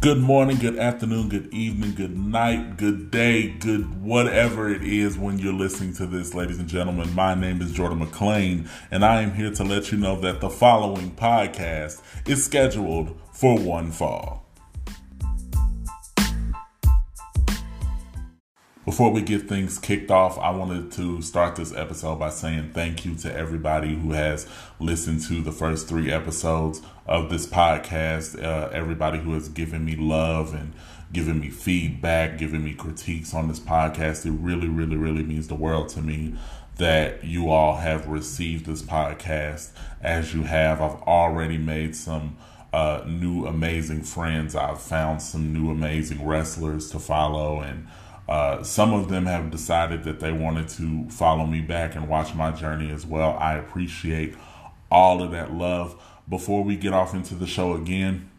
Good 0.00 0.16
morning, 0.16 0.56
good 0.56 0.78
afternoon, 0.78 1.28
good 1.28 1.52
evening, 1.52 1.92
good 1.94 2.16
night, 2.16 2.78
good 2.78 3.10
day, 3.10 3.50
good 3.50 4.02
whatever 4.02 4.70
it 4.70 4.82
is 4.82 5.18
when 5.18 5.38
you're 5.38 5.52
listening 5.52 5.92
to 5.96 6.06
this, 6.06 6.32
ladies 6.32 6.58
and 6.58 6.66
gentlemen. 6.66 7.14
My 7.14 7.34
name 7.34 7.60
is 7.60 7.70
Jordan 7.70 7.98
McLean, 7.98 8.66
and 8.90 9.04
I 9.04 9.20
am 9.20 9.34
here 9.34 9.50
to 9.50 9.62
let 9.62 9.92
you 9.92 9.98
know 9.98 10.18
that 10.22 10.40
the 10.40 10.48
following 10.48 11.10
podcast 11.10 12.00
is 12.26 12.42
scheduled 12.42 13.14
for 13.34 13.58
one 13.58 13.90
fall. 13.90 14.46
Before 18.86 19.12
we 19.12 19.20
get 19.20 19.48
things 19.48 19.78
kicked 19.78 20.10
off, 20.10 20.38
I 20.38 20.50
wanted 20.50 20.90
to 20.92 21.20
start 21.20 21.56
this 21.56 21.74
episode 21.74 22.18
by 22.18 22.30
saying 22.30 22.72
thank 22.72 23.04
you 23.04 23.14
to 23.16 23.32
everybody 23.32 23.94
who 23.94 24.12
has 24.12 24.48
listened 24.80 25.22
to 25.28 25.42
the 25.42 25.52
first 25.52 25.86
three 25.86 26.10
episodes 26.10 26.80
of 27.10 27.28
this 27.28 27.46
podcast. 27.46 28.42
Uh, 28.42 28.68
everybody 28.72 29.18
who 29.18 29.34
has 29.34 29.48
given 29.48 29.84
me 29.84 29.96
love 29.96 30.54
and 30.54 30.72
given 31.12 31.40
me 31.40 31.50
feedback, 31.50 32.38
giving 32.38 32.62
me 32.64 32.72
critiques 32.72 33.34
on 33.34 33.48
this 33.48 33.58
podcast. 33.58 34.24
It 34.24 34.30
really, 34.30 34.68
really, 34.68 34.96
really 34.96 35.24
means 35.24 35.48
the 35.48 35.56
world 35.56 35.88
to 35.90 36.00
me 36.00 36.34
that 36.76 37.24
you 37.24 37.50
all 37.50 37.76
have 37.76 38.06
received 38.06 38.64
this 38.64 38.80
podcast 38.80 39.72
as 40.00 40.32
you 40.32 40.44
have. 40.44 40.80
I've 40.80 41.02
already 41.02 41.58
made 41.58 41.96
some 41.96 42.38
uh, 42.72 43.02
new 43.06 43.44
amazing 43.44 44.04
friends. 44.04 44.54
I've 44.54 44.80
found 44.80 45.20
some 45.20 45.52
new 45.52 45.70
amazing 45.70 46.24
wrestlers 46.24 46.90
to 46.92 47.00
follow 47.00 47.60
and 47.60 47.88
uh, 48.28 48.62
some 48.62 48.94
of 48.94 49.08
them 49.08 49.26
have 49.26 49.50
decided 49.50 50.04
that 50.04 50.20
they 50.20 50.30
wanted 50.30 50.68
to 50.68 51.10
follow 51.10 51.44
me 51.44 51.60
back 51.60 51.96
and 51.96 52.08
watch 52.08 52.32
my 52.32 52.52
journey 52.52 52.88
as 52.92 53.04
well. 53.04 53.36
I 53.40 53.54
appreciate 53.54 54.36
all 54.88 55.20
of 55.20 55.32
that 55.32 55.52
love. 55.52 56.00
Before 56.30 56.62
we 56.62 56.76
get 56.76 56.92
off 56.92 57.12
into 57.12 57.34
the 57.34 57.46
show 57.46 57.74
again, 57.74 58.30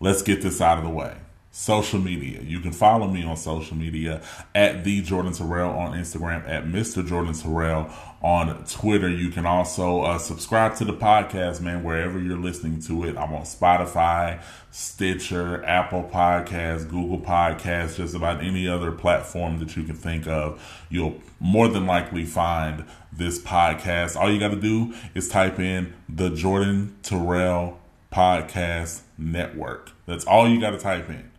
let's 0.00 0.22
get 0.22 0.42
this 0.42 0.60
out 0.60 0.76
of 0.76 0.84
the 0.84 0.90
way 0.90 1.14
social 1.54 2.00
media. 2.00 2.40
You 2.42 2.58
can 2.58 2.72
follow 2.72 3.06
me 3.06 3.22
on 3.22 3.36
social 3.36 3.76
media 3.76 4.20
at 4.56 4.82
the 4.82 5.00
Jordan 5.02 5.32
Terrell 5.32 5.70
on 5.70 5.96
Instagram, 5.96 6.48
at 6.48 6.64
Mr. 6.64 7.06
Jordan 7.06 7.32
Terrell 7.32 7.88
on 8.20 8.64
Twitter. 8.64 9.08
You 9.08 9.30
can 9.30 9.46
also 9.46 10.02
uh, 10.02 10.18
subscribe 10.18 10.74
to 10.78 10.84
the 10.84 10.94
podcast, 10.94 11.60
man, 11.60 11.84
wherever 11.84 12.18
you're 12.18 12.36
listening 12.36 12.80
to 12.82 13.04
it. 13.04 13.16
I'm 13.16 13.32
on 13.32 13.42
Spotify, 13.42 14.42
Stitcher, 14.72 15.64
Apple 15.64 16.10
Podcasts, 16.12 16.90
Google 16.90 17.20
Podcasts, 17.20 17.98
just 17.98 18.16
about 18.16 18.42
any 18.42 18.66
other 18.66 18.90
platform 18.90 19.60
that 19.60 19.76
you 19.76 19.84
can 19.84 19.94
think 19.94 20.26
of. 20.26 20.60
You'll 20.90 21.20
more 21.38 21.68
than 21.68 21.86
likely 21.86 22.24
find 22.24 22.84
this 23.12 23.38
podcast. 23.38 24.16
All 24.16 24.28
you 24.28 24.40
got 24.40 24.50
to 24.50 24.60
do 24.60 24.92
is 25.14 25.28
type 25.28 25.60
in 25.60 25.94
the 26.08 26.30
Jordan 26.30 26.96
Terrell 27.04 27.78
Podcast 28.12 29.02
Network. 29.16 29.92
That's 30.04 30.24
all 30.24 30.48
you 30.48 30.60
got 30.60 30.70
to 30.70 30.78
type 30.78 31.08
in 31.08 31.30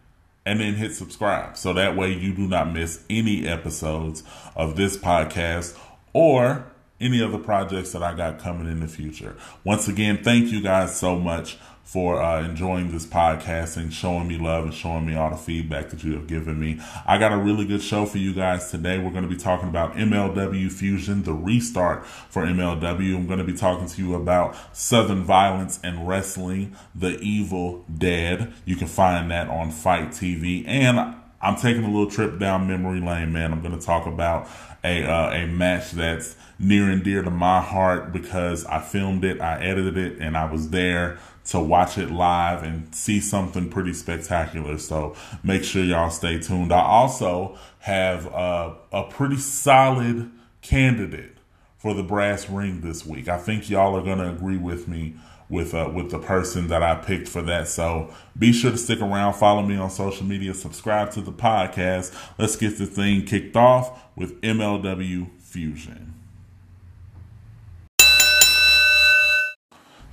and 0.45 0.59
then 0.59 0.75
hit 0.75 0.93
subscribe. 0.93 1.57
So 1.57 1.73
that 1.73 1.95
way 1.95 2.13
you 2.13 2.33
do 2.33 2.47
not 2.47 2.71
miss 2.71 3.03
any 3.09 3.47
episodes 3.47 4.23
of 4.55 4.75
this 4.75 4.97
podcast 4.97 5.77
or 6.13 6.65
any 7.01 7.21
other 7.21 7.37
projects 7.37 7.91
that 7.91 8.03
I 8.03 8.13
got 8.13 8.39
coming 8.39 8.71
in 8.71 8.79
the 8.79 8.87
future. 8.87 9.35
Once 9.63 9.87
again, 9.87 10.23
thank 10.23 10.51
you 10.51 10.61
guys 10.61 10.97
so 10.97 11.17
much 11.19 11.57
for 11.85 12.19
uh, 12.19 12.43
enjoying 12.43 12.91
this 12.91 13.05
podcast 13.05 13.77
and 13.77 13.93
showing 13.93 14.27
me 14.27 14.37
love 14.37 14.65
and 14.65 14.73
showing 14.73 15.05
me 15.05 15.15
all 15.15 15.29
the 15.29 15.37
feedback 15.37 15.91
that 15.91 16.03
you 16.03 16.13
have 16.13 16.25
given 16.25 16.59
me. 16.59 16.79
I 17.05 17.19
got 17.19 17.31
a 17.31 17.37
really 17.37 17.63
good 17.63 17.81
show 17.81 18.07
for 18.07 18.17
you 18.17 18.33
guys 18.33 18.71
today. 18.71 18.97
We're 18.97 19.11
going 19.11 19.23
to 19.23 19.29
be 19.29 19.37
talking 19.37 19.69
about 19.69 19.95
MLW 19.95 20.71
Fusion, 20.71 21.21
the 21.21 21.33
restart 21.33 22.05
for 22.05 22.43
MLW. 22.43 23.15
I'm 23.15 23.27
going 23.27 23.37
to 23.37 23.45
be 23.45 23.53
talking 23.53 23.87
to 23.87 24.01
you 24.01 24.15
about 24.15 24.57
Southern 24.75 25.23
Violence 25.23 25.79
and 25.83 26.07
Wrestling, 26.07 26.75
The 26.95 27.19
Evil 27.19 27.85
Dead. 27.95 28.51
You 28.65 28.75
can 28.75 28.87
find 28.87 29.29
that 29.29 29.47
on 29.47 29.69
FITE 29.69 30.09
TV. 30.09 30.67
And 30.67 31.15
I'm 31.39 31.55
taking 31.55 31.83
a 31.83 31.87
little 31.87 32.09
trip 32.09 32.39
down 32.39 32.67
memory 32.67 32.99
lane, 32.99 33.31
man. 33.31 33.53
I'm 33.53 33.61
going 33.61 33.77
to 33.77 33.85
talk 33.85 34.07
about 34.07 34.49
a 34.83 35.03
uh, 35.03 35.31
a 35.31 35.45
match 35.47 35.91
that's 35.91 36.35
near 36.57 36.89
and 36.89 37.03
dear 37.03 37.21
to 37.21 37.29
my 37.29 37.61
heart 37.61 38.11
because 38.11 38.65
I 38.65 38.79
filmed 38.79 39.23
it, 39.23 39.41
I 39.41 39.61
edited 39.61 39.97
it, 39.97 40.19
and 40.19 40.37
I 40.37 40.51
was 40.51 40.69
there 40.69 41.19
to 41.45 41.59
watch 41.59 41.97
it 41.97 42.11
live 42.11 42.63
and 42.63 42.93
see 42.93 43.19
something 43.19 43.69
pretty 43.69 43.93
spectacular. 43.93 44.77
So 44.77 45.15
make 45.43 45.63
sure 45.63 45.83
y'all 45.83 46.09
stay 46.09 46.39
tuned. 46.39 46.71
I 46.73 46.81
also 46.81 47.57
have 47.79 48.27
uh, 48.33 48.73
a 48.91 49.03
pretty 49.03 49.37
solid 49.37 50.31
candidate 50.61 51.37
for 51.77 51.93
the 51.93 52.03
brass 52.03 52.49
ring 52.49 52.81
this 52.81 53.05
week. 53.05 53.27
I 53.27 53.37
think 53.37 53.69
y'all 53.69 53.95
are 53.95 54.01
going 54.03 54.17
to 54.17 54.29
agree 54.29 54.57
with 54.57 54.87
me 54.87 55.15
with 55.49 55.75
uh, 55.75 55.91
with 55.93 56.09
the 56.09 56.17
person 56.17 56.67
that 56.69 56.81
I 56.81 56.95
picked 56.95 57.27
for 57.27 57.41
that. 57.43 57.67
So 57.67 58.11
be 58.37 58.51
sure 58.51 58.71
to 58.71 58.77
stick 58.77 59.01
around, 59.01 59.33
follow 59.33 59.61
me 59.61 59.77
on 59.77 59.91
social 59.91 60.25
media, 60.25 60.53
subscribe 60.53 61.11
to 61.11 61.21
the 61.21 61.31
podcast. 61.31 62.15
Let's 62.39 62.55
get 62.55 62.79
the 62.79 62.87
thing 62.87 63.25
kicked 63.25 63.55
off 63.55 63.99
with 64.15 64.41
MLW 64.41 65.29
Fusion. 65.39 66.04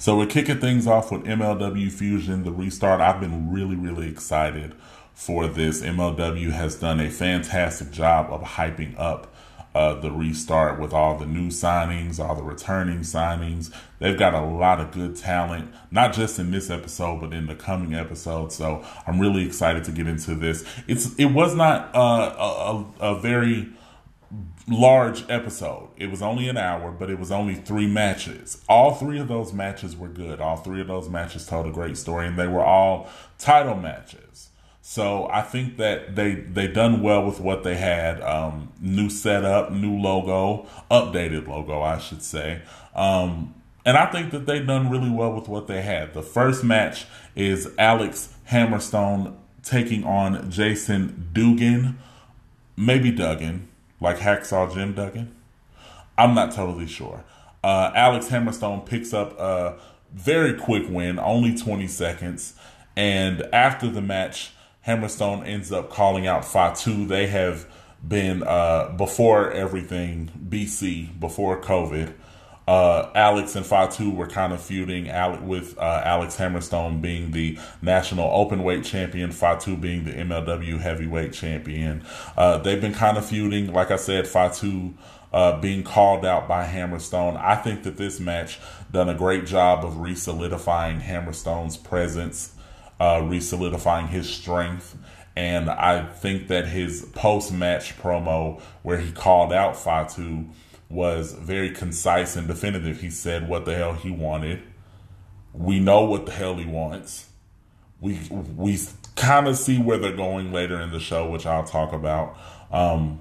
So 0.02 0.16
we're 0.16 0.26
kicking 0.26 0.58
things 0.58 0.88
off 0.88 1.12
with 1.12 1.22
MLW 1.22 1.88
Fusion, 1.88 2.42
the 2.42 2.50
restart. 2.50 3.00
I've 3.00 3.20
been 3.20 3.52
really, 3.52 3.76
really 3.76 4.08
excited 4.08 4.74
for 5.14 5.46
this. 5.46 5.80
MLW 5.80 6.50
has 6.50 6.74
done 6.74 6.98
a 6.98 7.08
fantastic 7.08 7.92
job 7.92 8.26
of 8.32 8.42
hyping 8.42 8.98
up 8.98 9.32
uh, 9.76 9.94
the 9.94 10.10
restart 10.10 10.80
with 10.80 10.92
all 10.92 11.16
the 11.16 11.24
new 11.24 11.50
signings, 11.50 12.18
all 12.18 12.34
the 12.34 12.42
returning 12.42 13.02
signings. 13.02 13.72
They've 14.00 14.18
got 14.18 14.34
a 14.34 14.40
lot 14.40 14.80
of 14.80 14.90
good 14.90 15.14
talent, 15.14 15.72
not 15.92 16.12
just 16.12 16.36
in 16.40 16.50
this 16.50 16.68
episode, 16.68 17.20
but 17.20 17.32
in 17.32 17.46
the 17.46 17.54
coming 17.54 17.94
episodes. 17.94 18.56
So 18.56 18.84
I'm 19.06 19.20
really 19.20 19.46
excited 19.46 19.84
to 19.84 19.92
get 19.92 20.08
into 20.08 20.34
this. 20.34 20.64
It's 20.88 21.14
it 21.14 21.26
was 21.26 21.54
not 21.54 21.94
uh, 21.94 22.34
a, 22.36 23.04
a, 23.04 23.14
a 23.14 23.20
very 23.20 23.72
large 24.68 25.28
episode. 25.28 25.88
It 25.96 26.10
was 26.10 26.22
only 26.22 26.48
an 26.48 26.56
hour, 26.56 26.92
but 26.92 27.10
it 27.10 27.18
was 27.18 27.32
only 27.32 27.54
three 27.54 27.86
matches. 27.86 28.62
All 28.68 28.94
three 28.94 29.18
of 29.18 29.28
those 29.28 29.52
matches 29.52 29.96
were 29.96 30.08
good. 30.08 30.40
All 30.40 30.56
three 30.56 30.80
of 30.80 30.86
those 30.86 31.08
matches 31.08 31.46
told 31.46 31.66
a 31.66 31.70
great 31.70 31.96
story, 31.96 32.26
and 32.26 32.38
they 32.38 32.46
were 32.46 32.64
all 32.64 33.08
title 33.38 33.76
matches. 33.76 34.50
So 34.80 35.28
I 35.30 35.42
think 35.42 35.76
that 35.76 36.16
they 36.16 36.34
they 36.34 36.66
done 36.66 37.02
well 37.02 37.24
with 37.24 37.40
what 37.40 37.62
they 37.62 37.76
had. 37.76 38.20
Um, 38.20 38.72
new 38.80 39.10
setup, 39.10 39.72
new 39.72 39.96
logo, 39.96 40.66
updated 40.90 41.46
logo, 41.48 41.82
I 41.82 41.98
should 41.98 42.22
say. 42.22 42.62
Um, 42.94 43.54
and 43.84 43.96
I 43.96 44.06
think 44.06 44.30
that 44.30 44.46
they 44.46 44.60
done 44.60 44.90
really 44.90 45.10
well 45.10 45.32
with 45.32 45.48
what 45.48 45.66
they 45.66 45.82
had. 45.82 46.14
The 46.14 46.22
first 46.22 46.62
match 46.62 47.06
is 47.34 47.68
Alex 47.78 48.34
Hammerstone 48.50 49.36
taking 49.64 50.04
on 50.04 50.50
Jason 50.50 51.30
Dugan, 51.32 51.98
maybe 52.76 53.10
Duggan 53.10 53.68
like 54.02 54.18
Hacksaw 54.18 54.74
Jim 54.74 54.92
Duggan? 54.92 55.34
I'm 56.18 56.34
not 56.34 56.52
totally 56.52 56.86
sure. 56.86 57.24
Uh, 57.64 57.92
Alex 57.94 58.28
Hammerstone 58.28 58.84
picks 58.84 59.14
up 59.14 59.38
a 59.38 59.78
very 60.12 60.54
quick 60.54 60.84
win, 60.88 61.18
only 61.18 61.56
20 61.56 61.86
seconds. 61.86 62.54
And 62.96 63.42
after 63.52 63.88
the 63.88 64.02
match, 64.02 64.50
Hammerstone 64.86 65.46
ends 65.46 65.72
up 65.72 65.88
calling 65.90 66.26
out 66.26 66.44
Fatu. 66.44 67.06
They 67.06 67.28
have 67.28 67.66
been, 68.06 68.42
uh, 68.42 68.92
before 68.98 69.52
everything, 69.52 70.30
BC, 70.48 71.18
before 71.20 71.60
COVID, 71.60 72.12
uh, 72.66 73.10
Alex 73.14 73.56
and 73.56 73.66
Fatu 73.66 74.10
were 74.10 74.26
kind 74.26 74.52
of 74.52 74.60
feuding 74.60 75.04
with 75.46 75.76
uh, 75.78 76.02
Alex 76.04 76.36
Hammerstone 76.36 77.00
being 77.00 77.32
the 77.32 77.58
national 77.80 78.30
open 78.32 78.62
weight 78.62 78.84
champion, 78.84 79.32
Fatu 79.32 79.76
being 79.76 80.04
the 80.04 80.12
MLW 80.12 80.80
heavyweight 80.80 81.32
champion. 81.32 82.04
Uh, 82.36 82.58
they've 82.58 82.80
been 82.80 82.94
kind 82.94 83.18
of 83.18 83.26
feuding. 83.26 83.72
Like 83.72 83.90
I 83.90 83.96
said, 83.96 84.28
Fatu 84.28 84.94
uh, 85.32 85.60
being 85.60 85.82
called 85.82 86.24
out 86.24 86.46
by 86.46 86.66
Hammerstone. 86.66 87.36
I 87.36 87.56
think 87.56 87.82
that 87.82 87.96
this 87.96 88.20
match 88.20 88.60
done 88.92 89.08
a 89.08 89.14
great 89.14 89.46
job 89.46 89.84
of 89.84 89.98
re-solidifying 89.98 91.00
Hammerstone's 91.00 91.76
presence, 91.76 92.54
uh, 93.00 93.22
re-solidifying 93.24 94.08
his 94.08 94.28
strength. 94.28 94.96
And 95.34 95.70
I 95.70 96.04
think 96.04 96.48
that 96.48 96.68
his 96.68 97.06
post-match 97.14 97.96
promo 97.98 98.60
where 98.82 98.98
he 98.98 99.10
called 99.10 99.52
out 99.52 99.76
Fatu 99.76 100.50
was 100.92 101.32
very 101.32 101.70
concise 101.70 102.36
and 102.36 102.46
definitive. 102.46 103.00
He 103.00 103.10
said 103.10 103.48
what 103.48 103.64
the 103.64 103.74
hell 103.74 103.94
he 103.94 104.10
wanted. 104.10 104.62
We 105.52 105.80
know 105.80 106.04
what 106.04 106.26
the 106.26 106.32
hell 106.32 106.56
he 106.56 106.66
wants. 106.66 107.28
We 108.00 108.20
we 108.30 108.78
kind 109.16 109.48
of 109.48 109.56
see 109.56 109.78
where 109.78 109.98
they're 109.98 110.16
going 110.16 110.52
later 110.52 110.80
in 110.80 110.90
the 110.90 111.00
show, 111.00 111.30
which 111.30 111.46
I'll 111.46 111.64
talk 111.64 111.92
about. 111.92 112.36
Um, 112.70 113.20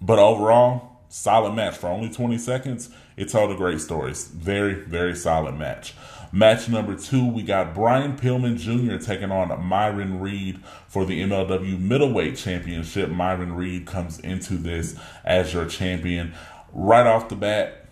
but 0.00 0.18
overall, 0.18 1.00
solid 1.08 1.54
match 1.54 1.76
for 1.76 1.88
only 1.88 2.08
20 2.08 2.38
seconds. 2.38 2.88
It 3.16 3.28
told 3.28 3.50
a 3.50 3.56
great 3.56 3.80
story. 3.80 4.14
Very, 4.14 4.74
very 4.74 5.14
solid 5.14 5.56
match. 5.56 5.94
Match 6.32 6.68
number 6.68 6.94
two, 6.94 7.26
we 7.26 7.42
got 7.42 7.74
Brian 7.74 8.16
Pillman 8.16 8.56
Jr. 8.56 9.04
taking 9.04 9.32
on 9.32 9.48
Myron 9.66 10.20
Reed 10.20 10.60
for 10.86 11.04
the 11.04 11.20
MLW 11.22 11.80
Middleweight 11.80 12.36
Championship. 12.36 13.10
Myron 13.10 13.56
Reed 13.56 13.84
comes 13.84 14.20
into 14.20 14.54
this 14.54 14.94
as 15.24 15.52
your 15.52 15.66
champion 15.66 16.32
right 16.72 17.06
off 17.06 17.28
the 17.28 17.36
bat, 17.36 17.88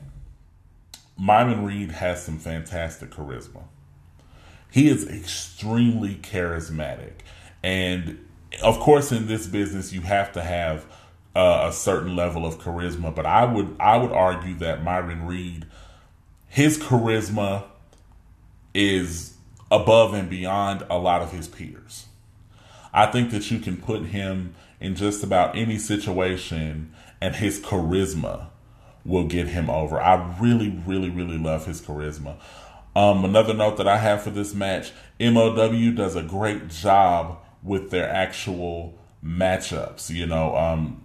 Myron 1.17 1.65
Reed 1.65 1.93
has 1.93 2.25
some 2.25 2.39
fantastic 2.39 3.11
charisma. 3.11 3.65
He 4.71 4.89
is 4.89 5.09
extremely 5.09 6.17
charismatic. 6.17 7.13
And 7.63 8.25
of 8.63 8.79
course, 8.79 9.13
in 9.13 9.27
this 9.27 9.47
business, 9.47 9.93
you 9.93 10.03
have 10.03 10.33
to 10.33 10.43
have 10.43 10.87
uh, 11.35 11.67
a 11.69 11.73
certain 11.73 12.15
level 12.15 12.47
of 12.47 12.59
charisma. 12.59 13.15
But 13.15 13.27
I 13.27 13.45
would 13.45 13.77
I 13.81 13.97
would 13.97 14.13
argue 14.13 14.55
that 14.57 14.85
Myron 14.85 15.27
Reed, 15.27 15.67
his 16.47 16.79
charisma 16.79 17.65
is 18.75 19.35
above 19.71 20.15
and 20.15 20.31
beyond 20.31 20.85
a 20.89 20.99
lot 20.99 21.23
of 21.23 21.33
his 21.33 21.49
peers. 21.49 22.07
I 22.93 23.07
think 23.07 23.31
that 23.33 23.51
you 23.51 23.59
can 23.59 23.77
put 23.77 24.07
him 24.07 24.55
in 24.81 24.95
just 24.95 25.23
about 25.23 25.57
any 25.57 25.79
situation 25.79 26.95
and 27.21 27.37
his 27.37 27.61
charisma 27.61 28.49
will 29.05 29.25
get 29.25 29.49
him 29.49 29.71
over. 29.71 30.01
I 30.01 30.37
really, 30.41 30.71
really, 30.87 31.11
really 31.11 31.39
love 31.39 31.67
his 31.67 31.81
charisma. 31.81 32.37
Um, 32.95 33.25
another 33.25 33.55
note 33.55 33.77
that 33.77 33.87
I 33.87 33.99
have 33.99 34.23
for 34.23 34.31
this 34.31 34.55
match 34.55 34.93
MLW 35.21 35.95
does 35.95 36.17
a 36.17 36.23
great 36.23 36.69
job 36.69 37.39
with 37.63 37.91
their 37.91 38.09
actual 38.09 38.99
matchups. 39.25 40.11
You 40.11 40.27
know, 40.27 40.57
um, 40.57 41.03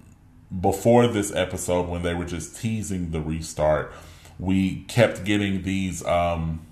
before 0.61 1.07
this 1.07 1.33
episode, 1.33 1.87
when 1.87 2.03
they 2.03 2.13
were 2.13 2.25
just 2.25 2.59
teasing 2.59 3.11
the 3.11 3.21
restart, 3.21 3.93
we 4.39 4.83
kept 4.83 5.23
getting 5.23 5.63
these. 5.63 6.05
Um, 6.05 6.65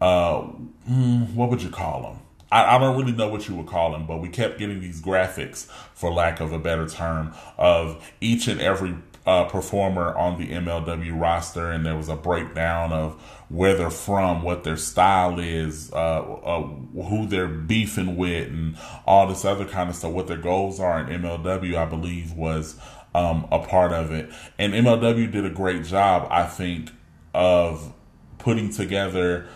uh, 0.00 0.42
hmm, 0.42 1.34
what 1.34 1.50
would 1.50 1.62
you 1.62 1.70
call 1.70 2.02
them? 2.02 2.18
I, 2.50 2.76
I, 2.76 2.78
don't 2.78 2.96
really 2.96 3.12
know 3.12 3.28
what 3.28 3.48
you 3.48 3.56
would 3.56 3.66
call 3.66 3.92
them, 3.92 4.06
but 4.06 4.18
we 4.18 4.28
kept 4.28 4.58
getting 4.58 4.80
these 4.80 5.02
graphics, 5.02 5.66
for 5.94 6.12
lack 6.12 6.40
of 6.40 6.52
a 6.52 6.58
better 6.58 6.88
term, 6.88 7.34
of 7.58 8.10
each 8.20 8.46
and 8.46 8.60
every 8.60 8.94
uh, 9.28 9.44
performer 9.44 10.16
on 10.16 10.38
the 10.38 10.48
MLW 10.48 11.20
roster, 11.20 11.70
and 11.70 11.84
there 11.84 11.94
was 11.94 12.08
a 12.08 12.16
breakdown 12.16 12.94
of 12.94 13.20
where 13.50 13.74
they're 13.74 13.90
from, 13.90 14.42
what 14.42 14.64
their 14.64 14.78
style 14.78 15.38
is, 15.38 15.92
uh, 15.92 15.96
uh, 15.96 16.62
who 16.62 17.26
they're 17.26 17.46
beefing 17.46 18.16
with, 18.16 18.48
and 18.48 18.78
all 19.06 19.26
this 19.26 19.44
other 19.44 19.66
kind 19.66 19.90
of 19.90 19.96
stuff. 19.96 20.12
What 20.12 20.28
their 20.28 20.38
goals 20.38 20.80
are 20.80 20.98
in 20.98 21.20
MLW, 21.20 21.76
I 21.76 21.84
believe, 21.84 22.32
was 22.32 22.76
um, 23.14 23.46
a 23.52 23.58
part 23.58 23.92
of 23.92 24.12
it. 24.12 24.30
And 24.56 24.72
MLW 24.72 25.30
did 25.30 25.44
a 25.44 25.50
great 25.50 25.84
job, 25.84 26.26
I 26.30 26.44
think, 26.44 26.90
of 27.34 27.92
putting 28.38 28.72
together 28.72 29.46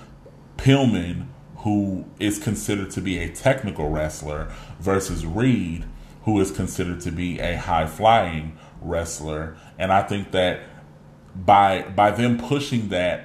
Pillman 0.59 1.29
who 1.63 2.05
is 2.19 2.39
considered 2.39 2.91
to 2.91 3.01
be 3.01 3.19
a 3.19 3.33
technical 3.33 3.89
wrestler, 3.89 4.53
versus 4.81 5.25
Reed, 5.25 5.85
who 6.25 6.41
is 6.41 6.51
considered 6.51 7.01
to 7.01 7.13
be 7.13 7.39
a 7.39 7.57
high 7.57 7.87
flying 7.87 8.59
wrestler. 8.85 9.57
And 9.79 9.93
I 9.93 10.03
think 10.03 10.33
that 10.33 10.61
by 11.35 11.83
by 11.83 12.11
them 12.11 12.39
pushing 12.39 12.89
that, 12.89 13.25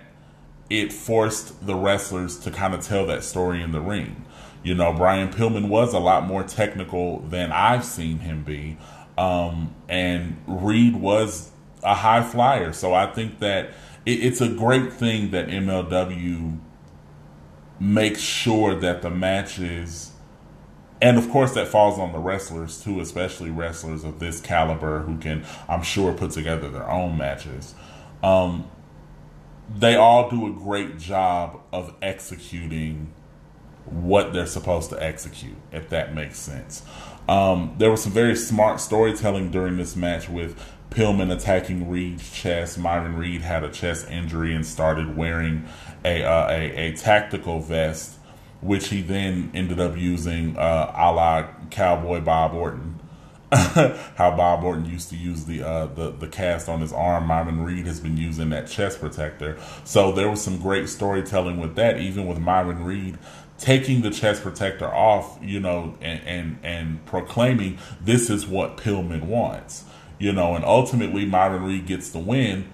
it 0.69 0.93
forced 0.93 1.65
the 1.65 1.75
wrestlers 1.75 2.37
to 2.39 2.51
kind 2.51 2.73
of 2.73 2.81
tell 2.81 3.05
that 3.07 3.23
story 3.23 3.61
in 3.61 3.71
the 3.71 3.81
ring. 3.81 4.25
You 4.63 4.75
know, 4.75 4.91
Brian 4.93 5.29
Pillman 5.29 5.69
was 5.69 5.93
a 5.93 5.99
lot 5.99 6.25
more 6.25 6.43
technical 6.43 7.19
than 7.19 7.51
I've 7.51 7.85
seen 7.85 8.19
him 8.19 8.43
be. 8.43 8.77
Um, 9.17 9.73
and 9.87 10.37
Reed 10.45 10.95
was 10.95 11.51
a 11.83 11.95
high 11.95 12.23
flyer. 12.23 12.73
So 12.73 12.93
I 12.93 13.07
think 13.07 13.39
that 13.39 13.69
it, 14.05 14.23
it's 14.25 14.41
a 14.41 14.49
great 14.49 14.91
thing 14.91 15.31
that 15.31 15.47
MLW 15.47 16.59
makes 17.79 18.19
sure 18.19 18.75
that 18.75 19.01
the 19.01 19.09
matches 19.09 20.11
and 21.01 21.17
of 21.17 21.29
course 21.29 21.53
that 21.53 21.67
falls 21.67 21.99
on 21.99 22.11
the 22.11 22.19
wrestlers 22.19 22.81
too 22.83 22.99
especially 22.99 23.49
wrestlers 23.49 24.03
of 24.03 24.19
this 24.19 24.41
caliber 24.41 25.01
who 25.01 25.17
can 25.17 25.45
i'm 25.69 25.81
sure 25.81 26.13
put 26.13 26.31
together 26.31 26.69
their 26.69 26.89
own 26.89 27.17
matches 27.17 27.75
um, 28.23 28.67
they 29.77 29.95
all 29.95 30.29
do 30.29 30.47
a 30.47 30.51
great 30.51 30.97
job 30.97 31.61
of 31.71 31.93
executing 32.01 33.13
what 33.85 34.33
they're 34.33 34.45
supposed 34.45 34.89
to 34.89 35.01
execute 35.01 35.55
if 35.71 35.89
that 35.89 36.13
makes 36.13 36.37
sense 36.37 36.83
um, 37.29 37.75
there 37.77 37.91
was 37.91 38.03
some 38.03 38.13
very 38.13 38.35
smart 38.35 38.79
storytelling 38.79 39.51
during 39.51 39.77
this 39.77 39.95
match 39.95 40.29
with 40.29 40.57
Pillman 40.89 41.31
attacking 41.31 41.89
Reed's 41.89 42.31
chest. 42.31 42.77
Myron 42.77 43.15
Reed 43.15 43.41
had 43.41 43.63
a 43.63 43.69
chest 43.69 44.09
injury 44.09 44.55
and 44.55 44.65
started 44.65 45.17
wearing 45.17 45.65
a, 46.05 46.23
uh, 46.23 46.47
a, 46.49 46.87
a 46.87 46.95
tactical 46.95 47.59
vest, 47.59 48.16
which 48.61 48.89
he 48.89 49.01
then 49.01 49.51
ended 49.53 49.79
up 49.79 49.97
using 49.97 50.57
uh, 50.57 50.91
a 50.95 51.11
la 51.11 51.47
Cowboy 51.69 52.21
Bob 52.21 52.53
Orton. 52.53 52.99
How 53.51 54.35
Bob 54.35 54.63
Orton 54.63 54.85
used 54.85 55.09
to 55.09 55.15
use 55.15 55.45
the, 55.45 55.65
uh, 55.65 55.85
the 55.85 56.11
the 56.11 56.27
cast 56.27 56.67
on 56.67 56.81
his 56.81 56.91
arm, 56.91 57.27
Myron 57.27 57.63
Reed 57.63 57.85
has 57.87 58.01
been 58.01 58.17
using 58.17 58.49
that 58.49 58.67
chest 58.67 58.99
protector. 58.99 59.57
So 59.85 60.11
there 60.11 60.29
was 60.29 60.41
some 60.41 60.59
great 60.59 60.89
storytelling 60.89 61.57
with 61.57 61.75
that, 61.75 61.97
even 61.97 62.27
with 62.27 62.39
Myron 62.39 62.83
Reed 62.83 63.17
taking 63.57 64.01
the 64.01 64.11
chest 64.11 64.43
protector 64.43 64.93
off, 64.93 65.39
you 65.41 65.59
know, 65.59 65.95
and 66.01 66.21
and, 66.25 66.59
and 66.61 67.05
proclaiming 67.05 67.77
this 68.01 68.29
is 68.29 68.45
what 68.45 68.77
Pillman 68.77 69.23
wants, 69.23 69.85
you 70.19 70.33
know, 70.33 70.55
and 70.55 70.65
ultimately 70.65 71.25
Myron 71.25 71.63
Reed 71.63 71.85
gets 71.85 72.09
the 72.09 72.19
win 72.19 72.67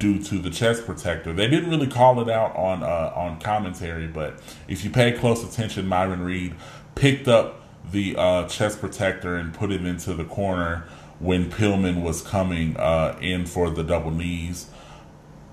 due 0.00 0.18
to 0.18 0.38
the 0.38 0.50
chest 0.50 0.86
protector. 0.86 1.32
They 1.32 1.46
didn't 1.46 1.70
really 1.70 1.86
call 1.86 2.20
it 2.20 2.28
out 2.28 2.56
on 2.56 2.82
uh, 2.82 3.12
on 3.14 3.38
commentary, 3.38 4.08
but 4.08 4.40
if 4.66 4.82
you 4.82 4.90
pay 4.90 5.12
close 5.12 5.44
attention, 5.44 5.86
Myron 5.86 6.22
Reed 6.22 6.56
picked 6.96 7.28
up 7.28 7.62
the 7.92 8.16
uh, 8.16 8.48
chest 8.48 8.80
protector 8.80 9.36
and 9.36 9.54
put 9.54 9.70
it 9.70 9.84
into 9.84 10.14
the 10.14 10.24
corner 10.24 10.84
when 11.20 11.50
Pillman 11.50 12.02
was 12.02 12.22
coming 12.22 12.76
uh, 12.76 13.16
in 13.20 13.46
for 13.46 13.70
the 13.70 13.84
double 13.84 14.10
knees. 14.10 14.70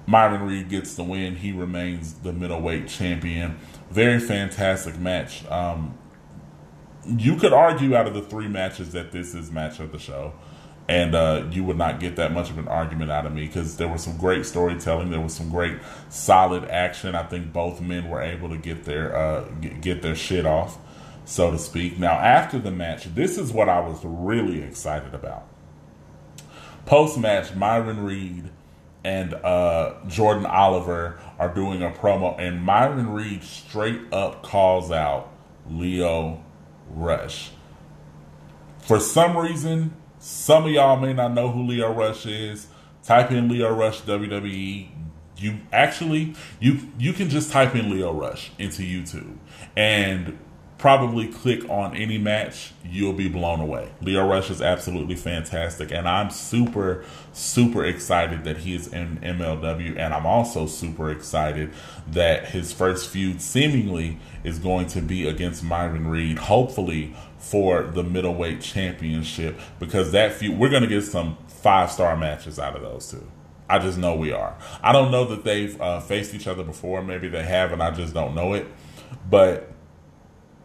Myron 0.08 0.44
Reed 0.44 0.70
gets 0.70 0.96
the 0.96 1.04
win. 1.04 1.36
He 1.36 1.52
remains 1.52 2.14
the 2.14 2.32
middleweight 2.32 2.88
champion. 2.88 3.60
Very 3.92 4.20
fantastic 4.20 4.98
match. 4.98 5.46
Um, 5.48 5.98
you 7.06 7.36
could 7.36 7.52
argue 7.52 7.96
out 7.96 8.08
of 8.08 8.14
the 8.14 8.22
three 8.22 8.48
matches 8.48 8.94
that 8.94 9.12
this 9.12 9.36
is 9.36 9.52
match 9.52 9.82
of 9.82 9.92
the 9.92 10.00
show 10.00 10.34
and 10.90 11.16
uh, 11.16 11.46
you 11.52 11.64
would 11.64 11.78
not 11.78 12.00
get 12.00 12.16
that 12.16 12.32
much 12.32 12.50
of 12.50 12.58
an 12.58 12.68
argument 12.68 13.12
out 13.12 13.26
of 13.26 13.34
me 13.34 13.46
because 13.46 13.78
there 13.78 13.88
was 13.88 14.04
some 14.04 14.18
great 14.18 14.46
storytelling. 14.46 15.12
There 15.12 15.20
was 15.20 15.34
some 15.34 15.50
great 15.50 15.78
solid 16.10 16.66
action. 16.66 17.14
I 17.14 17.24
think 17.24 17.52
both 17.52 17.82
men 17.82 18.10
were 18.10 18.22
able 18.22 18.50
to 18.50 18.58
get 18.58 18.86
their 18.86 19.16
uh, 19.16 19.50
get 19.82 20.02
their 20.02 20.16
shit 20.16 20.46
off, 20.46 20.78
so 21.26 21.52
to 21.52 21.58
speak. 21.58 22.00
Now 22.00 22.14
after 22.14 22.58
the 22.58 22.72
match, 22.72 23.14
this 23.16 23.38
is 23.38 23.52
what 23.52 23.68
I 23.68 23.80
was 23.82 24.00
really 24.04 24.62
excited 24.62 25.14
about. 25.14 25.48
Post 26.86 27.18
match, 27.18 27.54
Myron 27.54 28.04
Reed 28.04 28.50
and 29.04 29.34
uh, 29.36 29.94
Jordan 30.08 30.46
Oliver 30.46 31.20
are 31.40 31.54
doing 31.54 31.82
a 31.82 31.90
promo, 31.90 32.38
and 32.40 32.62
Myron 32.62 33.12
Reed 33.12 33.44
straight 33.44 34.02
up 34.12 34.44
calls 34.44 34.92
out 34.92 35.32
Lio 35.70 36.44
Rush. 36.90 37.52
For 38.80 39.00
some 39.00 39.38
reason, 39.38 39.94
some 40.20 40.66
of 40.66 40.72
y'all 40.72 40.98
may 40.98 41.14
not 41.14 41.34
know 41.34 41.50
who 41.52 41.64
Lio 41.64 41.94
Rush 41.94 42.26
is. 42.26 42.68
Type 43.04 43.32
in 43.32 43.48
Lio 43.48 43.74
Rush 43.74 44.02
WWE. 44.02 44.90
You 45.38 45.60
actually 45.72 46.36
you 46.60 46.90
you 46.98 47.14
can 47.14 47.30
just 47.30 47.52
type 47.52 47.76
in 47.76 47.92
Lio 47.92 48.12
Rush 48.12 48.52
into 48.58 48.82
YouTube 48.82 49.38
and 49.76 50.38
probably 50.78 51.28
click 51.28 51.68
on 51.70 51.96
any 51.96 52.18
match, 52.18 52.72
you'll 52.86 53.14
be 53.14 53.28
blown 53.28 53.60
away. 53.60 53.90
Lio 54.02 54.28
Rush 54.28 54.52
is 54.52 54.62
absolutely 54.62 55.16
fantastic, 55.16 55.92
and 55.92 56.08
I'm 56.08 56.30
super, 56.30 57.04
super 57.34 57.84
excited 57.84 58.44
that 58.44 58.58
he 58.58 58.76
is 58.76 58.88
in 58.88 59.18
MLW, 59.18 59.98
and 59.98 60.14
I'm 60.14 60.26
also 60.26 60.68
super 60.68 61.10
excited 61.10 61.74
that 62.08 62.50
his 62.50 62.72
first 62.72 63.10
feud 63.10 63.42
seemingly 63.42 64.20
is 64.44 64.60
going 64.60 64.88
to 64.88 65.02
be 65.02 65.28
against 65.28 65.64
Myron 65.64 66.08
Reed, 66.08 66.38
hopefully 66.38 67.16
for 67.38 67.84
the 67.84 68.04
middleweight 68.04 68.62
championship, 68.62 69.60
because 69.80 70.12
that 70.12 70.42
we're 70.42 70.70
going 70.70 70.84
to 70.84 70.90
get 70.90 71.04
some 71.04 71.38
five 71.48 71.92
star 71.92 72.16
matches 72.16 72.60
out 72.60 72.76
of 72.76 72.82
those 72.82 73.10
two. 73.12 73.32
I 73.70 73.80
just 73.80 73.98
know 73.98 74.16
we 74.16 74.32
are. 74.32 74.58
I 74.82 74.92
don't 74.94 75.12
know 75.12 75.26
that 75.26 75.44
they've 75.44 75.80
uh, 75.82 76.00
faced 76.00 76.34
each 76.34 76.48
other 76.48 76.64
before. 76.64 77.04
Maybe 77.04 77.28
they 77.28 77.44
have, 77.44 77.72
and 77.74 77.84
I 77.84 77.92
just 77.92 78.14
don't 78.14 78.34
know 78.34 78.54
it. 78.54 78.66
But 79.30 79.72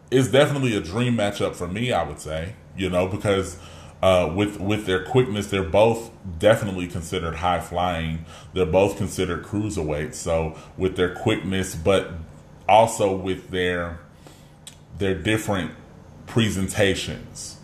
it's 0.09 0.29
definitely 0.29 0.75
a 0.75 0.81
dream 0.81 1.17
matchup 1.17 1.55
for 1.55 1.67
me. 1.67 1.91
I 1.91 2.03
would 2.03 2.19
say, 2.19 2.55
you 2.77 2.89
know, 2.89 3.07
because 3.07 3.57
uh, 4.01 4.31
with 4.33 4.59
with 4.59 4.85
their 4.85 5.03
quickness, 5.03 5.47
they're 5.47 5.63
both 5.63 6.11
definitely 6.39 6.87
considered 6.87 7.35
high 7.35 7.59
flying. 7.59 8.25
They're 8.53 8.65
both 8.65 8.97
considered 8.97 9.43
cruiserweights. 9.43 10.15
So 10.15 10.57
with 10.77 10.95
their 10.95 11.13
quickness, 11.13 11.75
but 11.75 12.11
also 12.67 13.15
with 13.15 13.49
their 13.49 13.99
their 14.97 15.15
different 15.15 15.71
presentations. 16.27 17.57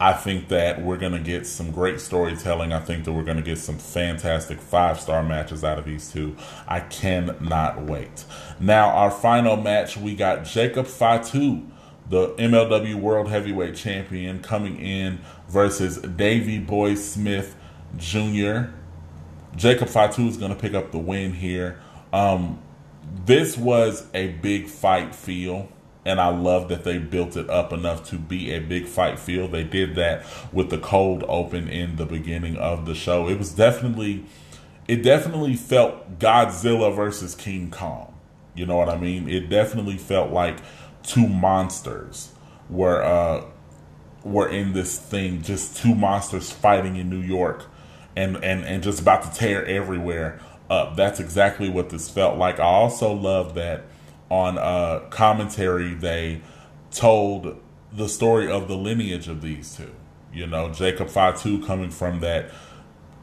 I 0.00 0.12
think 0.12 0.48
that 0.48 0.80
we're 0.80 0.96
going 0.96 1.12
to 1.12 1.18
get 1.18 1.44
some 1.44 1.72
great 1.72 2.00
storytelling. 2.00 2.72
I 2.72 2.78
think 2.78 3.04
that 3.04 3.12
we're 3.12 3.24
going 3.24 3.38
to 3.38 3.42
get 3.42 3.58
some 3.58 3.78
fantastic 3.78 4.60
five 4.60 5.00
star 5.00 5.24
matches 5.24 5.64
out 5.64 5.78
of 5.78 5.84
these 5.84 6.12
two. 6.12 6.36
I 6.68 6.80
cannot 6.80 7.82
wait. 7.82 8.24
Now, 8.60 8.90
our 8.90 9.10
final 9.10 9.56
match, 9.56 9.96
we 9.96 10.14
got 10.14 10.44
Jacob 10.44 10.86
Fatu 10.86 11.62
the 12.10 12.28
MLW 12.34 12.94
World 12.94 13.28
Heavyweight 13.28 13.74
Champion, 13.74 14.40
coming 14.40 14.78
in 14.78 15.20
versus 15.48 15.98
Davey 15.98 16.58
Boy 16.58 16.94
Smith 16.94 17.54
Jr. 17.96 18.70
Jacob 19.56 19.88
Fatu 19.88 20.22
is 20.22 20.36
going 20.36 20.54
to 20.54 20.58
pick 20.58 20.74
up 20.74 20.92
the 20.92 20.98
win 20.98 21.34
here. 21.34 21.80
Um, 22.12 22.62
this 23.26 23.56
was 23.56 24.06
a 24.14 24.28
big 24.28 24.68
fight 24.68 25.14
feel 25.14 25.68
and 26.04 26.20
I 26.20 26.28
love 26.28 26.68
that 26.68 26.84
they 26.84 26.98
built 26.98 27.36
it 27.36 27.50
up 27.50 27.72
enough 27.72 28.08
to 28.10 28.16
be 28.16 28.52
a 28.52 28.60
big 28.60 28.86
fight 28.86 29.18
feel. 29.18 29.48
They 29.48 29.64
did 29.64 29.94
that 29.96 30.24
with 30.52 30.70
the 30.70 30.78
cold 30.78 31.24
open 31.28 31.68
in 31.68 31.96
the 31.96 32.06
beginning 32.06 32.56
of 32.56 32.86
the 32.86 32.94
show. 32.94 33.28
It 33.28 33.38
was 33.38 33.52
definitely, 33.52 34.24
it 34.86 35.02
definitely 35.02 35.54
felt 35.54 36.18
Godzilla 36.18 36.94
versus 36.94 37.34
King 37.34 37.70
Kong. 37.70 38.14
You 38.54 38.66
know 38.66 38.76
what 38.76 38.88
I 38.88 38.96
mean? 38.96 39.28
It 39.28 39.48
definitely 39.48 39.98
felt 39.98 40.32
like 40.32 40.58
two 41.02 41.28
monsters 41.28 42.32
were 42.68 43.02
uh, 43.02 43.44
were 44.24 44.48
in 44.48 44.72
this 44.72 44.98
thing, 44.98 45.42
just 45.42 45.76
two 45.76 45.94
monsters 45.94 46.50
fighting 46.50 46.96
in 46.96 47.08
New 47.08 47.20
York, 47.20 47.66
and 48.16 48.36
and 48.42 48.64
and 48.64 48.82
just 48.82 49.00
about 49.00 49.22
to 49.22 49.38
tear 49.38 49.64
everywhere 49.64 50.40
up. 50.68 50.96
That's 50.96 51.20
exactly 51.20 51.68
what 51.68 51.90
this 51.90 52.08
felt 52.08 52.36
like. 52.36 52.58
I 52.58 52.64
also 52.64 53.12
love 53.12 53.54
that 53.54 53.84
on 54.30 54.58
uh, 54.58 55.00
commentary, 55.10 55.94
they 55.94 56.40
told 56.90 57.60
the 57.92 58.08
story 58.08 58.50
of 58.50 58.68
the 58.68 58.76
lineage 58.76 59.28
of 59.28 59.40
these 59.42 59.76
two. 59.76 59.94
You 60.32 60.46
know, 60.46 60.70
Jacob 60.70 61.08
Fatu 61.08 61.64
coming 61.64 61.90
from 61.90 62.20
that 62.20 62.50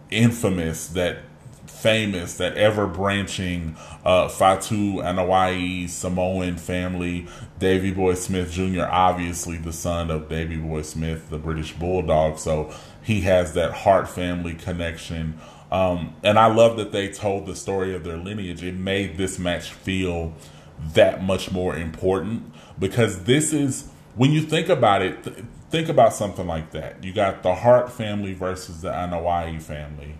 infamous, 0.09 0.87
that 0.87 1.19
famous, 1.67 2.37
that 2.37 2.57
ever 2.57 2.87
branching 2.87 3.75
uh, 4.03 4.27
Fatu 4.27 4.95
Anoa'i 5.01 5.87
Samoan 5.87 6.57
family. 6.57 7.27
Davy 7.59 7.91
Boy 7.91 8.15
Smith 8.15 8.51
Jr., 8.51 8.85
obviously 8.89 9.57
the 9.57 9.73
son 9.73 10.09
of 10.09 10.27
Davy 10.27 10.57
Boy 10.57 10.81
Smith, 10.81 11.29
the 11.29 11.37
British 11.37 11.73
Bulldog. 11.73 12.39
So 12.39 12.73
he 13.03 13.21
has 13.21 13.53
that 13.53 13.71
Hart 13.71 14.09
family 14.09 14.55
connection. 14.55 15.39
Um, 15.71 16.15
and 16.23 16.39
I 16.39 16.47
love 16.47 16.77
that 16.77 16.91
they 16.91 17.09
told 17.09 17.45
the 17.45 17.55
story 17.55 17.95
of 17.95 18.03
their 18.03 18.17
lineage. 18.17 18.63
It 18.63 18.75
made 18.75 19.17
this 19.17 19.37
match 19.37 19.71
feel 19.71 20.33
that 20.79 21.23
much 21.23 21.51
more 21.51 21.75
important 21.75 22.51
because 22.77 23.23
this 23.23 23.53
is 23.53 23.89
when 24.15 24.31
you 24.31 24.41
think 24.41 24.69
about 24.69 25.01
it 25.01 25.23
th- 25.23 25.37
think 25.69 25.89
about 25.89 26.13
something 26.13 26.47
like 26.47 26.71
that. 26.71 27.03
You 27.03 27.13
got 27.13 27.43
the 27.43 27.55
hart 27.55 27.91
family 27.91 28.33
versus 28.33 28.81
the 28.81 28.89
Anoa'i 28.89 29.61
family. 29.61 30.15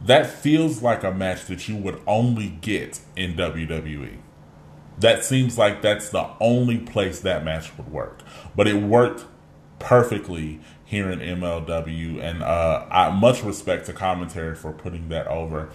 That 0.00 0.26
feels 0.26 0.82
like 0.82 1.02
a 1.02 1.12
match 1.12 1.46
that 1.46 1.68
you 1.68 1.76
would 1.76 2.00
only 2.06 2.48
get 2.48 3.00
in 3.16 3.34
WWE 3.34 4.18
that 4.98 5.24
seems 5.24 5.58
like 5.58 5.82
that's 5.82 6.10
the 6.10 6.28
only 6.40 6.78
place 6.78 7.20
that 7.20 7.44
match 7.44 7.76
would 7.76 7.90
work. 7.90 8.20
But 8.54 8.68
it 8.68 8.76
worked 8.76 9.24
perfectly 9.78 10.60
here 10.84 11.10
in 11.10 11.18
MLW 11.18 12.20
and 12.22 12.42
uh, 12.42 12.86
I 12.90 13.10
much 13.10 13.42
respect 13.42 13.86
to 13.86 13.92
commentary 13.92 14.54
for 14.54 14.72
putting 14.72 15.08
that 15.08 15.26
over. 15.26 15.70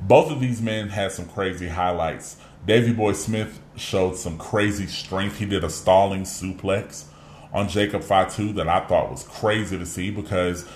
Both 0.00 0.30
of 0.30 0.40
these 0.40 0.60
men 0.60 0.90
had 0.90 1.12
some 1.12 1.26
crazy 1.26 1.68
highlights 1.68 2.36
Davy 2.66 2.92
Boy 2.92 3.12
Smith 3.12 3.60
showed 3.76 4.16
some 4.16 4.38
crazy 4.38 4.86
strength. 4.86 5.38
He 5.38 5.46
did 5.46 5.64
a 5.64 5.70
stalling 5.70 6.22
suplex 6.22 7.04
on 7.52 7.68
Jacob 7.68 8.02
Fatu 8.02 8.52
that 8.54 8.68
I 8.68 8.80
thought 8.80 9.10
was 9.10 9.22
crazy 9.22 9.78
to 9.78 9.86
see 9.86 10.10
because, 10.10 10.68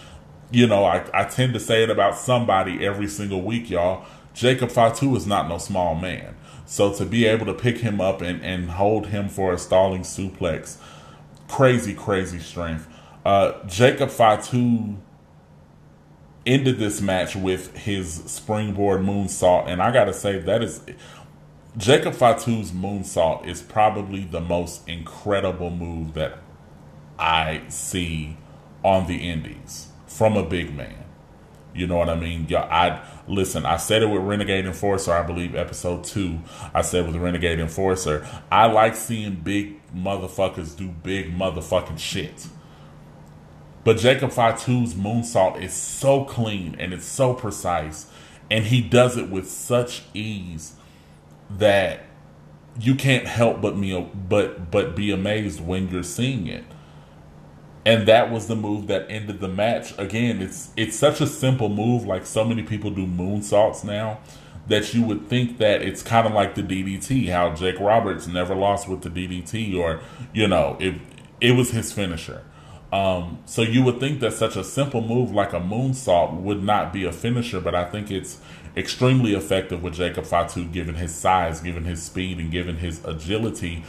you 0.50 0.66
know, 0.66 0.84
I, 0.84 1.04
I 1.12 1.24
tend 1.24 1.54
to 1.54 1.60
say 1.60 1.82
it 1.82 1.90
about 1.90 2.16
somebody 2.16 2.84
every 2.84 3.08
single 3.08 3.42
week, 3.42 3.68
y'all. 3.68 4.04
Jacob 4.32 4.70
Fatu 4.70 5.14
is 5.16 5.26
not 5.26 5.48
no 5.48 5.58
small 5.58 5.94
man. 5.94 6.34
So 6.64 6.92
to 6.94 7.04
be 7.04 7.26
able 7.26 7.46
to 7.46 7.54
pick 7.54 7.78
him 7.78 8.00
up 8.00 8.22
and, 8.22 8.42
and 8.42 8.70
hold 8.70 9.08
him 9.08 9.28
for 9.28 9.52
a 9.52 9.58
stalling 9.58 10.02
suplex, 10.02 10.78
crazy, 11.48 11.92
crazy 11.92 12.38
strength. 12.38 12.88
Uh, 13.24 13.62
Jacob 13.66 14.10
Fatu 14.10 14.96
ended 16.46 16.78
this 16.78 17.00
match 17.00 17.36
with 17.36 17.76
his 17.76 18.24
springboard 18.26 19.02
moonsault, 19.02 19.68
and 19.68 19.80
I 19.80 19.92
gotta 19.92 20.12
say 20.12 20.38
that 20.38 20.62
is 20.62 20.82
Jacob 21.76 22.12
Fatu's 22.12 22.70
moonsault 22.70 23.46
is 23.46 23.62
probably 23.62 24.24
the 24.24 24.42
most 24.42 24.86
incredible 24.86 25.70
move 25.70 26.12
that 26.12 26.38
I 27.18 27.62
see 27.68 28.36
on 28.84 29.06
the 29.06 29.30
indies 29.30 29.88
from 30.06 30.36
a 30.36 30.44
big 30.44 30.74
man. 30.76 31.04
You 31.74 31.86
know 31.86 31.96
what 31.96 32.10
I 32.10 32.14
mean? 32.14 32.46
I 32.54 33.02
listen. 33.26 33.64
I 33.64 33.78
said 33.78 34.02
it 34.02 34.06
with 34.06 34.20
Renegade 34.20 34.66
Enforcer. 34.66 35.14
I 35.14 35.22
believe 35.22 35.54
episode 35.54 36.04
two. 36.04 36.40
I 36.74 36.82
said 36.82 37.06
with 37.06 37.16
Renegade 37.16 37.58
Enforcer. 37.58 38.26
I 38.50 38.66
like 38.66 38.94
seeing 38.94 39.36
big 39.36 39.80
motherfuckers 39.94 40.76
do 40.76 40.88
big 40.88 41.34
motherfucking 41.34 41.98
shit. 41.98 42.48
But 43.82 43.96
Jacob 43.96 44.30
Fatu's 44.30 44.92
moonsault 44.92 45.62
is 45.62 45.72
so 45.72 46.24
clean 46.24 46.76
and 46.78 46.92
it's 46.92 47.06
so 47.06 47.32
precise, 47.32 48.08
and 48.50 48.66
he 48.66 48.82
does 48.82 49.16
it 49.16 49.30
with 49.30 49.50
such 49.50 50.02
ease 50.12 50.74
that 51.58 52.06
you 52.78 52.94
can't 52.94 53.26
help 53.26 53.60
but 53.60 53.76
me 53.76 54.08
but 54.28 54.70
but 54.70 54.96
be 54.96 55.10
amazed 55.10 55.60
when 55.60 55.88
you're 55.88 56.02
seeing 56.02 56.46
it. 56.46 56.64
And 57.84 58.06
that 58.06 58.30
was 58.30 58.46
the 58.46 58.54
move 58.54 58.86
that 58.86 59.10
ended 59.10 59.40
the 59.40 59.48
match. 59.48 59.96
Again, 59.98 60.40
it's 60.40 60.70
it's 60.76 60.96
such 60.96 61.20
a 61.20 61.26
simple 61.26 61.68
move, 61.68 62.04
like 62.04 62.24
so 62.26 62.44
many 62.44 62.62
people 62.62 62.90
do 62.90 63.06
moonsaults 63.06 63.82
now, 63.84 64.20
that 64.68 64.94
you 64.94 65.02
would 65.02 65.28
think 65.28 65.58
that 65.58 65.82
it's 65.82 66.02
kind 66.02 66.26
of 66.26 66.32
like 66.32 66.54
the 66.54 66.62
DDT, 66.62 67.28
how 67.30 67.54
Jake 67.54 67.80
Roberts 67.80 68.26
never 68.26 68.54
lost 68.54 68.88
with 68.88 69.02
the 69.02 69.10
DDT, 69.10 69.76
or 69.76 70.00
you 70.32 70.46
know, 70.46 70.76
it 70.80 70.94
it 71.40 71.52
was 71.52 71.72
his 71.72 71.92
finisher. 71.92 72.44
Um, 72.92 73.38
so 73.46 73.62
you 73.62 73.82
would 73.84 74.00
think 74.00 74.20
that 74.20 74.34
such 74.34 74.54
a 74.54 74.62
simple 74.62 75.00
move 75.00 75.32
like 75.32 75.54
a 75.54 75.60
moonsault 75.60 76.34
would 76.40 76.62
not 76.62 76.92
be 76.92 77.04
a 77.04 77.12
finisher, 77.12 77.58
but 77.60 77.74
I 77.74 77.84
think 77.84 78.10
it's 78.10 78.38
extremely 78.76 79.34
effective 79.34 79.82
with 79.82 79.94
Jacob 79.94 80.24
Fatu, 80.24 80.64
given 80.64 80.94
his 80.94 81.14
size, 81.14 81.60
given 81.60 81.84
his 81.84 82.02
speed, 82.02 82.38
and 82.38 82.50
given 82.50 82.78
his 82.78 83.04
agility. 83.04 83.84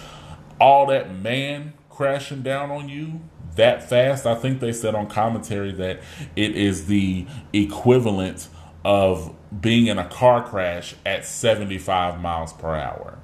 All 0.59 0.85
that 0.87 1.15
man 1.15 1.73
crashing 1.89 2.41
down 2.41 2.71
on 2.71 2.89
you 2.89 3.21
that 3.55 3.87
fast, 3.87 4.25
I 4.25 4.35
think 4.35 4.59
they 4.59 4.73
said 4.73 4.95
on 4.95 5.07
commentary 5.07 5.71
that 5.73 6.01
it 6.35 6.55
is 6.55 6.87
the 6.87 7.27
equivalent 7.51 8.47
of 8.83 9.35
being 9.61 9.87
in 9.87 9.99
a 9.99 10.05
car 10.05 10.43
crash 10.43 10.95
at 11.05 11.25
75 11.25 12.19
miles 12.19 12.53
per 12.53 12.75
hour 12.75 13.19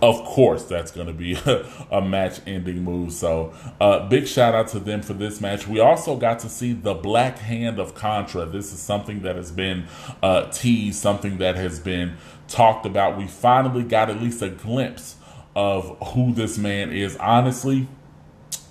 of 0.00 0.24
course 0.24 0.64
that's 0.64 0.90
going 0.90 1.06
to 1.06 1.12
be 1.12 1.34
a, 1.90 2.00
match 2.00 2.40
ending 2.46 2.82
move 2.82 3.12
so 3.12 3.52
uh, 3.80 4.06
big 4.08 4.26
shout 4.26 4.54
out 4.54 4.68
to 4.68 4.78
them 4.78 5.02
for 5.02 5.12
this 5.12 5.40
match 5.40 5.66
we 5.66 5.80
also 5.80 6.16
got 6.16 6.38
to 6.38 6.48
see 6.48 6.72
the 6.72 6.94
black 6.94 7.38
hand 7.38 7.78
of 7.78 7.94
contra 7.94 8.46
this 8.46 8.72
is 8.72 8.78
something 8.78 9.22
that 9.22 9.36
has 9.36 9.50
been 9.50 9.86
uh, 10.22 10.44
teased 10.50 11.00
something 11.00 11.38
that 11.38 11.56
has 11.56 11.80
been 11.80 12.16
talked 12.46 12.86
about 12.86 13.16
we 13.16 13.26
finally 13.26 13.82
got 13.82 14.08
at 14.08 14.20
least 14.20 14.40
a 14.42 14.48
glimpse 14.48 15.16
of 15.54 15.96
who 16.08 16.32
this 16.32 16.56
man 16.56 16.92
is 16.92 17.16
honestly 17.16 17.88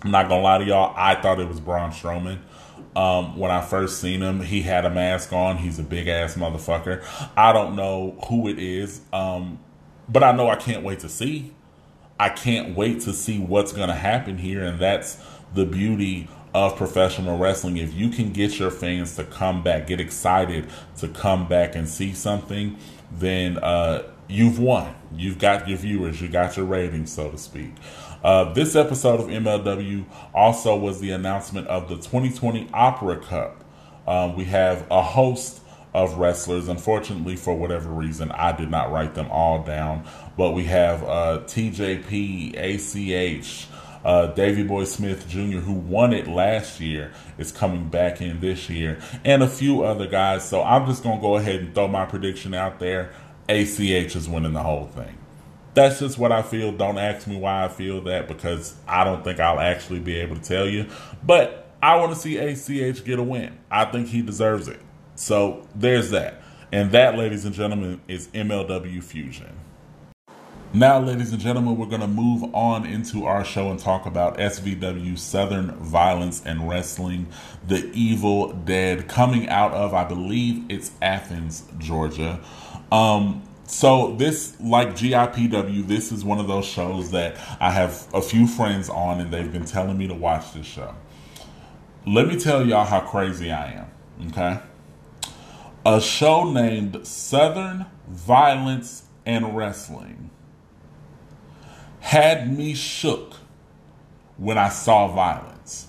i'm 0.03 0.11
not 0.11 0.29
gonna 0.29 0.41
lie 0.41 0.57
to 0.57 0.65
y'all 0.65 0.93
i 0.97 1.13
thought 1.15 1.39
it 1.39 1.47
was 1.47 1.59
braun 1.59 1.91
strowman 1.91 2.39
um, 2.97 3.37
when 3.37 3.51
I 3.51 3.61
first 3.61 4.01
seen 4.01 4.21
him, 4.21 4.41
he 4.41 4.63
had 4.63 4.83
a 4.83 4.89
mask 4.89 5.31
on. 5.31 5.57
He's 5.57 5.77
a 5.77 5.83
big 5.83 6.07
ass 6.07 6.35
motherfucker. 6.35 7.05
I 7.37 7.53
don't 7.53 7.75
know 7.75 8.17
who 8.27 8.47
it 8.47 8.57
is. 8.57 9.01
Um, 9.13 9.59
but 10.09 10.23
I 10.23 10.31
know 10.31 10.49
I 10.49 10.55
can't 10.55 10.83
wait 10.83 10.99
to 10.99 11.09
see. 11.09 11.53
I 12.19 12.29
can't 12.29 12.75
wait 12.75 13.01
to 13.01 13.13
see 13.13 13.39
what's 13.39 13.71
going 13.71 13.89
to 13.89 13.95
happen 13.95 14.37
here. 14.37 14.63
And 14.63 14.79
that's 14.79 15.17
the 15.53 15.65
beauty 15.65 16.27
of 16.53 16.75
professional 16.75 17.37
wrestling. 17.37 17.77
If 17.77 17.93
you 17.93 18.09
can 18.09 18.31
get 18.31 18.57
your 18.57 18.71
fans 18.71 19.15
to 19.17 19.23
come 19.23 19.63
back, 19.63 19.87
get 19.87 19.99
excited 19.99 20.67
to 20.97 21.07
come 21.07 21.47
back 21.47 21.75
and 21.75 21.87
see 21.87 22.13
something, 22.13 22.77
then 23.11 23.57
uh, 23.59 24.03
you've 24.27 24.59
won. 24.59 24.95
You've 25.13 25.37
got 25.37 25.67
your 25.67 25.77
viewers, 25.77 26.21
you 26.21 26.27
got 26.27 26.57
your 26.57 26.65
ratings, 26.65 27.11
so 27.11 27.29
to 27.29 27.37
speak. 27.37 27.73
Uh, 28.23 28.51
this 28.53 28.75
episode 28.75 29.19
of 29.19 29.27
MLW 29.27 30.05
also 30.33 30.75
was 30.75 30.99
the 30.99 31.11
announcement 31.11 31.67
of 31.67 31.87
the 31.87 31.95
2020 31.95 32.69
Opera 32.73 33.17
Cup. 33.17 33.63
Um, 34.07 34.35
we 34.35 34.45
have 34.45 34.87
a 34.89 35.01
host 35.01 35.61
of 35.97 36.19
wrestlers. 36.19 36.67
Unfortunately, 36.67 37.35
for 37.35 37.55
whatever 37.55 37.89
reason, 37.89 38.31
I 38.31 38.51
did 38.51 38.69
not 38.69 38.91
write 38.91 39.15
them 39.15 39.29
all 39.31 39.63
down. 39.63 40.07
But 40.37 40.51
we 40.51 40.65
have 40.65 41.03
uh, 41.03 41.41
TJP, 41.45 42.53
ACH, 42.55 43.67
uh, 44.05 44.27
Davy 44.27 44.61
Boy 44.61 44.83
Smith 44.83 45.27
Jr., 45.27 45.57
who 45.57 45.73
won 45.73 46.13
it 46.13 46.27
last 46.27 46.79
year, 46.79 47.11
is 47.39 47.51
coming 47.51 47.89
back 47.89 48.21
in 48.21 48.39
this 48.39 48.69
year, 48.69 49.01
and 49.25 49.41
a 49.41 49.47
few 49.47 49.83
other 49.83 50.05
guys. 50.05 50.47
So 50.47 50.61
I'm 50.61 50.85
just 50.85 51.01
going 51.01 51.17
to 51.17 51.21
go 51.21 51.37
ahead 51.37 51.61
and 51.61 51.73
throw 51.73 51.87
my 51.87 52.05
prediction 52.05 52.53
out 52.53 52.77
there. 52.79 53.11
ACH 53.49 54.15
is 54.15 54.29
winning 54.29 54.53
the 54.53 54.61
whole 54.61 54.85
thing. 54.85 55.17
That's 55.73 55.99
just 55.99 56.19
what 56.19 56.31
I 56.31 56.43
feel. 56.43 56.71
Don't 56.71 56.99
ask 56.99 57.25
me 57.25 57.37
why 57.37 57.65
I 57.65 57.69
feel 57.69 58.01
that 58.01 58.27
because 58.27 58.75
I 58.87 59.03
don't 59.03 59.23
think 59.23 59.39
I'll 59.39 59.59
actually 59.59 59.99
be 59.99 60.15
able 60.17 60.35
to 60.35 60.41
tell 60.41 60.67
you. 60.67 60.85
But 61.23 61.71
I 61.81 61.95
want 61.95 62.13
to 62.13 62.19
see 62.19 62.37
ACH 62.37 63.03
get 63.03 63.17
a 63.17 63.23
win. 63.23 63.57
I 63.71 63.85
think 63.85 64.07
he 64.07 64.21
deserves 64.21 64.67
it. 64.67 64.79
So 65.17 65.67
there's 65.75 66.11
that. 66.11 66.41
And 66.71 66.91
that, 66.91 67.17
ladies 67.17 67.43
and 67.43 67.53
gentlemen, 67.53 68.01
is 68.07 68.27
MLW 68.27 69.03
Fusion. 69.03 69.59
Now, 70.73 70.99
ladies 70.99 71.31
and 71.31 71.41
gentlemen, 71.41 71.75
we're 71.75 71.87
going 71.87 72.01
to 72.01 72.07
move 72.07 72.53
on 72.53 72.85
into 72.85 73.25
our 73.25 73.43
show 73.43 73.71
and 73.71 73.79
talk 73.79 74.05
about 74.05 74.37
SVW 74.37 75.17
Southern 75.17 75.71
Violence 75.77 76.43
and 76.45 76.69
Wrestling, 76.69 77.27
The 77.67 77.89
Evil 77.93 78.53
Dead, 78.53 79.07
coming 79.07 79.49
out 79.49 79.73
of, 79.73 79.93
I 79.95 80.03
believe 80.03 80.65
it's 80.69 80.91
Athens, 81.01 81.63
Georgia. 81.79 82.39
Um, 82.91 83.41
so 83.65 84.13
this 84.17 84.59
like 84.61 84.89
GIPW, 84.89 85.87
this 85.87 86.11
is 86.11 86.23
one 86.23 86.39
of 86.39 86.47
those 86.47 86.65
shows 86.65 87.09
that 87.11 87.37
I 87.59 87.71
have 87.71 88.07
a 88.13 88.21
few 88.21 88.45
friends 88.45 88.87
on 88.87 89.19
and 89.19 89.31
they've 89.31 89.51
been 89.51 89.65
telling 89.65 89.97
me 89.97 90.07
to 90.07 90.13
watch 90.13 90.53
this 90.53 90.67
show. 90.67 90.93
Let 92.05 92.27
me 92.27 92.37
tell 92.37 92.65
y'all 92.65 92.85
how 92.85 92.99
crazy 92.99 93.51
I 93.51 93.71
am, 93.71 94.27
okay? 94.29 94.59
A 95.87 96.01
show 96.01 96.43
named 96.43 97.07
Southern 97.07 97.85
Violence 98.09 99.03
and 99.25 99.55
Wrestling 99.55 100.31
had 102.01 102.57
me 102.57 102.73
shook 102.73 103.35
when 104.35 104.57
I 104.57 104.67
saw 104.67 105.07
violence. 105.07 105.87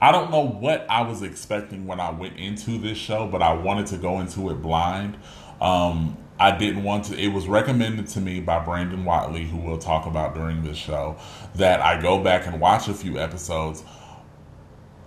I 0.00 0.12
don't 0.12 0.30
know 0.30 0.46
what 0.46 0.86
I 0.88 1.02
was 1.02 1.22
expecting 1.22 1.88
when 1.88 1.98
I 1.98 2.12
went 2.12 2.36
into 2.36 2.78
this 2.78 2.96
show, 2.96 3.26
but 3.26 3.42
I 3.42 3.52
wanted 3.52 3.88
to 3.88 3.96
go 3.96 4.20
into 4.20 4.48
it 4.50 4.62
blind. 4.62 5.18
Um, 5.60 6.16
I 6.38 6.56
didn't 6.56 6.84
want 6.84 7.06
to. 7.06 7.18
It 7.18 7.32
was 7.32 7.48
recommended 7.48 8.06
to 8.10 8.20
me 8.20 8.38
by 8.38 8.60
Brandon 8.60 9.04
Watley, 9.04 9.42
who 9.42 9.56
we'll 9.56 9.78
talk 9.78 10.06
about 10.06 10.36
during 10.36 10.62
this 10.62 10.76
show, 10.76 11.16
that 11.56 11.80
I 11.80 12.00
go 12.00 12.22
back 12.22 12.46
and 12.46 12.60
watch 12.60 12.86
a 12.86 12.94
few 12.94 13.18
episodes. 13.18 13.82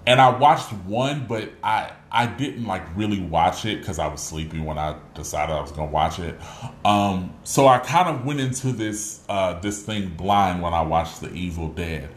And 0.05 0.19
I 0.19 0.37
watched 0.37 0.73
one, 0.73 1.25
but 1.25 1.51
I 1.63 1.93
I 2.15 2.27
didn't 2.27 2.65
like 2.65 2.83
really 2.95 3.19
watch 3.19 3.65
it 3.65 3.79
because 3.79 3.99
I 3.99 4.07
was 4.07 4.21
sleepy 4.21 4.61
when 4.61 4.77
I 4.77 4.95
decided 5.15 5.51
I 5.51 5.59
was 5.59 5.73
gonna 5.73 5.91
watch 5.91 6.17
it. 6.17 6.39
Um, 6.85 7.35
so 7.43 7.67
I 7.67 7.79
kind 7.79 8.07
of 8.07 8.25
went 8.25 8.39
into 8.39 8.71
this 8.71 9.19
uh, 9.27 9.59
this 9.59 9.83
thing 9.83 10.15
blind 10.15 10.61
when 10.61 10.73
I 10.73 10.81
watched 10.81 11.19
The 11.19 11.33
Evil 11.33 11.67
Dead. 11.67 12.09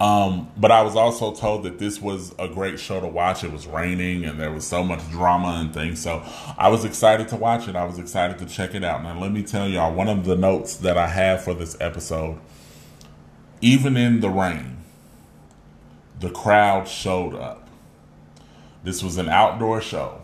Um, 0.00 0.52
but 0.58 0.70
I 0.70 0.82
was 0.82 0.96
also 0.96 1.34
told 1.34 1.62
that 1.62 1.78
this 1.78 1.98
was 1.98 2.34
a 2.38 2.46
great 2.46 2.78
show 2.78 3.00
to 3.00 3.06
watch. 3.06 3.42
It 3.42 3.50
was 3.50 3.66
raining 3.66 4.26
and 4.26 4.38
there 4.38 4.52
was 4.52 4.66
so 4.66 4.84
much 4.84 5.00
drama 5.10 5.60
and 5.60 5.72
things. 5.72 6.02
So 6.02 6.22
I 6.58 6.68
was 6.68 6.84
excited 6.84 7.28
to 7.28 7.36
watch 7.36 7.68
it. 7.68 7.74
I 7.74 7.86
was 7.86 7.98
excited 7.98 8.38
to 8.40 8.46
check 8.46 8.74
it 8.74 8.84
out. 8.84 9.02
Now 9.02 9.18
let 9.18 9.32
me 9.32 9.42
tell 9.42 9.66
y'all 9.66 9.94
one 9.94 10.08
of 10.08 10.26
the 10.26 10.36
notes 10.36 10.76
that 10.76 10.98
I 10.98 11.06
have 11.06 11.42
for 11.42 11.54
this 11.54 11.74
episode. 11.80 12.38
Even 13.62 13.96
in 13.96 14.20
the 14.20 14.28
rain, 14.28 14.76
the 16.20 16.28
crowd 16.30 16.86
showed 16.86 17.34
up 17.34 17.67
this 18.82 19.02
was 19.02 19.18
an 19.18 19.28
outdoor 19.28 19.80
show. 19.80 20.22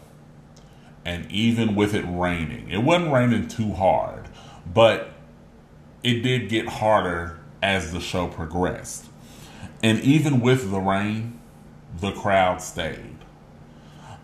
And 1.04 1.30
even 1.30 1.74
with 1.74 1.94
it 1.94 2.04
raining, 2.08 2.70
it 2.70 2.82
wasn't 2.82 3.12
raining 3.12 3.48
too 3.48 3.72
hard, 3.72 4.28
but 4.72 5.10
it 6.02 6.22
did 6.22 6.48
get 6.48 6.66
harder 6.66 7.38
as 7.62 7.92
the 7.92 8.00
show 8.00 8.26
progressed. 8.26 9.06
And 9.82 10.00
even 10.00 10.40
with 10.40 10.70
the 10.70 10.80
rain, 10.80 11.40
the 12.00 12.12
crowd 12.12 12.62
stayed. 12.62 13.18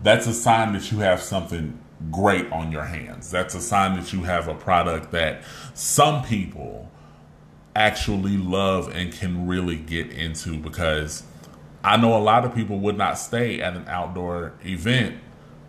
That's 0.01 0.25
a 0.25 0.33
sign 0.33 0.73
that 0.73 0.91
you 0.91 0.99
have 0.99 1.21
something 1.21 1.79
great 2.09 2.51
on 2.51 2.71
your 2.71 2.85
hands. 2.85 3.29
That's 3.29 3.53
a 3.53 3.61
sign 3.61 3.95
that 3.97 4.11
you 4.11 4.23
have 4.23 4.47
a 4.47 4.55
product 4.55 5.11
that 5.11 5.43
some 5.75 6.23
people 6.23 6.89
actually 7.75 8.37
love 8.37 8.93
and 8.93 9.13
can 9.13 9.47
really 9.47 9.77
get 9.77 10.11
into 10.11 10.57
because 10.57 11.23
I 11.83 11.97
know 11.97 12.15
a 12.15 12.19
lot 12.21 12.45
of 12.45 12.53
people 12.53 12.79
would 12.79 12.97
not 12.97 13.17
stay 13.17 13.61
at 13.61 13.75
an 13.75 13.87
outdoor 13.87 14.53
event 14.63 15.17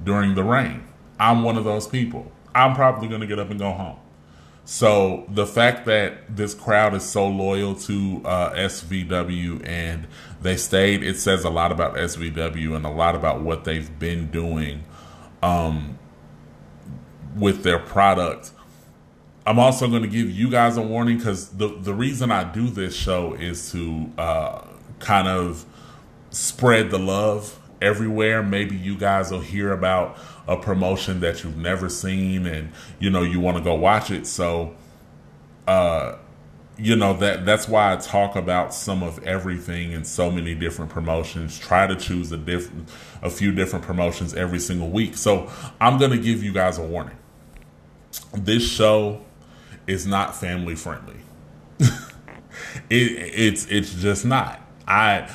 during 0.03 0.35
the 0.35 0.45
rain. 0.45 0.85
I'm 1.19 1.43
one 1.43 1.57
of 1.57 1.65
those 1.65 1.87
people. 1.87 2.31
I'm 2.55 2.75
probably 2.75 3.09
going 3.09 3.21
to 3.21 3.27
get 3.27 3.39
up 3.39 3.51
and 3.51 3.59
go 3.59 3.73
home. 3.73 3.99
So 4.65 5.25
the 5.29 5.47
fact 5.47 5.87
that 5.87 6.37
this 6.37 6.55
crowd 6.55 6.95
is 6.95 7.03
so 7.03 7.27
loyal 7.27 7.75
to 7.75 8.23
uh, 8.25 8.53
SVW 8.53 9.67
and 9.67 10.07
they 10.41 10.57
stayed, 10.57 11.03
it 11.03 11.17
says 11.19 11.45
a 11.45 11.51
lot 11.51 11.73
about 11.73 11.95
SVW 11.95 12.77
and 12.77 12.87
a 12.87 12.91
lot 12.91 13.15
about 13.15 13.41
what 13.41 13.65
they've 13.65 13.99
been 13.99 14.31
doing 14.31 14.85
um, 15.43 15.99
with 17.37 17.65
their 17.65 17.79
product. 17.79 18.53
I'm 19.45 19.59
also 19.59 19.89
going 19.89 20.03
to 20.03 20.09
give 20.09 20.31
you 20.31 20.49
guys 20.49 20.77
a 20.77 20.83
warning 20.83 21.17
because 21.17 21.49
the 21.49 21.67
the 21.67 21.93
reason 21.93 22.31
I 22.31 22.45
do 22.45 22.69
this 22.69 22.95
show 22.95 23.35
is 23.35 23.73
to 23.73 24.13
uh, 24.17 24.65
kind 25.01 25.27
of 25.27 25.65
spread 26.33 26.91
the 26.91 26.99
love 26.99 27.59
everywhere. 27.81 28.43
Maybe 28.43 28.77
you 28.77 28.97
guys 28.97 29.31
will 29.31 29.41
hear 29.41 29.73
about 29.73 30.19
a 30.49 30.57
promotion 30.57 31.21
that 31.21 31.45
you've 31.45 31.57
never 31.57 31.89
seen 31.89 32.47
and 32.47 32.73
you 32.99 33.11
know 33.11 33.23
you 33.23 33.39
want 33.39 33.57
to 33.59 33.63
go 33.63 33.75
watch 33.75 34.11
it. 34.11 34.27
So 34.27 34.75
uh 35.67 36.17
you 36.79 36.97
know 36.97 37.13
that 37.15 37.45
that's 37.45 37.69
why 37.69 37.93
I 37.93 37.97
talk 37.97 38.35
about 38.35 38.75
some 38.75 39.03
of 39.03 39.23
everything 39.25 39.95
and 39.95 40.07
so 40.07 40.31
many 40.31 40.55
different 40.55 40.91
promotions. 40.91 41.59
Try 41.59 41.87
to 41.87 41.95
choose 41.95 42.33
a 42.33 42.37
different 42.37 42.89
a 43.21 43.31
few 43.31 43.53
different 43.53 43.85
promotions 43.85 44.35
every 44.35 44.59
single 44.59 44.91
week. 44.91 45.17
So 45.17 45.51
I'm 45.81 45.99
to 46.13 46.19
give 46.19 46.43
you 46.43 46.53
guys 46.53 46.79
a 46.79 46.83
warning. 46.83 47.17
This 48.33 48.69
show 48.69 49.25
is 49.87 50.07
not 50.07 50.35
family 50.35 50.75
friendly. 50.75 51.21
it, 51.79 51.93
it's 52.91 53.67
it's 53.67 53.95
just 53.95 54.25
not. 54.25 54.61
I 54.89 55.31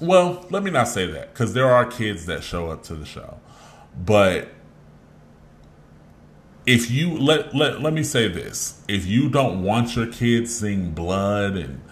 well, 0.00 0.44
let 0.50 0.62
me 0.62 0.70
not 0.70 0.88
say 0.88 1.06
that 1.06 1.32
because 1.32 1.54
there 1.54 1.70
are 1.70 1.84
kids 1.84 2.26
that 2.26 2.42
show 2.42 2.70
up 2.70 2.82
to 2.84 2.94
the 2.94 3.06
show, 3.06 3.38
but 4.04 4.48
if 6.66 6.90
you 6.90 7.18
let 7.18 7.54
let 7.54 7.80
let 7.82 7.92
me 7.92 8.02
say 8.02 8.28
this: 8.28 8.82
if 8.88 9.06
you 9.06 9.28
don't 9.28 9.62
want 9.62 9.96
your 9.96 10.06
kids 10.06 10.56
seeing 10.56 10.92
blood 10.92 11.56
and 11.56 11.82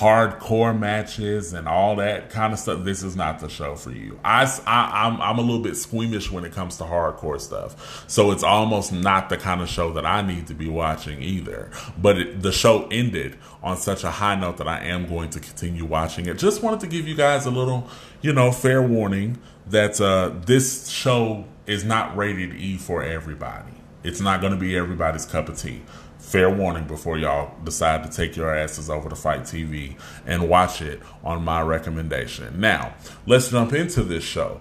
hardcore 0.00 0.76
matches 0.76 1.52
and 1.52 1.68
all 1.68 1.96
that 1.96 2.30
kind 2.30 2.54
of 2.54 2.58
stuff, 2.58 2.84
this 2.84 3.02
is 3.02 3.16
not 3.16 3.38
the 3.38 3.50
show 3.50 3.76
for 3.76 3.90
you. 3.90 4.18
I, 4.24 4.44
I 4.66 5.06
am 5.06 5.16
I'm, 5.16 5.20
I'm 5.20 5.38
a 5.38 5.42
little 5.42 5.62
bit 5.62 5.76
squeamish 5.76 6.30
when 6.30 6.46
it 6.46 6.52
comes 6.52 6.78
to 6.78 6.84
hardcore 6.84 7.38
stuff, 7.38 8.08
so 8.08 8.30
it's 8.30 8.42
almost 8.42 8.94
not 8.94 9.28
the 9.28 9.36
kind 9.36 9.60
of 9.60 9.68
show 9.68 9.92
that 9.92 10.06
I 10.06 10.22
need 10.22 10.46
to 10.46 10.54
be 10.54 10.68
watching 10.68 11.22
either. 11.22 11.70
But 12.00 12.18
it, 12.18 12.40
the 12.40 12.50
show 12.50 12.88
ended 12.90 13.36
on 13.62 13.76
such 13.76 14.02
a 14.02 14.10
high 14.10 14.36
note 14.36 14.56
that 14.56 14.68
I 14.68 14.80
am 14.80 15.06
going 15.06 15.28
to 15.30 15.40
continue 15.40 15.84
watching 15.84 16.24
it. 16.24 16.38
Just 16.38 16.62
wanted 16.62 16.80
to 16.80 16.86
give 16.86 17.06
you 17.06 17.14
guys 17.14 17.44
a 17.44 17.50
little, 17.50 17.86
you 18.22 18.32
know, 18.32 18.52
fair 18.52 18.80
warning 18.80 19.36
that 19.66 20.00
uh, 20.00 20.32
this 20.46 20.88
show 20.88 21.44
is 21.66 21.84
not 21.84 22.16
rated 22.16 22.54
E 22.54 22.78
for 22.78 23.02
everybody. 23.02 23.72
It's 24.02 24.22
not 24.22 24.40
going 24.40 24.54
to 24.54 24.58
be 24.58 24.78
everybody's 24.78 25.26
cup 25.26 25.50
of 25.50 25.58
tea 25.58 25.82
fair 26.30 26.48
warning 26.48 26.86
before 26.86 27.18
y'all 27.18 27.52
decide 27.64 28.04
to 28.04 28.08
take 28.08 28.36
your 28.36 28.54
asses 28.54 28.88
over 28.88 29.08
to 29.08 29.16
FITE 29.16 29.40
TV 29.40 29.96
and 30.24 30.48
watch 30.48 30.80
it 30.80 31.00
on 31.24 31.42
my 31.42 31.60
recommendation. 31.60 32.60
Now, 32.60 32.94
let's 33.26 33.50
jump 33.50 33.72
into 33.72 34.04
this 34.04 34.22
show. 34.22 34.60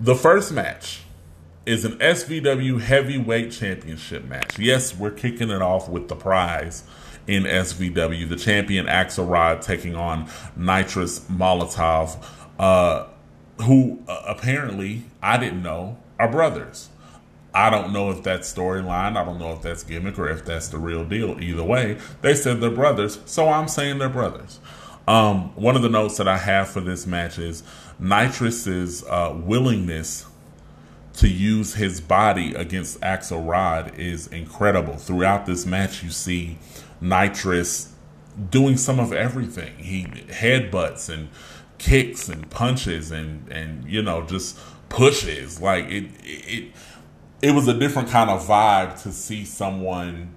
The 0.00 0.14
first 0.14 0.50
match 0.50 1.02
is 1.66 1.84
an 1.84 1.98
SVW 1.98 2.80
Heavyweight 2.80 3.52
Championship 3.52 4.24
match. 4.24 4.58
Yes, 4.58 4.96
we're 4.96 5.10
kicking 5.10 5.50
it 5.50 5.60
off 5.60 5.90
with 5.90 6.08
the 6.08 6.16
prize 6.16 6.84
in 7.26 7.42
SVW. 7.42 8.26
The 8.26 8.36
champion 8.36 8.86
Axelrod 8.86 9.60
taking 9.60 9.94
on 9.94 10.26
Nitrous 10.56 11.20
Molotov, 11.30 12.24
uh, 12.58 13.08
who 13.62 14.02
uh, 14.08 14.22
apparently 14.26 15.02
I 15.22 15.36
didn't 15.36 15.62
know 15.62 15.98
are 16.18 16.30
brothers. 16.30 16.88
I 17.54 17.70
don't 17.70 17.92
know 17.92 18.10
if 18.10 18.22
that's 18.22 18.52
storyline. 18.52 19.16
I 19.16 19.24
don't 19.24 19.38
know 19.38 19.52
if 19.52 19.62
that's 19.62 19.82
gimmick 19.82 20.18
or 20.18 20.28
if 20.28 20.44
that's 20.44 20.68
the 20.68 20.78
real 20.78 21.04
deal. 21.04 21.40
Either 21.40 21.62
way, 21.62 21.98
they 22.22 22.34
said 22.34 22.60
they're 22.60 22.70
brothers, 22.70 23.20
so 23.26 23.48
I'm 23.48 23.68
saying 23.68 23.98
they're 23.98 24.08
brothers. 24.08 24.58
Um, 25.06 25.54
one 25.56 25.76
of 25.76 25.82
the 25.82 25.88
notes 25.88 26.16
that 26.18 26.28
I 26.28 26.38
have 26.38 26.68
for 26.68 26.80
this 26.80 27.06
match 27.06 27.38
is 27.38 27.62
Nitrous's 27.98 29.04
uh, 29.04 29.34
willingness 29.36 30.26
to 31.14 31.28
use 31.28 31.74
his 31.74 32.00
body 32.00 32.54
against 32.54 33.00
Axelrod 33.00 33.98
is 33.98 34.28
incredible. 34.28 34.96
Throughout 34.96 35.44
this 35.44 35.66
match, 35.66 36.02
you 36.02 36.10
see 36.10 36.58
Nitrous 37.00 37.92
doing 38.50 38.76
some 38.76 38.98
of 38.98 39.12
everything. 39.12 39.76
He 39.78 40.04
headbutts 40.04 41.12
and 41.12 41.28
kicks 41.78 42.28
and 42.28 42.48
punches 42.48 43.10
and 43.10 43.48
and 43.48 43.84
you 43.90 44.00
know 44.00 44.22
just 44.22 44.56
pushes 44.88 45.60
like 45.60 45.84
it 45.86 46.08
it 46.22 46.72
it 47.42 47.52
was 47.52 47.66
a 47.66 47.74
different 47.74 48.08
kind 48.08 48.30
of 48.30 48.46
vibe 48.46 49.02
to 49.02 49.10
see 49.10 49.44
someone 49.44 50.32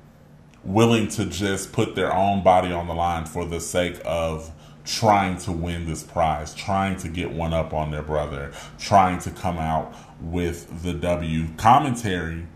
willing 0.64 1.08
to 1.08 1.26
just 1.26 1.72
put 1.72 1.94
their 1.94 2.12
own 2.12 2.44
body 2.44 2.72
on 2.72 2.88
the 2.88 2.96
line 2.96 3.26
for 3.26 3.46
the 3.46 3.60
sake 3.60 4.02
of 4.04 4.52
trying 4.84 5.38
to 5.38 5.52
win 5.52 5.86
this 5.88 6.02
prize, 6.02 6.54
trying 6.56 6.98
to 6.98 7.08
get 7.08 7.32
one 7.32 7.54
up 7.54 7.74
on 7.74 7.92
their 7.92 8.02
brother, 8.02 8.52
trying 8.80 9.20
to 9.20 9.30
come 9.30 9.60
out 9.60 9.94
with 10.20 10.82
the 10.82 10.94
W. 10.94 11.48
Commentary, 11.58 12.48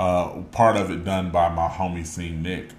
uh, 0.00 0.40
part 0.50 0.76
of 0.76 0.90
it 0.90 1.04
done 1.04 1.30
by 1.30 1.48
my 1.48 1.68
homie 1.68 2.04
Scene 2.04 2.42
Nick. 2.42 2.70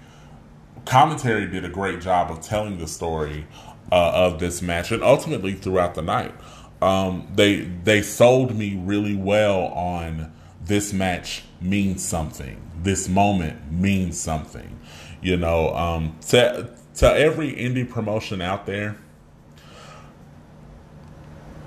Commentary 0.84 1.46
did 1.46 1.64
a 1.64 1.70
great 1.70 2.00
job 2.02 2.30
of 2.30 2.42
telling 2.42 2.78
the 2.78 2.86
story 2.86 3.46
uh, 3.90 4.12
of 4.12 4.38
this 4.38 4.60
match 4.60 4.92
and 4.92 5.02
ultimately 5.02 5.54
throughout 5.54 5.94
the 5.94 6.02
night. 6.02 6.34
Um, 6.82 7.26
they 7.34 7.60
they 7.60 8.02
sold 8.02 8.54
me 8.54 8.76
really 8.76 9.16
well 9.16 9.68
on 9.68 10.32
this 10.66 10.92
match 10.92 11.44
means 11.60 12.04
something. 12.04 12.60
This 12.82 13.08
moment 13.08 13.72
means 13.72 14.18
something. 14.18 14.78
You 15.22 15.36
know, 15.36 15.74
um, 15.74 16.16
to 16.28 16.70
to 16.96 17.06
every 17.06 17.52
indie 17.52 17.88
promotion 17.88 18.40
out 18.40 18.66
there, 18.66 18.96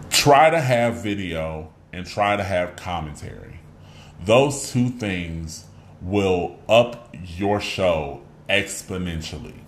try 0.10 0.50
to 0.50 0.60
have 0.60 0.96
video 0.96 1.74
and 1.94 2.06
try 2.06 2.36
to 2.36 2.44
have 2.44 2.76
commentary. 2.76 3.60
Those 4.22 4.72
two 4.72 4.90
things 4.90 5.66
will 6.02 6.60
up 6.68 7.16
your 7.24 7.62
show 7.62 8.22
exponentially. 8.50 9.60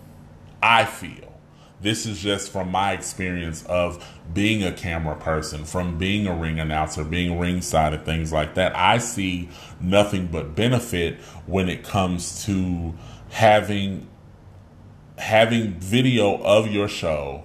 I 0.61 0.85
feel. 0.85 1.30
This 1.81 2.05
is 2.05 2.19
just 2.19 2.51
from 2.51 2.69
my 2.69 2.93
experience 2.93 3.65
of 3.65 4.05
being 4.33 4.63
a 4.63 4.71
camera 4.71 5.15
person, 5.15 5.65
from 5.65 5.97
being 5.97 6.27
a 6.27 6.35
ring 6.35 6.59
announcer, 6.59 7.03
being 7.03 7.39
ringside, 7.39 7.93
and 7.93 8.05
things 8.05 8.31
like 8.31 8.53
that. 8.53 8.75
I 8.75 8.99
see 8.99 9.49
nothing 9.79 10.27
but 10.27 10.55
benefit 10.55 11.19
when 11.47 11.69
it 11.69 11.83
comes 11.83 12.45
to 12.45 12.93
having 13.29 14.07
having 15.17 15.73
video 15.79 16.37
of 16.41 16.71
your 16.71 16.87
show 16.87 17.43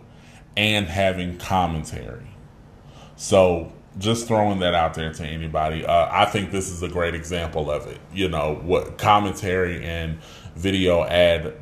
and 0.57 0.87
having 0.87 1.38
commentary. 1.38 2.29
So 3.16 3.72
just 3.99 4.27
throwing 4.27 4.61
that 4.61 4.75
out 4.75 4.94
there 4.94 5.12
to 5.12 5.25
anybody. 5.27 5.85
Uh, 5.85 6.09
I 6.11 6.27
think 6.27 6.51
this 6.51 6.70
is 6.70 6.83
a 6.83 6.88
great 6.88 7.14
example 7.14 7.70
of 7.70 7.87
it. 7.87 7.99
You 8.12 8.29
know, 8.29 8.61
what 8.62 8.99
commentary 8.99 9.83
and 9.85 10.18
video 10.55 11.05
add 11.05 11.55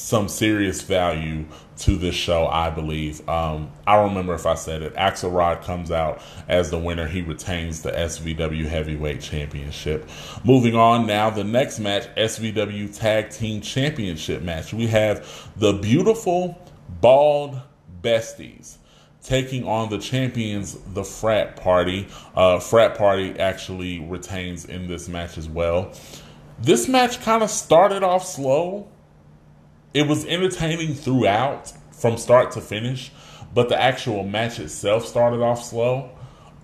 some 0.00 0.28
serious 0.28 0.80
value 0.80 1.44
to 1.76 1.96
this 1.96 2.14
show, 2.14 2.46
I 2.46 2.70
believe. 2.70 3.26
Um, 3.28 3.70
I 3.86 3.96
don't 3.96 4.08
remember 4.08 4.34
if 4.34 4.46
I 4.46 4.54
said 4.54 4.80
it. 4.82 4.94
Axelrod 4.94 5.62
comes 5.62 5.90
out 5.90 6.22
as 6.48 6.70
the 6.70 6.78
winner. 6.78 7.06
He 7.06 7.20
retains 7.20 7.82
the 7.82 7.92
SVW 7.92 8.66
Heavyweight 8.66 9.20
Championship. 9.20 10.08
Moving 10.42 10.74
on 10.74 11.06
now, 11.06 11.28
the 11.28 11.44
next 11.44 11.80
match, 11.80 12.08
SVW 12.16 12.96
Tag 12.96 13.30
Team 13.30 13.60
Championship 13.60 14.42
match. 14.42 14.72
We 14.72 14.86
have 14.86 15.52
the 15.56 15.74
beautiful, 15.74 16.58
bald 17.00 17.60
besties 18.02 18.78
taking 19.22 19.68
on 19.68 19.90
the 19.90 19.98
champions, 19.98 20.78
the 20.94 21.04
frat 21.04 21.56
party. 21.56 22.08
Uh, 22.34 22.58
frat 22.58 22.96
party 22.96 23.38
actually 23.38 24.00
retains 24.00 24.64
in 24.64 24.88
this 24.88 25.08
match 25.08 25.36
as 25.36 25.46
well. 25.46 25.92
This 26.58 26.88
match 26.88 27.20
kind 27.20 27.42
of 27.42 27.50
started 27.50 28.02
off 28.02 28.24
slow 28.24 28.88
it 29.92 30.06
was 30.06 30.24
entertaining 30.24 30.94
throughout 30.94 31.72
from 31.92 32.16
start 32.16 32.52
to 32.52 32.60
finish, 32.60 33.12
but 33.54 33.68
the 33.68 33.80
actual 33.80 34.24
match 34.24 34.58
itself 34.58 35.06
started 35.06 35.40
off 35.40 35.62
slow. 35.64 36.10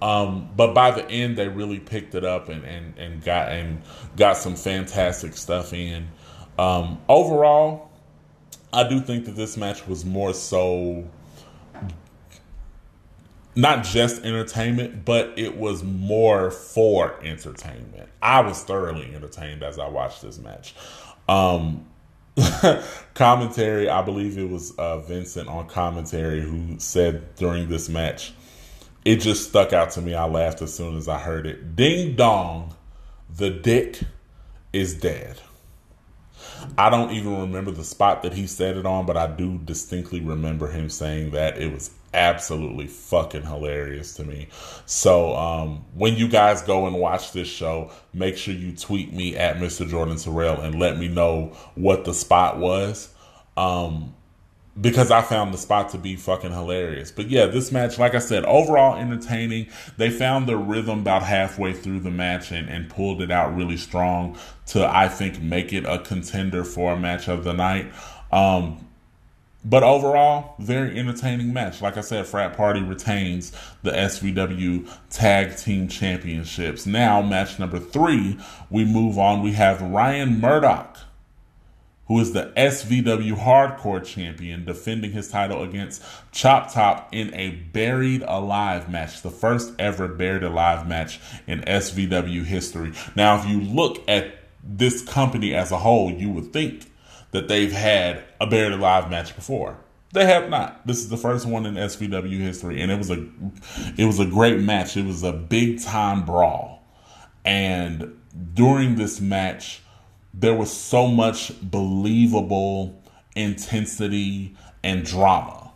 Um, 0.01 0.51
but 0.55 0.75
by 0.75 0.91
the 0.91 1.09
end, 1.09 1.39
they 1.39 1.49
really 1.49 1.81
picked 1.81 2.15
it 2.15 2.25
up 2.25 2.49
and, 2.49 2.65
and, 2.65 2.99
and 2.99 3.25
got 3.25 3.51
and 3.51 3.83
got 4.17 4.37
some 4.37 4.55
fantastic 4.55 5.37
stuff 5.37 5.73
in. 5.73 6.09
Um, 6.59 6.99
overall, 7.09 7.91
I 8.73 8.87
do 8.89 9.01
think 9.01 9.25
that 9.25 9.37
this 9.37 9.57
match 9.57 9.87
was 9.87 10.05
more 10.05 10.35
so 10.35 11.09
not 13.55 13.85
just 13.85 14.23
entertainment, 14.23 15.07
but 15.07 15.33
it 15.39 15.57
was 15.57 15.83
more 15.83 16.51
for 16.51 17.19
entertainment. 17.25 18.11
I 18.21 18.43
was 18.43 18.63
thoroughly 18.63 19.15
entertained 19.15 19.63
as 19.63 19.79
I 19.79 19.89
watched 19.89 20.21
this 20.21 20.39
match. 20.39 20.75
Um, 21.27 21.87
commentary, 23.15 23.89
I 23.89 24.03
believe 24.03 24.39
it 24.39 24.49
was 24.49 24.73
uh, 24.73 24.99
Vincent 24.99 25.49
on 25.49 25.69
commentary 25.69 26.41
who 26.41 26.79
said 26.79 27.35
during 27.37 27.69
this 27.69 27.89
match, 27.89 28.33
it 29.05 29.17
just 29.17 29.49
stuck 29.49 29.73
out 29.73 29.91
to 29.93 30.03
me. 30.03 30.15
I 30.15 30.27
laughed 30.27 30.63
as 30.63 30.75
soon 30.75 30.97
as 30.97 31.09
I 31.09 31.19
heard 31.19 31.47
it. 31.47 31.77
Ding 31.77 32.17
dong, 32.17 32.75
the 33.35 33.51
dick 33.51 34.01
is 34.73 34.95
dead. 34.95 35.41
I 36.77 36.91
don't 36.91 37.13
even 37.13 37.41
remember 37.41 37.71
the 37.71 37.85
spot 37.85 38.23
that 38.23 38.35
he 38.35 38.47
said 38.47 38.77
it 38.77 38.87
on, 38.87 39.07
but 39.07 39.17
I 39.17 39.27
do 39.29 39.59
distinctly 39.59 40.21
remember 40.21 40.69
him 40.69 40.91
saying 40.91 41.31
that. 41.31 41.59
It 41.59 41.73
was 41.73 41.91
absolutely 42.17 42.87
fucking 42.87 43.43
hilarious 43.43 44.15
to 44.15 44.25
me. 44.25 44.49
So 44.87 45.37
um, 45.37 45.85
when 45.95 46.17
you 46.17 46.29
guys 46.29 46.63
go 46.63 46.87
and 46.87 46.97
watch 46.97 47.33
this 47.33 47.49
show, 47.49 47.91
make 48.13 48.37
sure 48.37 48.55
you 48.55 48.75
tweet 48.75 49.13
me 49.13 49.37
at 49.37 49.59
Mr. 49.59 49.89
Jordan 49.89 50.17
Terrell 50.17 50.61
and 50.61 50.81
let 50.81 50.99
me 50.99 51.07
know 51.07 51.57
what 51.75 52.05
the 52.05 52.15
spot 52.15 52.59
was. 52.59 53.15
Um, 53.57 54.15
because 54.79 55.11
I 55.11 55.23
found 55.23 55.55
the 55.55 55.59
spot 55.59 55.91
to 55.91 55.99
be 55.99 56.17
fucking 56.17 56.53
hilarious. 56.53 57.11
But 57.11 57.29
yeah, 57.29 57.47
this 57.47 57.73
match, 57.73 57.99
like 57.99 58.15
I 58.15 58.19
said, 58.19 58.45
overall 58.45 58.97
entertaining. 58.97 59.69
They 59.97 60.11
found 60.11 60.47
the 60.47 60.57
rhythm 60.57 61.01
about 61.01 61.23
halfway 61.23 61.73
through 61.73 62.01
the 62.01 62.11
match 62.11 62.53
and, 62.53 62.69
and 62.69 62.91
pulled 62.91 63.23
it 63.23 63.31
out 63.31 63.57
really 63.57 63.79
strong 63.79 64.39
to, 64.67 64.87
I 64.87 65.09
think, 65.09 65.41
make 65.41 65.73
it 65.73 65.87
a 65.87 65.99
contender 65.99 66.63
for 66.63 66.93
a 66.93 66.97
match 66.99 67.29
of 67.29 67.45
the 67.45 67.55
night. 67.55 67.91
Um, 68.31 68.86
but 69.69 69.83
overall, 69.83 70.55
very 70.61 70.97
entertaining 70.97 71.53
match. 71.53 71.83
Like 71.83 71.97
I 71.97 72.01
said, 72.01 72.25
Frat 72.27 72.57
Party 72.57 72.81
retains 72.81 73.51
the 73.83 73.91
SVW 73.91 74.89
Tag 75.11 75.57
Team 75.57 75.89
Championships. 75.89 76.87
Now, 76.87 77.21
match 77.21 77.59
number 77.59 77.81
three, 77.81 78.39
we 78.71 78.85
move 78.85 79.19
on. 79.19 79.43
We 79.43 79.53
have 79.53 79.83
Ryan 79.83 80.41
Murdoch, 80.41 80.99
who 82.07 82.21
is 82.21 82.33
the 82.33 82.53
SVW 82.57 83.37
Hardcore 83.37 84.05
Champion, 84.05 84.65
defending 84.65 85.11
his 85.11 85.29
title 85.29 85.65
against 85.65 86.01
Chop 86.31 86.73
Top 86.73 87.09
in 87.11 87.35
a 87.35 87.51
Buried 87.51 88.23
Alive 88.23 88.89
match, 88.89 89.23
the 89.23 89.31
first 89.31 89.73
ever 89.81 90.07
Buried 90.07 90.45
Alive 90.45 90.87
match 90.87 91.19
in 91.49 91.63
SVW 91.63 92.45
history. 92.45 92.93
Now, 93.17 93.37
if 93.37 93.45
you 93.49 93.61
look 93.61 94.09
at 94.09 94.33
this 94.63 95.03
company 95.03 95.57
as 95.57 95.73
a 95.73 95.79
whole, 95.79 96.13
you 96.13 96.31
would 96.31 96.53
think 96.53 96.93
that 97.37 97.49
they've 97.49 97.73
had 97.73 98.25
a 98.41 98.47
buried 98.47 98.73
alive 98.73 99.11
match 99.11 99.37
before. 99.37 99.77
They 100.13 100.25
have 100.25 100.49
not. 100.49 100.87
This 100.87 100.99
is 100.99 101.11
the 101.11 101.19
first 101.19 101.45
one 101.45 101.67
in 101.67 101.75
SVW 101.75 102.39
history, 102.39 102.81
and 102.81 102.91
it 102.91 102.97
was 102.97 103.11
a 103.11 103.27
it 103.99 104.07
was 104.07 104.19
a 104.19 104.25
great 104.25 104.59
match. 104.61 104.97
It 104.97 105.05
was 105.05 105.23
a 105.23 105.33
big 105.33 105.83
time 105.83 106.25
brawl, 106.25 106.83
and 107.45 108.19
during 108.55 108.95
this 108.95 109.21
match, 109.21 109.83
there 110.33 110.55
was 110.55 110.73
so 110.73 111.07
much 111.07 111.53
believable 111.61 113.03
intensity 113.35 114.57
and 114.83 115.05
drama. 115.05 115.73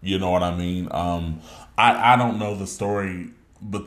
You 0.00 0.18
know 0.18 0.30
what 0.30 0.42
I 0.42 0.56
mean? 0.56 0.88
Um, 0.90 1.42
I 1.76 2.14
I 2.14 2.16
don't 2.16 2.38
know 2.38 2.54
the 2.54 2.66
story 2.66 3.32
but 3.60 3.84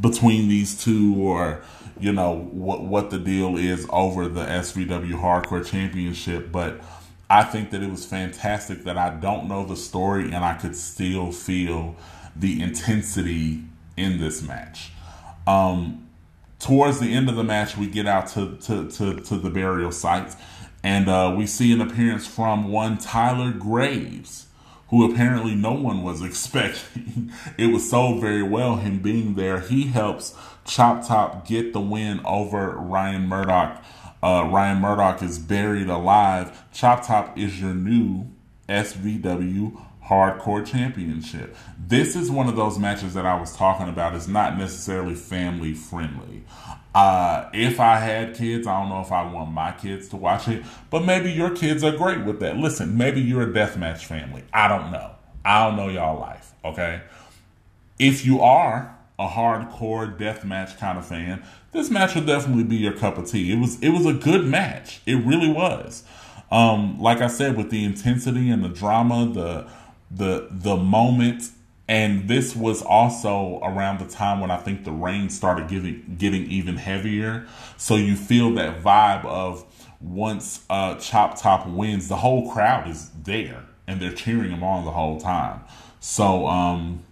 between 0.00 0.48
these 0.48 0.82
two 0.82 1.14
or 1.16 1.62
you 2.00 2.12
know 2.12 2.48
what 2.52 2.82
what 2.82 3.10
the 3.10 3.18
deal 3.18 3.56
is 3.56 3.86
over 3.90 4.28
the 4.28 4.44
SVW 4.44 5.12
Hardcore 5.12 5.64
Championship, 5.64 6.50
but 6.50 6.80
I 7.28 7.44
think 7.44 7.70
that 7.70 7.82
it 7.82 7.90
was 7.90 8.04
fantastic 8.04 8.84
that 8.84 8.98
I 8.98 9.10
don't 9.10 9.48
know 9.48 9.64
the 9.64 9.76
story 9.76 10.24
and 10.24 10.44
I 10.44 10.54
could 10.54 10.74
still 10.74 11.30
feel 11.30 11.96
the 12.34 12.60
intensity 12.60 13.62
in 13.96 14.18
this 14.18 14.42
match. 14.42 14.90
Um, 15.46 16.08
towards 16.58 17.00
the 17.00 17.14
end 17.14 17.28
of 17.28 17.36
the 17.36 17.44
match, 17.44 17.76
we 17.76 17.86
get 17.86 18.06
out 18.06 18.28
to 18.28 18.56
to 18.62 18.90
to, 18.90 19.20
to 19.20 19.36
the 19.36 19.50
burial 19.50 19.92
site, 19.92 20.34
and 20.82 21.08
uh, 21.08 21.34
we 21.36 21.46
see 21.46 21.72
an 21.72 21.80
appearance 21.80 22.26
from 22.26 22.68
one 22.68 22.98
Tyler 22.98 23.52
Graves 23.52 24.46
who 24.90 25.08
apparently 25.10 25.54
no 25.54 25.72
one 25.72 26.02
was 26.02 26.20
expecting. 26.24 27.32
it 27.56 27.66
was 27.66 27.88
sold 27.88 28.20
very 28.20 28.42
well, 28.42 28.76
him 28.76 28.98
being 28.98 29.34
there. 29.34 29.60
He 29.60 29.84
helps 29.84 30.36
Chop 30.70 31.04
Top 31.04 31.48
get 31.48 31.72
the 31.72 31.80
win 31.80 32.20
over 32.24 32.70
Ryan 32.70 33.26
Murdoch. 33.26 33.82
Uh, 34.22 34.48
Ryan 34.52 34.80
Murdoch 34.80 35.20
is 35.20 35.36
buried 35.36 35.88
alive. 35.88 36.62
Chop 36.72 37.04
Top 37.04 37.36
is 37.36 37.60
your 37.60 37.74
new 37.74 38.28
SVW 38.68 39.84
Hardcore 40.06 40.64
Championship. 40.64 41.56
This 41.76 42.14
is 42.14 42.30
one 42.30 42.48
of 42.48 42.54
those 42.54 42.78
matches 42.78 43.14
that 43.14 43.26
I 43.26 43.38
was 43.40 43.56
talking 43.56 43.88
about. 43.88 44.14
It's 44.14 44.28
not 44.28 44.56
necessarily 44.56 45.16
family 45.16 45.74
friendly. 45.74 46.44
Uh, 46.94 47.50
if 47.52 47.80
I 47.80 47.96
had 47.96 48.36
kids, 48.36 48.68
I 48.68 48.78
don't 48.78 48.90
know 48.90 49.00
if 49.00 49.10
I 49.10 49.24
want 49.24 49.50
my 49.50 49.72
kids 49.72 50.06
to 50.10 50.16
watch 50.16 50.46
it, 50.46 50.62
but 50.88 51.04
maybe 51.04 51.32
your 51.32 51.50
kids 51.50 51.82
are 51.82 51.96
great 51.96 52.24
with 52.24 52.38
that. 52.40 52.58
Listen, 52.58 52.96
maybe 52.96 53.20
you're 53.20 53.42
a 53.42 53.52
deathmatch 53.52 54.04
family. 54.04 54.44
I 54.52 54.68
don't 54.68 54.92
know. 54.92 55.16
I 55.44 55.66
don't 55.66 55.76
know 55.76 55.88
y'all 55.88 56.20
life, 56.20 56.52
okay? 56.64 57.02
If 57.98 58.24
you 58.24 58.40
are 58.40 58.96
a 59.20 59.28
hardcore 59.28 60.18
deathmatch 60.18 60.78
kind 60.78 60.98
of 60.98 61.06
fan, 61.06 61.44
this 61.72 61.90
match 61.90 62.14
will 62.14 62.24
definitely 62.24 62.64
be 62.64 62.76
your 62.76 62.94
cup 62.94 63.18
of 63.18 63.30
tea. 63.30 63.52
It 63.52 63.58
was 63.58 63.78
it 63.80 63.90
was 63.90 64.06
a 64.06 64.14
good 64.14 64.46
match. 64.46 65.02
It 65.06 65.16
really 65.16 65.50
was. 65.50 66.02
Um, 66.50 66.98
like 66.98 67.20
I 67.20 67.28
said, 67.28 67.56
with 67.56 67.70
the 67.70 67.84
intensity 67.84 68.50
and 68.50 68.64
the 68.64 68.68
drama, 68.68 69.30
the 69.32 69.68
the 70.10 70.48
the 70.50 70.76
moment 70.76 71.44
and 71.86 72.28
this 72.28 72.54
was 72.54 72.82
also 72.82 73.58
around 73.64 73.98
the 73.98 74.06
time 74.06 74.40
when 74.40 74.50
I 74.50 74.56
think 74.56 74.84
the 74.84 74.92
rain 74.92 75.28
started 75.28 75.68
getting 75.68 76.16
getting 76.18 76.46
even 76.50 76.76
heavier. 76.76 77.46
So 77.76 77.96
you 77.96 78.16
feel 78.16 78.54
that 78.54 78.82
vibe 78.82 79.24
of 79.26 79.66
once 80.00 80.64
uh, 80.70 80.94
Chop 80.94 81.38
Top 81.38 81.66
wins, 81.66 82.08
the 82.08 82.16
whole 82.16 82.50
crowd 82.52 82.88
is 82.88 83.10
there 83.24 83.64
and 83.86 84.00
they're 84.00 84.12
cheering 84.12 84.50
him 84.50 84.62
on 84.62 84.84
the 84.84 84.92
whole 84.92 85.20
time. 85.20 85.60
So 85.98 86.46
um, 86.46 87.02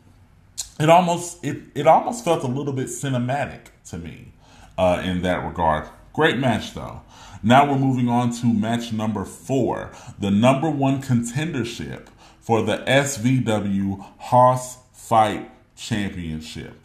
it 0.80 0.90
almost 0.90 1.44
it 1.44 1.58
it 1.74 1.86
almost 1.86 2.24
felt 2.24 2.42
a 2.44 2.48
little 2.48 2.72
bit 2.72 2.86
cinematic 2.88 3.66
to 3.90 3.98
me. 3.98 4.32
uh, 4.78 5.02
in 5.04 5.22
that 5.22 5.44
regard. 5.46 5.88
Great 6.14 6.38
match, 6.38 6.74
though. 6.74 7.02
Now 7.42 7.70
we're 7.70 7.78
moving 7.78 8.08
on 8.08 8.32
to 8.34 8.46
match 8.52 8.92
number 8.92 9.24
four, 9.24 9.92
the 10.18 10.30
number 10.30 10.70
one 10.70 11.02
contendership 11.02 12.08
for 12.40 12.62
the 12.62 12.78
SVW 12.78 14.04
Hoss 14.18 14.78
Fight 14.92 15.50
Championship. 15.76 16.76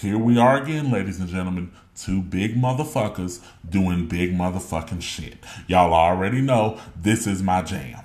Here 0.00 0.18
we 0.18 0.38
are 0.38 0.62
again, 0.62 0.90
ladies 0.92 1.20
and 1.20 1.28
gentlemen. 1.28 1.72
Two 1.96 2.22
big 2.22 2.56
motherfuckers 2.56 3.44
doing 3.68 4.08
big 4.08 4.34
motherfucking 4.34 5.02
shit. 5.02 5.38
Y'all 5.68 5.94
already 5.94 6.40
know 6.40 6.80
this 6.96 7.26
is 7.26 7.42
my 7.42 7.62
jam. 7.62 8.00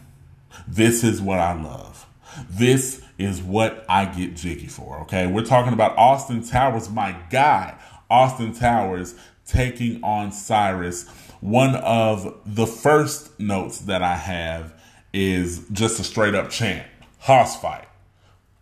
This 0.67 1.03
is 1.03 1.21
what 1.21 1.39
I 1.39 1.53
love. 1.61 2.05
This 2.49 3.03
is 3.17 3.41
what 3.41 3.85
I 3.89 4.05
get 4.05 4.35
jiggy 4.35 4.67
for, 4.67 4.99
okay? 5.01 5.27
We're 5.27 5.45
talking 5.45 5.73
about 5.73 5.97
Austin 5.97 6.43
Towers, 6.43 6.89
my 6.89 7.17
guy. 7.29 7.77
Austin 8.09 8.53
Towers 8.53 9.15
taking 9.45 10.03
on 10.03 10.31
Cyrus. 10.31 11.07
One 11.41 11.75
of 11.75 12.37
the 12.45 12.67
first 12.67 13.39
notes 13.39 13.79
that 13.79 14.01
I 14.01 14.15
have 14.15 14.73
is 15.13 15.67
just 15.71 15.99
a 15.99 16.03
straight 16.03 16.35
up 16.35 16.49
chant 16.49 16.87
Hoss 17.19 17.59
fight. 17.59 17.87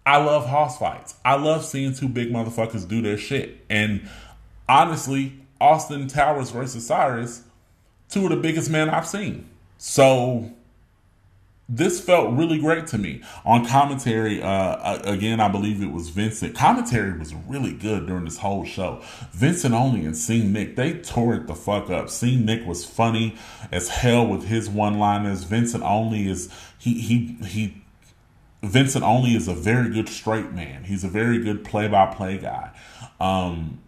I 0.05 0.17
love 0.17 0.45
hoss 0.45 0.77
fights. 0.77 1.15
I 1.25 1.35
love 1.35 1.65
seeing 1.65 1.93
two 1.93 2.07
big 2.07 2.31
motherfuckers 2.31 2.87
do 2.87 3.01
their 3.01 3.17
shit. 3.17 3.65
And 3.69 4.07
honestly, 4.69 5.33
Austin 5.59 6.07
Towers 6.07 6.51
versus 6.51 6.85
Cyrus, 6.85 7.43
two 8.09 8.25
of 8.25 8.29
the 8.29 8.37
biggest 8.37 8.69
men 8.69 8.89
I've 8.89 9.07
seen. 9.07 9.49
So 9.77 10.51
this 11.67 11.99
felt 11.99 12.31
really 12.33 12.59
great 12.59 12.85
to 12.87 12.97
me. 12.97 13.23
On 13.43 13.65
commentary, 13.65 14.41
uh, 14.41 14.99
again, 15.03 15.39
I 15.39 15.47
believe 15.47 15.81
it 15.81 15.91
was 15.91 16.09
Vincent. 16.09 16.55
Commentary 16.55 17.17
was 17.17 17.33
really 17.33 17.73
good 17.73 18.05
during 18.05 18.25
this 18.25 18.37
whole 18.37 18.65
show. 18.65 19.01
Vincent 19.31 19.73
Only 19.73 20.05
and 20.05 20.15
Sing 20.15 20.53
Nick, 20.53 20.75
they 20.75 20.93
tore 20.93 21.33
it 21.33 21.47
the 21.47 21.55
fuck 21.55 21.89
up. 21.89 22.09
Sing 22.09 22.45
Nick 22.45 22.67
was 22.67 22.85
funny 22.85 23.35
as 23.71 23.89
hell 23.89 24.27
with 24.27 24.45
his 24.45 24.69
one 24.69 24.99
liners. 24.99 25.43
Vincent 25.43 25.83
Only 25.83 26.29
is, 26.29 26.53
he, 26.77 27.01
he, 27.01 27.37
he, 27.45 27.81
Vincent 28.61 29.03
Only 29.03 29.35
is 29.35 29.47
a 29.47 29.55
very 29.55 29.89
good 29.89 30.07
straight 30.07 30.51
man. 30.51 30.83
He's 30.83 31.03
a 31.03 31.09
very 31.09 31.39
good 31.39 31.63
play 31.63 31.87
by 31.87 32.05
play 32.13 32.37
guy. 32.37 32.71
Um, 33.19 33.79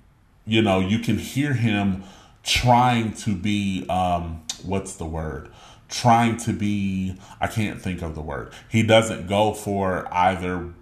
you 0.47 0.63
know, 0.63 0.79
you 0.79 0.97
can 0.97 1.19
hear 1.19 1.53
him 1.53 2.03
trying 2.43 3.13
to 3.13 3.35
be, 3.35 3.85
um, 3.87 4.43
what's 4.63 4.95
the 4.95 5.05
word? 5.05 5.49
Trying 5.89 6.37
to 6.37 6.53
be, 6.53 7.15
I 7.39 7.47
can't 7.47 7.81
think 7.81 8.01
of 8.01 8.15
the 8.15 8.21
word. 8.21 8.51
He 8.69 8.83
doesn't 8.83 9.27
go 9.27 9.53
for 9.53 10.07
either 10.13 10.73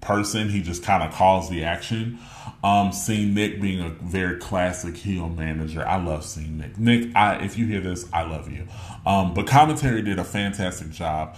person, 0.00 0.50
he 0.50 0.62
just 0.62 0.82
kind 0.82 1.02
of 1.02 1.12
calls 1.14 1.50
the 1.50 1.64
action. 1.64 2.18
Um, 2.62 2.92
seeing 2.92 3.34
Nick 3.34 3.60
being 3.60 3.80
a 3.80 3.90
very 3.90 4.38
classic 4.38 4.96
heel 4.96 5.28
manager, 5.28 5.86
I 5.86 5.96
love 5.96 6.24
seeing 6.24 6.58
Nick. 6.58 6.78
Nick, 6.78 7.14
I, 7.14 7.36
if 7.36 7.58
you 7.58 7.66
hear 7.66 7.80
this, 7.80 8.06
I 8.12 8.22
love 8.22 8.50
you. 8.50 8.66
Um, 9.04 9.34
but 9.34 9.46
commentary 9.46 10.02
did 10.02 10.18
a 10.18 10.24
fantastic 10.24 10.90
job 10.90 11.36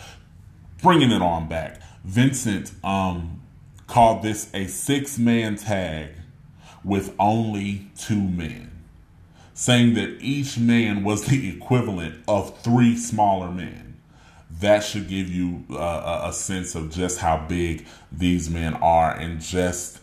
bringing 0.82 1.10
it 1.10 1.22
on 1.22 1.48
back. 1.48 1.80
Vincent 2.04 2.72
um, 2.84 3.42
called 3.86 4.22
this 4.22 4.50
a 4.54 4.66
six 4.66 5.18
man 5.18 5.56
tag 5.56 6.10
with 6.84 7.14
only 7.18 7.90
two 7.98 8.20
men, 8.20 8.65
saying 9.56 9.94
that 9.94 10.18
each 10.20 10.56
man 10.56 11.02
was 11.02 11.24
the 11.24 11.48
equivalent 11.48 12.22
of 12.28 12.56
three 12.60 12.96
smaller 12.96 13.50
men. 13.50 13.96
That 14.60 14.84
should 14.84 15.08
give 15.08 15.28
you 15.28 15.64
uh, 15.70 16.28
a 16.28 16.32
sense 16.32 16.76
of 16.76 16.92
just 16.92 17.18
how 17.18 17.44
big 17.48 17.84
these 18.12 18.48
men 18.48 18.74
are 18.74 19.12
and 19.12 19.40
just 19.40 19.98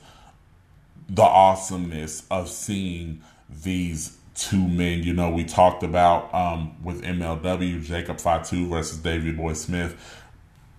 the 1.08 1.24
awesomeness 1.24 2.24
of 2.30 2.50
seeing 2.50 3.22
these 3.50 4.18
two 4.36 4.68
men. 4.68 5.04
You 5.04 5.14
know, 5.14 5.30
we 5.30 5.46
talked 5.46 5.84
about 5.84 6.34
um, 6.34 6.76
with 6.84 7.02
MLW, 7.02 7.82
Jacob 7.82 8.20
Fatu 8.20 8.68
versus 8.68 8.98
David 8.98 9.38
Boy 9.38 9.54
Smith 9.54 9.96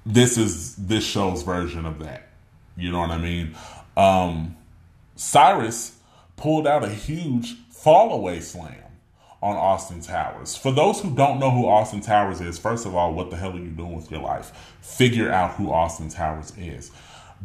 this 0.06 0.36
is 0.36 0.76
this 0.76 1.04
show's 1.04 1.42
version 1.42 1.86
of 1.86 1.98
that. 2.00 2.28
You 2.76 2.92
know 2.92 3.00
what 3.00 3.10
I 3.10 3.18
mean? 3.18 3.54
Um, 3.96 4.56
Cyrus 5.16 5.96
pulled 6.36 6.66
out 6.66 6.84
a 6.84 6.88
huge 6.88 7.56
fall 7.84 8.14
away 8.14 8.40
slam 8.40 8.74
on 9.42 9.56
Austin 9.56 10.00
Towers. 10.00 10.56
For 10.56 10.72
those 10.72 11.02
who 11.02 11.14
don't 11.14 11.38
know 11.38 11.50
who 11.50 11.68
Austin 11.68 12.00
Towers 12.00 12.40
is, 12.40 12.58
first 12.58 12.86
of 12.86 12.94
all, 12.94 13.12
what 13.12 13.28
the 13.28 13.36
hell 13.36 13.52
are 13.52 13.58
you 13.58 13.68
doing 13.68 13.94
with 13.94 14.10
your 14.10 14.22
life? 14.22 14.52
Figure 14.80 15.30
out 15.30 15.56
who 15.56 15.70
Austin 15.70 16.08
Towers 16.08 16.54
is. 16.56 16.90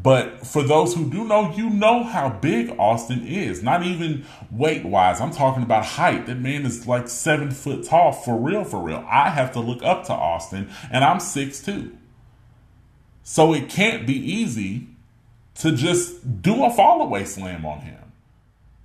But 0.02 0.47
for 0.47 0.63
those 0.63 0.95
who 0.95 1.10
do 1.10 1.25
know, 1.25 1.52
you 1.52 1.69
know 1.69 2.06
how 2.06 2.30
big 2.30 2.73
Austin 2.80 3.28
is. 3.28 3.62
Not 3.62 3.84
even 3.84 4.25
weight 4.49 4.86
wise. 4.86 5.19
I'm 5.19 5.32
talking 5.32 5.62
about 5.62 5.84
height. 5.84 6.28
That 6.28 6.39
man 6.39 6.65
is 6.65 6.88
like 6.88 7.10
seven 7.10 7.52
foot 7.52 7.84
tall. 7.84 8.13
For 8.13 8.38
real, 8.38 8.63
for 8.63 8.82
real. 8.82 9.06
I 9.10 9.32
have 9.32 9.52
to 9.54 9.60
look 9.60 9.84
up 9.84 10.06
to 10.06 10.13
Austin, 10.13 10.69
and 10.89 11.04
I'm 11.04 11.19
six 11.19 11.62
two. 11.62 11.97
So 13.23 13.54
it 13.54 13.67
can't 13.67 14.08
be 14.08 14.15
easy 14.15 14.88
to 15.56 15.73
just 15.73 16.41
do 16.41 16.63
a 16.63 16.69
fallaway 16.69 17.28
slam 17.28 17.65
on 17.65 17.82
him. 17.82 18.09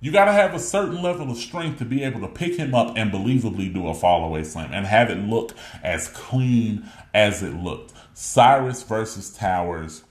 You 0.05 0.11
got 0.11 0.25
to 0.25 0.33
have 0.33 0.53
a 0.53 0.59
certain 0.59 1.01
level 1.01 1.31
of 1.31 1.37
strength 1.37 1.79
to 1.79 1.83
be 1.83 2.03
able 2.03 2.21
to 2.21 2.27
pick 2.27 2.57
him 2.57 2.75
up 2.75 2.95
and 2.95 3.11
believably 3.11 3.73
do 3.73 3.87
a 3.87 3.93
fallaway 3.95 4.45
slam 4.45 4.69
and 4.71 4.85
have 4.85 5.09
it 5.09 5.17
look 5.17 5.53
as 5.81 6.09
clean 6.09 6.87
as 7.11 7.41
it 7.41 7.55
looked. 7.55 7.91
Cyrus 8.13 8.83
versus 8.83 9.31
Towers. 9.31 10.03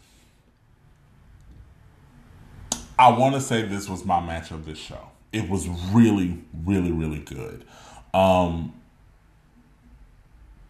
I 2.99 3.17
want 3.17 3.37
to 3.37 3.41
say 3.41 3.63
this 3.63 3.89
was 3.89 4.05
my 4.05 4.19
match 4.19 4.51
of 4.51 4.67
this 4.67 4.79
show. 4.79 5.11
It 5.33 5.49
was 5.49 5.69
really, 5.69 6.43
really, 6.65 6.91
really 6.91 7.21
good. 7.21 7.65
Um, 8.13 8.75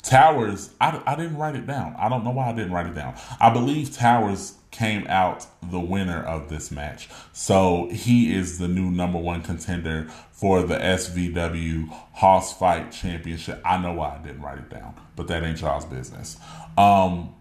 Towers, 0.05 0.71
I, 0.81 1.03
I 1.07 1.17
didn't 1.17 1.39
write 1.39 1.57
it 1.57 1.67
down. 1.67 1.97
I 1.99 2.11
don't 2.11 2.25
know 2.25 2.31
why 2.31 2.51
I 2.51 2.53
didn't 2.53 2.73
write 2.73 2.87
it 2.87 2.95
down. 2.95 3.15
I 3.41 3.51
believe 3.51 3.97
Towers 3.97 4.55
came 4.71 5.07
out 5.09 5.47
the 5.63 5.81
winner 5.81 6.23
of 6.23 6.51
this 6.51 6.71
match. 6.71 7.09
So 7.33 7.89
he 7.91 8.35
is 8.35 8.59
the 8.59 8.69
new 8.69 8.91
number 8.91 9.19
one 9.19 9.41
contender 9.41 10.09
for 10.33 10.63
the 10.63 10.77
SVW 10.77 11.89
Hoss 12.13 12.57
Fight 12.59 12.93
Championship. 12.93 13.63
I 13.65 13.79
know 13.79 13.95
why 13.95 14.17
I 14.17 14.19
didn't 14.19 14.43
write 14.43 14.59
it 14.59 14.69
down, 14.69 14.95
but 15.17 15.29
that 15.29 15.43
ain't 15.43 15.61
y'all's 15.61 15.87
business. 15.87 16.37
Um, 16.77 17.35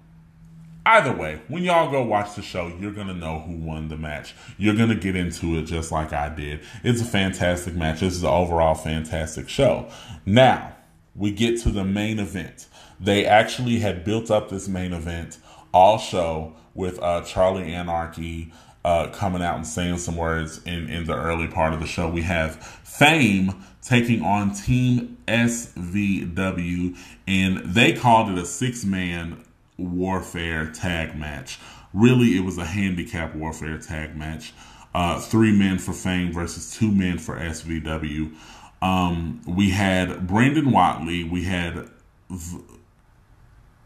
either 0.86 1.12
way, 1.12 1.42
when 1.50 1.64
y'all 1.64 1.92
go 1.92 2.04
watch 2.04 2.36
the 2.36 2.42
show, 2.42 2.68
you're 2.80 2.92
going 2.92 3.08
to 3.08 3.14
know 3.14 3.40
who 3.40 3.58
won 3.58 3.90
the 3.90 3.98
match. 3.98 4.36
You're 4.58 4.76
going 4.76 4.90
to 4.90 4.96
get 4.96 5.18
into 5.18 5.58
it 5.58 5.64
just 5.64 5.92
like 5.92 6.14
I 6.14 6.30
did. 6.30 6.62
It's 6.84 7.02
a 7.02 7.06
fantastic 7.06 7.74
match. 7.76 8.00
This 8.00 8.14
is 8.14 8.24
an 8.24 8.30
overall 8.30 8.76
fantastic 8.76 9.50
show. 9.50 9.90
Now, 10.26 10.74
we 11.16 11.32
get 11.32 11.60
to 11.62 11.70
the 11.70 11.84
main 11.84 12.20
event. 12.20 12.68
They 13.00 13.26
actually 13.26 13.80
had 13.80 14.04
built 14.04 14.32
up 14.32 14.50
this 14.50 14.68
main 14.68 14.94
event 14.94 15.38
all 15.74 15.98
show 15.98 16.54
with 16.74 17.02
uh, 17.02 17.22
Charlie 17.22 17.74
Anarchy 17.74 18.52
uh, 18.86 19.08
coming 19.10 19.42
out 19.42 19.56
and 19.56 19.66
saying 19.66 19.98
some 19.98 20.18
words 20.18 20.62
in, 20.66 20.90
in 20.90 21.06
the 21.06 21.16
early 21.16 21.48
part 21.48 21.74
of 21.74 21.80
the 21.80 21.88
show. 21.88 22.10
We 22.10 22.24
have 22.24 22.56
Fame 22.84 23.64
taking 23.82 24.22
on 24.22 24.54
Team 24.54 25.18
SVW, 25.28 26.98
and 27.28 27.58
they 27.60 27.94
called 27.94 28.30
it 28.30 28.38
a 28.38 28.46
six 28.46 28.84
man 28.84 29.44
warfare 29.78 30.68
tag 30.72 31.18
match. 31.18 31.60
Really, 31.94 32.36
it 32.38 32.44
was 32.44 32.58
a 32.58 32.66
handicap 32.66 33.36
warfare 33.36 33.78
tag 33.78 34.16
match. 34.16 34.54
Uh, 34.94 35.20
three 35.20 35.52
men 35.52 35.80
for 35.80 35.94
Fame 35.94 36.32
versus 36.32 36.72
two 36.78 36.92
men 36.92 37.18
for 37.18 37.36
SVW. 37.38 38.36
Um, 38.84 39.42
we 39.48 39.70
had 39.70 40.28
Brandon 40.28 40.70
Watley. 40.70 41.24
We 41.24 41.46
had 41.46 41.90
v- 42.30 42.60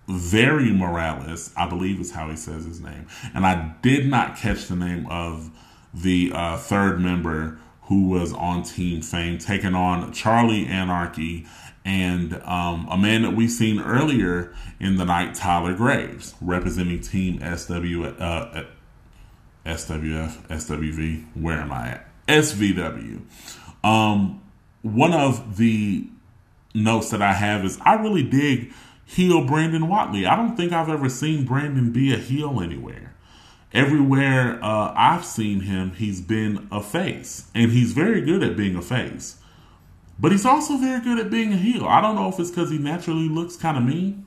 Very 0.08 0.72
Morales, 0.72 1.54
I 1.56 1.68
believe 1.68 2.00
is 2.00 2.12
how 2.12 2.30
he 2.32 2.36
says 2.36 2.66
his 2.66 2.82
name. 2.82 3.06
And 3.36 3.46
I 3.46 3.76
did 3.84 4.08
not 4.08 4.38
catch 4.38 4.66
the 4.68 4.76
name 4.76 5.06
of 5.08 5.52
the 5.94 6.32
uh, 6.34 6.58
third 6.58 7.00
member 7.00 7.60
who 7.84 8.08
was 8.10 8.34
on 8.34 8.64
Team 8.64 9.02
Fame, 9.04 9.38
taking 9.38 9.76
on 9.76 10.12
Charlie 10.14 10.66
Anarchy 10.66 11.46
and 11.86 12.42
um, 12.44 12.88
a 12.90 12.98
man 12.98 13.22
that 13.22 13.32
we've 13.34 13.52
seen 13.52 13.80
earlier 13.80 14.54
in 14.80 14.98
the 14.98 15.06
night, 15.06 15.36
Tyler 15.36 15.74
Graves, 15.76 16.34
representing 16.42 17.02
Team 17.02 17.40
SW, 17.40 18.04
uh, 18.04 18.64
SWF, 19.66 20.48
SWV. 20.48 21.26
Where 21.36 21.60
am 21.60 21.72
I 21.72 21.90
at? 21.92 22.08
SVW. 22.28 23.22
Um, 23.86 24.42
one 24.94 25.14
of 25.14 25.58
the 25.58 26.08
notes 26.74 27.10
that 27.12 27.22
I 27.22 27.34
have 27.34 27.66
is 27.66 27.78
I 27.82 27.96
really 27.96 28.24
dig 28.24 28.72
heel 29.06 29.46
Brandon 29.46 29.88
Watley. 29.88 30.26
I 30.26 30.36
don't 30.36 30.56
think 30.56 30.72
I've 30.72 30.90
ever 30.90 31.10
seen 31.10 31.46
Brandon 31.46 31.92
be 31.92 32.14
a 32.14 32.18
heel 32.18 32.62
anywhere. 32.62 33.16
Everywhere 33.74 34.64
uh, 34.64 34.94
I've 34.96 35.26
seen 35.26 35.62
him, 35.62 35.92
he's 35.92 36.22
been 36.22 36.68
a 36.72 36.82
face, 36.82 37.50
and 37.54 37.72
he's 37.72 37.92
very 37.92 38.22
good 38.22 38.42
at 38.44 38.56
being 38.56 38.76
a 38.76 38.82
face. 38.82 39.38
But 40.20 40.32
he's 40.32 40.46
also 40.46 40.78
very 40.78 41.02
good 41.02 41.20
at 41.20 41.30
being 41.30 41.54
a 41.54 41.58
heel. 41.58 41.86
I 41.86 42.02
don't 42.02 42.16
know 42.16 42.30
if 42.30 42.40
it's 42.40 42.50
because 42.50 42.72
he 42.72 42.78
naturally 42.78 43.30
looks 43.30 43.56
kind 43.56 43.78
of 43.78 43.84
mean 43.84 44.26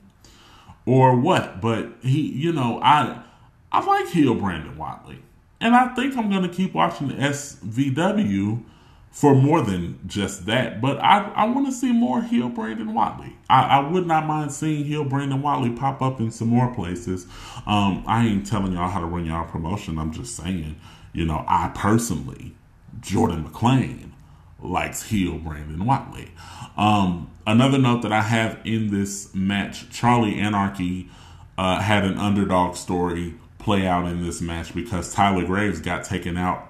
or 0.85 1.19
what, 1.19 1.61
but 1.61 1.91
he, 2.01 2.31
you 2.31 2.53
know, 2.53 2.79
I 2.81 3.23
I 3.71 3.83
like 3.85 4.07
heel 4.07 4.35
Brandon 4.35 4.77
Watley, 4.77 5.19
and 5.59 5.75
I 5.75 5.93
think 5.95 6.17
I'm 6.17 6.29
to 6.29 6.49
keep 6.49 6.73
watching 6.73 7.09
SVW 7.09 8.63
for 9.11 9.35
more 9.35 9.61
than 9.61 9.99
just 10.07 10.45
that. 10.45 10.79
But 10.79 10.99
I, 10.99 11.29
I 11.35 11.45
want 11.45 11.67
to 11.67 11.73
see 11.73 11.91
more 11.91 12.21
heel 12.21 12.47
Brandon 12.47 12.93
Watley. 12.93 13.35
I, 13.49 13.63
I 13.63 13.91
would 13.91 14.07
not 14.07 14.25
mind 14.25 14.53
seeing 14.53 14.85
heel 14.85 15.03
Brandon 15.03 15.41
Watley 15.41 15.71
pop 15.71 16.01
up 16.01 16.19
in 16.21 16.31
some 16.31 16.47
more 16.47 16.73
places. 16.73 17.27
Um, 17.67 18.03
I 18.07 18.25
ain't 18.25 18.47
telling 18.47 18.71
y'all 18.71 18.89
how 18.89 19.01
to 19.01 19.05
run 19.05 19.25
y'all 19.25 19.45
promotion. 19.45 19.99
I'm 19.99 20.13
just 20.13 20.35
saying, 20.35 20.79
you 21.11 21.25
know, 21.25 21.43
I 21.47 21.71
personally, 21.75 22.55
Jordan 23.01 23.43
McLean, 23.43 24.13
likes 24.61 25.03
heel 25.03 25.37
Brandon 25.39 25.85
Watley. 25.85 26.31
Um, 26.77 27.31
another 27.45 27.77
note 27.77 28.03
that 28.03 28.13
I 28.13 28.21
have 28.21 28.59
in 28.63 28.91
this 28.91 29.35
match, 29.35 29.89
Charlie 29.89 30.39
Anarchy 30.39 31.09
uh, 31.57 31.81
had 31.81 32.05
an 32.05 32.17
underdog 32.17 32.75
story 32.75 33.35
play 33.59 33.85
out 33.85 34.07
in 34.07 34.23
this 34.23 34.39
match 34.41 34.73
because 34.73 35.13
Tyler 35.13 35.45
Graves 35.45 35.81
got 35.81 36.05
taken 36.05 36.37
out 36.37 36.65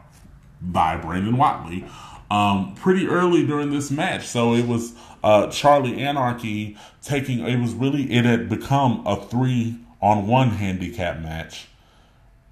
by 0.62 0.98
Brandon 0.98 1.38
Watley 1.38 1.86
um, 2.32 2.74
pretty 2.76 3.08
early 3.08 3.46
during 3.46 3.72
this 3.72 3.92
match. 3.92 4.26
So 4.26 4.54
it 4.54 4.66
was 4.66 4.94
uh, 5.22 5.48
Charlie 5.48 6.00
Anarchy 6.00 6.78
taking. 7.04 7.46
It 7.46 7.60
was 7.60 7.74
really 7.74 8.10
it 8.10 8.24
had 8.24 8.48
become 8.48 9.04
a 9.06 9.18
three 9.18 9.78
on 10.02 10.28
one 10.28 10.52
handicap 10.52 11.20
match, 11.20 11.68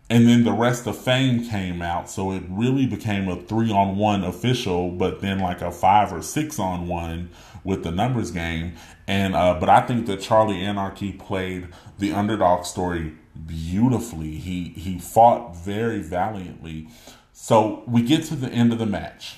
and 0.10 0.28
then 0.28 0.44
the 0.44 0.52
rest 0.52 0.86
of 0.86 0.98
Fame 0.98 1.48
came 1.50 1.82
out. 1.82 2.10
So 2.10 2.34
it 2.34 2.44
really 2.50 2.86
became 2.86 3.30
a 3.30 3.38
three 3.38 3.72
on 3.72 3.96
one 3.96 4.26
official, 4.26 4.92
but 4.92 5.22
then 5.22 5.40
like 5.40 5.62
a 5.62 5.72
five 5.72 6.12
or 6.12 6.22
six 6.22 6.60
on 6.60 6.90
one 6.90 7.30
with 7.64 7.86
the 7.86 7.92
numbers 7.92 8.32
game. 8.32 8.74
And 9.08 9.34
uh, 9.34 9.58
but 9.62 9.70
I 9.70 9.80
think 9.80 10.08
that 10.08 10.20
Charlie 10.20 10.60
Anarchy 10.62 11.14
played 11.14 11.70
the 12.00 12.12
underdog 12.12 12.66
story 12.66 13.14
beautifully. 13.48 14.32
He 14.32 14.74
he 14.76 15.00
fought 15.00 15.56
very 15.56 16.02
valiantly. 16.02 16.90
So 17.32 17.86
we 17.88 18.02
get 18.02 18.26
to 18.26 18.36
the 18.36 18.50
end 18.50 18.74
of 18.74 18.80
the 18.80 18.86
match 18.86 19.38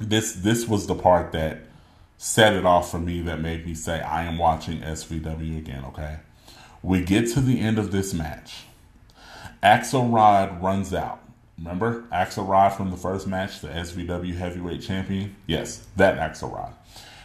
this 0.00 0.32
this 0.34 0.68
was 0.68 0.86
the 0.86 0.94
part 0.94 1.32
that 1.32 1.60
set 2.16 2.52
it 2.52 2.64
off 2.64 2.90
for 2.90 2.98
me 2.98 3.20
that 3.22 3.40
made 3.40 3.66
me 3.66 3.74
say 3.74 4.00
I 4.00 4.24
am 4.24 4.38
watching 4.38 4.80
SVW 4.80 5.58
again, 5.58 5.84
okay? 5.86 6.18
We 6.82 7.02
get 7.02 7.28
to 7.32 7.40
the 7.40 7.60
end 7.60 7.78
of 7.78 7.90
this 7.90 8.14
match. 8.14 8.64
Axelrod 9.62 10.60
runs 10.62 10.92
out. 10.92 11.20
Remember 11.56 12.02
Axelrod 12.12 12.76
from 12.76 12.90
the 12.90 12.96
first 12.96 13.26
match, 13.26 13.60
the 13.60 13.68
SVW 13.68 14.36
heavyweight 14.36 14.82
champion? 14.82 15.36
Yes, 15.46 15.86
that 15.96 16.18
Axelrod. 16.18 16.72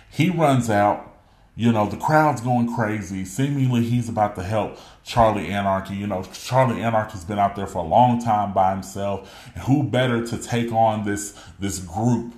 He 0.10 0.30
runs 0.30 0.70
out. 0.70 1.16
You 1.56 1.72
know, 1.72 1.88
the 1.88 1.98
crowd's 1.98 2.42
going 2.42 2.76
crazy. 2.76 3.26
Seemingly 3.26 3.84
he's 3.84 4.10
about 4.10 4.36
to 4.36 4.44
help 4.44 4.78
Charlie 5.04 5.48
Anarchy. 5.48 5.96
You 5.96 6.06
know, 6.06 6.24
Charlie 6.32 6.84
Anarchy's 6.84 7.24
been 7.24 7.40
out 7.40 7.56
there 7.56 7.66
for 7.66 7.80
a 7.80 7.88
long 7.88 8.22
time 8.22 8.54
by 8.54 8.72
himself. 8.72 9.50
And 9.56 9.64
who 9.64 9.82
better 9.82 10.26
to 10.26 10.38
take 10.38 10.72
on 10.72 11.04
this 11.04 11.36
this 11.60 11.80
group 11.80 12.36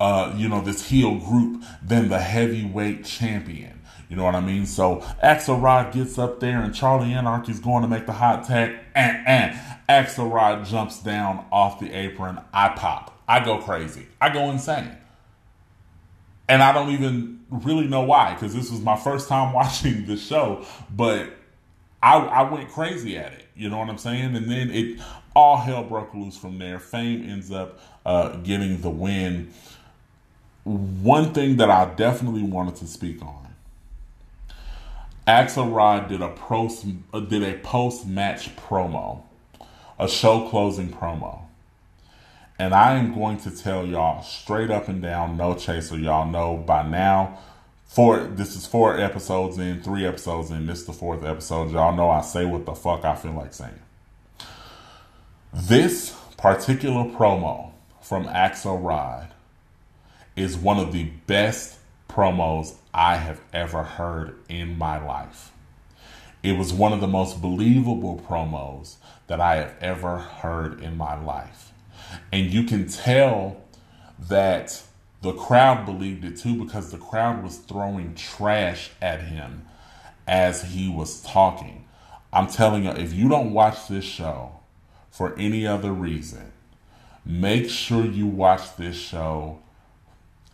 uh, 0.00 0.32
you 0.36 0.48
know, 0.48 0.60
this 0.60 0.88
heel 0.88 1.18
group 1.18 1.62
than 1.82 2.08
the 2.08 2.20
heavyweight 2.20 3.04
champion. 3.04 3.80
You 4.08 4.16
know 4.16 4.24
what 4.24 4.34
I 4.34 4.40
mean? 4.40 4.64
So 4.64 4.96
Axelrod 5.22 5.92
gets 5.92 6.18
up 6.18 6.40
there 6.40 6.62
and 6.62 6.74
Charlie 6.74 7.12
Anarchy's 7.12 7.60
going 7.60 7.82
to 7.82 7.88
make 7.88 8.06
the 8.06 8.12
hot 8.12 8.46
tag 8.46 8.78
and, 8.94 9.26
and 9.26 9.60
Axelrod 9.88 10.66
jumps 10.66 11.02
down 11.02 11.44
off 11.52 11.78
the 11.78 11.92
apron. 11.92 12.40
I 12.52 12.70
pop. 12.70 13.22
I 13.28 13.44
go 13.44 13.58
crazy. 13.58 14.06
I 14.20 14.30
go 14.30 14.50
insane. 14.50 14.96
And 16.48 16.62
I 16.62 16.72
don't 16.72 16.90
even 16.90 17.44
really 17.50 17.86
know 17.86 18.02
why 18.02 18.32
because 18.32 18.54
this 18.54 18.70
was 18.70 18.80
my 18.80 18.96
first 18.96 19.28
time 19.28 19.52
watching 19.54 20.06
the 20.06 20.16
show, 20.16 20.64
but 20.94 21.30
I, 22.02 22.16
I 22.16 22.50
went 22.50 22.70
crazy 22.70 23.18
at 23.18 23.32
it. 23.32 23.44
You 23.54 23.68
know 23.68 23.78
what 23.78 23.90
I'm 23.90 23.98
saying? 23.98 24.36
And 24.36 24.50
then 24.50 24.70
it 24.70 25.00
all 25.34 25.58
hell 25.58 25.84
broke 25.84 26.14
loose 26.14 26.36
from 26.36 26.58
there. 26.58 26.78
Fame 26.78 27.28
ends 27.28 27.50
up 27.50 27.78
uh, 28.06 28.36
getting 28.36 28.80
the 28.80 28.90
win 28.90 29.52
one 30.68 31.32
thing 31.32 31.56
that 31.56 31.70
I 31.70 31.86
definitely 31.94 32.42
wanted 32.42 32.76
to 32.76 32.86
speak 32.86 33.22
on. 33.22 33.54
Axelrod 35.26 36.08
did 36.08 36.22
a 36.22 36.28
post 36.28 36.86
uh, 37.12 37.20
did 37.20 37.42
a 37.42 37.58
post 37.58 38.06
match 38.06 38.54
promo, 38.56 39.22
a 39.98 40.08
show 40.08 40.48
closing 40.48 40.88
promo, 40.88 41.42
and 42.58 42.74
I 42.74 42.94
am 42.94 43.14
going 43.14 43.36
to 43.38 43.50
tell 43.50 43.86
y'all 43.86 44.22
straight 44.22 44.70
up 44.70 44.88
and 44.88 45.02
down, 45.02 45.36
no 45.36 45.54
chaser. 45.54 45.98
Y'all 45.98 46.26
know 46.26 46.56
by 46.56 46.82
now. 46.82 47.38
Four. 47.86 48.24
This 48.24 48.56
is 48.56 48.66
four 48.66 48.98
episodes 48.98 49.58
in, 49.58 49.82
three 49.82 50.06
episodes 50.06 50.50
in. 50.50 50.66
This 50.66 50.80
is 50.80 50.86
the 50.86 50.92
fourth 50.92 51.24
episode. 51.24 51.70
Y'all 51.72 51.96
know 51.96 52.10
I 52.10 52.20
say 52.20 52.44
what 52.44 52.66
the 52.66 52.74
fuck 52.74 53.04
I 53.04 53.14
feel 53.14 53.32
like 53.32 53.54
saying. 53.54 53.80
This 55.52 56.14
particular 56.36 57.04
promo 57.04 57.72
from 58.02 58.26
Axelrod 58.26 59.28
is 60.38 60.56
one 60.56 60.78
of 60.78 60.92
the 60.92 61.04
best 61.26 61.78
promos 62.08 62.76
I 62.94 63.16
have 63.16 63.40
ever 63.52 63.82
heard 63.82 64.36
in 64.48 64.78
my 64.78 65.04
life. 65.04 65.52
It 66.42 66.56
was 66.56 66.72
one 66.72 66.92
of 66.92 67.00
the 67.00 67.08
most 67.08 67.42
believable 67.42 68.22
promos 68.28 68.96
that 69.26 69.40
I 69.40 69.56
have 69.56 69.74
ever 69.80 70.18
heard 70.18 70.80
in 70.80 70.96
my 70.96 71.20
life. 71.20 71.72
And 72.32 72.52
you 72.52 72.62
can 72.64 72.88
tell 72.88 73.60
that 74.28 74.82
the 75.22 75.32
crowd 75.32 75.84
believed 75.84 76.24
it 76.24 76.36
too 76.36 76.64
because 76.64 76.92
the 76.92 76.98
crowd 76.98 77.42
was 77.42 77.58
throwing 77.58 78.14
trash 78.14 78.90
at 79.02 79.22
him 79.22 79.66
as 80.28 80.62
he 80.62 80.88
was 80.88 81.20
talking. 81.22 81.84
I'm 82.32 82.46
telling 82.46 82.84
you, 82.84 82.90
if 82.90 83.12
you 83.12 83.28
don't 83.28 83.52
watch 83.52 83.88
this 83.88 84.04
show 84.04 84.52
for 85.10 85.36
any 85.36 85.66
other 85.66 85.92
reason, 85.92 86.52
make 87.26 87.68
sure 87.68 88.04
you 88.04 88.26
watch 88.26 88.76
this 88.76 88.96
show 88.96 89.58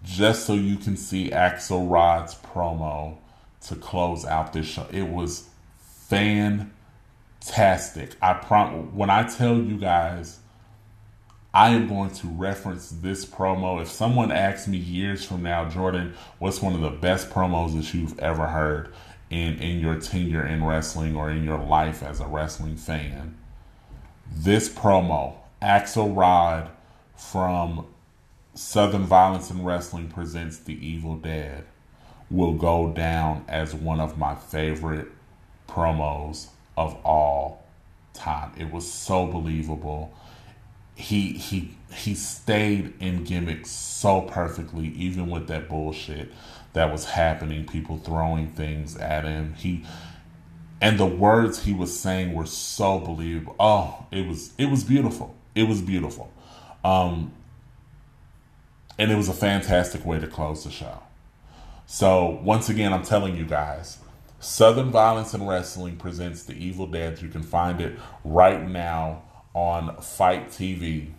just 0.05 0.47
so 0.47 0.55
you 0.55 0.77
can 0.77 0.97
see 0.97 1.31
Axelrod's 1.31 2.37
promo 2.37 3.17
to 3.62 3.75
close 3.75 4.25
out 4.25 4.53
this 4.53 4.67
show. 4.67 4.87
It 4.93 5.09
was 5.09 5.49
fantastic. 5.79 6.71
I 8.23 8.35
prom 8.35 8.95
when 8.95 9.11
I 9.11 9.25
tell 9.25 9.57
you 9.57 9.79
guys 9.79 10.38
I 11.55 11.71
am 11.71 11.87
going 11.87 12.11
to 12.11 12.27
reference 12.27 12.90
this 12.90 13.25
promo. 13.25 13.81
If 13.81 13.88
someone 13.88 14.33
asks 14.33 14.67
me 14.67 14.77
years 14.77 15.25
from 15.25 15.45
now, 15.45 15.69
Jordan, 15.69 16.14
what's 16.40 16.61
one 16.61 16.75
of 16.75 16.81
the 16.81 16.90
best 16.90 17.31
promos 17.31 17.77
that 17.77 17.95
you've 17.95 18.19
ever 18.19 18.49
heard 18.49 18.93
in, 19.31 19.61
in 19.61 19.79
your 19.79 19.95
tenure 20.01 20.45
in 20.45 20.64
wrestling 20.64 21.14
or 21.14 21.31
in 21.31 21.45
your 21.45 21.59
life 21.59 22.03
as 22.03 22.19
a 22.19 22.27
wrestling 22.27 22.75
fan? 22.75 23.38
This 24.33 24.69
promo, 24.69 25.37
Axelrod 25.62 26.71
from 27.17 27.87
Southern 28.55 29.05
Violence 29.05 29.51
in 29.51 29.64
Wrestling 29.64 30.09
presents 30.09 30.59
The 30.59 30.75
Evil 30.87 31.17
Dead 31.17 31.64
will 32.31 32.55
go 32.55 32.93
down 32.93 33.45
as 33.49 33.75
one 33.75 33.99
of 34.01 34.17
my 34.17 34.37
favorite 34.37 35.09
promos 35.69 36.49
of 36.77 36.95
all 37.05 37.64
time. 38.12 38.53
It 38.57 38.71
was 38.71 38.90
so 38.90 39.27
believable. 39.27 40.14
He 40.95 41.33
he 41.33 41.77
he 41.93 42.14
stayed 42.14 42.95
in 43.01 43.25
gimmicks 43.25 43.71
so 43.71 44.23
perfectly, 44.23 44.87
even 44.87 45.29
with 45.29 45.49
that 45.49 45.69
bullshit 45.69 46.33
that 46.75 46.93
was 46.93 47.07
happening, 47.07 47.67
people 47.67 47.99
throwing 47.99 48.53
things 48.53 48.97
at 48.97 49.25
him. 49.25 49.55
He 49.55 49.85
and 50.81 50.99
the 50.99 51.07
words 51.07 51.64
he 51.64 51.73
was 51.73 51.99
saying 51.99 52.33
were 52.33 52.47
so 52.47 53.01
believable. 53.01 53.57
Oh, 53.59 54.07
it 54.12 54.29
was 54.29 54.53
it 54.59 54.67
was 54.67 54.85
beautiful. 54.85 55.35
It 55.57 55.64
was 55.64 55.83
beautiful. 55.83 56.33
Um, 56.85 57.33
and 58.99 59.11
it 59.11 59.17
was 59.17 59.29
a 59.29 59.35
fantastic 59.35 60.05
way 60.05 60.19
to 60.19 60.27
close 60.27 60.65
the 60.65 60.71
show. 60.71 61.03
So, 61.87 62.41
once 62.43 62.69
again, 62.69 62.93
I'm 62.93 63.03
telling 63.03 63.37
you 63.37 63.45
guys 63.45 63.99
Southern 64.41 64.91
Violence 64.91 65.33
and 65.33 65.49
Wrestling 65.49 65.97
presents 65.97 66.43
The 66.45 66.55
Evil 66.55 66.87
Dead. 66.87 67.23
You 67.23 67.29
can 67.29 67.43
find 67.43 67.81
it 67.81 67.99
right 68.25 68.67
now 68.67 69.23
on 69.55 69.97
FITE 70.01 70.49
TV. 70.49 71.13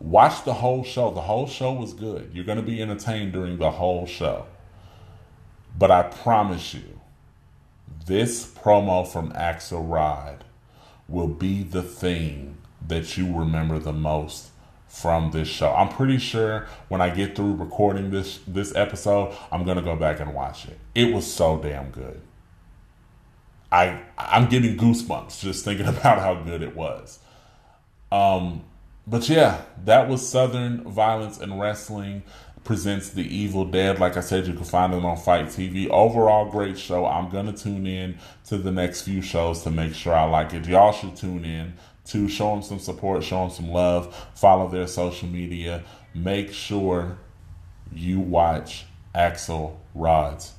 Watch 0.00 0.44
the 0.44 0.54
whole 0.54 0.84
show. 0.84 1.10
The 1.10 1.22
whole 1.22 1.46
show 1.46 1.72
was 1.72 1.92
good. 1.92 2.30
You're 2.32 2.44
going 2.44 2.56
to 2.56 2.64
be 2.64 2.80
entertained 2.80 3.32
during 3.32 3.58
the 3.58 3.72
whole 3.72 4.06
show. 4.06 4.46
But 5.76 5.90
I 5.90 6.04
promise 6.04 6.72
you, 6.72 7.00
this 8.06 8.46
promo 8.46 9.06
from 9.06 9.32
Axelrod 9.32 10.40
will 11.08 11.28
be 11.28 11.62
the 11.62 11.82
thing 11.82 12.56
that 12.86 13.16
you 13.16 13.36
remember 13.36 13.78
the 13.78 13.92
most 13.92 14.47
from 14.88 15.30
this 15.30 15.48
show. 15.48 15.72
I'm 15.72 15.88
pretty 15.88 16.18
sure 16.18 16.66
when 16.88 17.00
I 17.00 17.10
get 17.10 17.36
through 17.36 17.54
recording 17.54 18.10
this 18.10 18.40
this 18.46 18.74
episode, 18.74 19.36
I'm 19.52 19.64
gonna 19.64 19.82
go 19.82 19.94
back 19.96 20.20
and 20.20 20.34
watch 20.34 20.66
it. 20.66 20.78
It 20.94 21.14
was 21.14 21.30
so 21.30 21.58
damn 21.58 21.90
good. 21.90 22.20
I 23.70 24.00
I'm 24.16 24.48
getting 24.48 24.76
goosebumps 24.76 25.40
just 25.40 25.64
thinking 25.64 25.86
about 25.94 26.20
how 26.20 26.34
good 26.42 26.62
it 26.62 26.74
was. 26.74 27.20
Um, 28.10 28.64
but 29.06 29.28
yeah, 29.28 29.62
that 29.84 30.08
was 30.08 30.26
Southern 30.26 30.82
Violence 30.84 31.38
and 31.38 31.60
Wrestling 31.60 32.22
presents 32.64 33.10
The 33.10 33.22
Evil 33.22 33.64
Dead. 33.64 33.98
Like 33.98 34.16
I 34.16 34.20
said, 34.20 34.46
you 34.46 34.52
can 34.52 34.64
find 34.64 34.92
it 34.92 35.02
on 35.02 35.16
FITE 35.16 35.46
TV. 35.46 35.88
Overall, 35.88 36.50
great 36.50 36.78
show. 36.78 37.06
I'm 37.06 37.30
gonna 37.30 37.52
tune 37.52 37.86
in 37.86 38.18
to 38.46 38.58
the 38.58 38.70
next 38.70 39.02
few 39.02 39.22
shows 39.22 39.62
to 39.62 39.70
make 39.70 39.94
sure 39.94 40.14
I 40.14 40.24
like 40.24 40.54
it. 40.54 40.66
Y'all 40.66 40.92
should 40.92 41.16
tune 41.16 41.44
in 41.44 41.74
to 42.08 42.28
show 42.28 42.50
them 42.50 42.62
some 42.62 42.78
support, 42.78 43.22
show 43.22 43.40
them 43.40 43.50
some 43.50 43.70
love, 43.70 44.14
follow 44.34 44.68
their 44.68 44.86
social 44.86 45.28
media. 45.28 45.84
Make 46.14 46.52
sure 46.52 47.18
you 47.92 48.20
watch 48.20 48.86
Axel 49.14 49.80
Rod's 49.94 50.52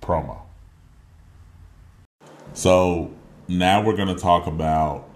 promo. 0.00 0.40
So 2.54 3.12
now 3.46 3.82
we're 3.82 3.96
going 3.96 4.14
to 4.14 4.20
talk 4.20 4.46
about 4.46 5.08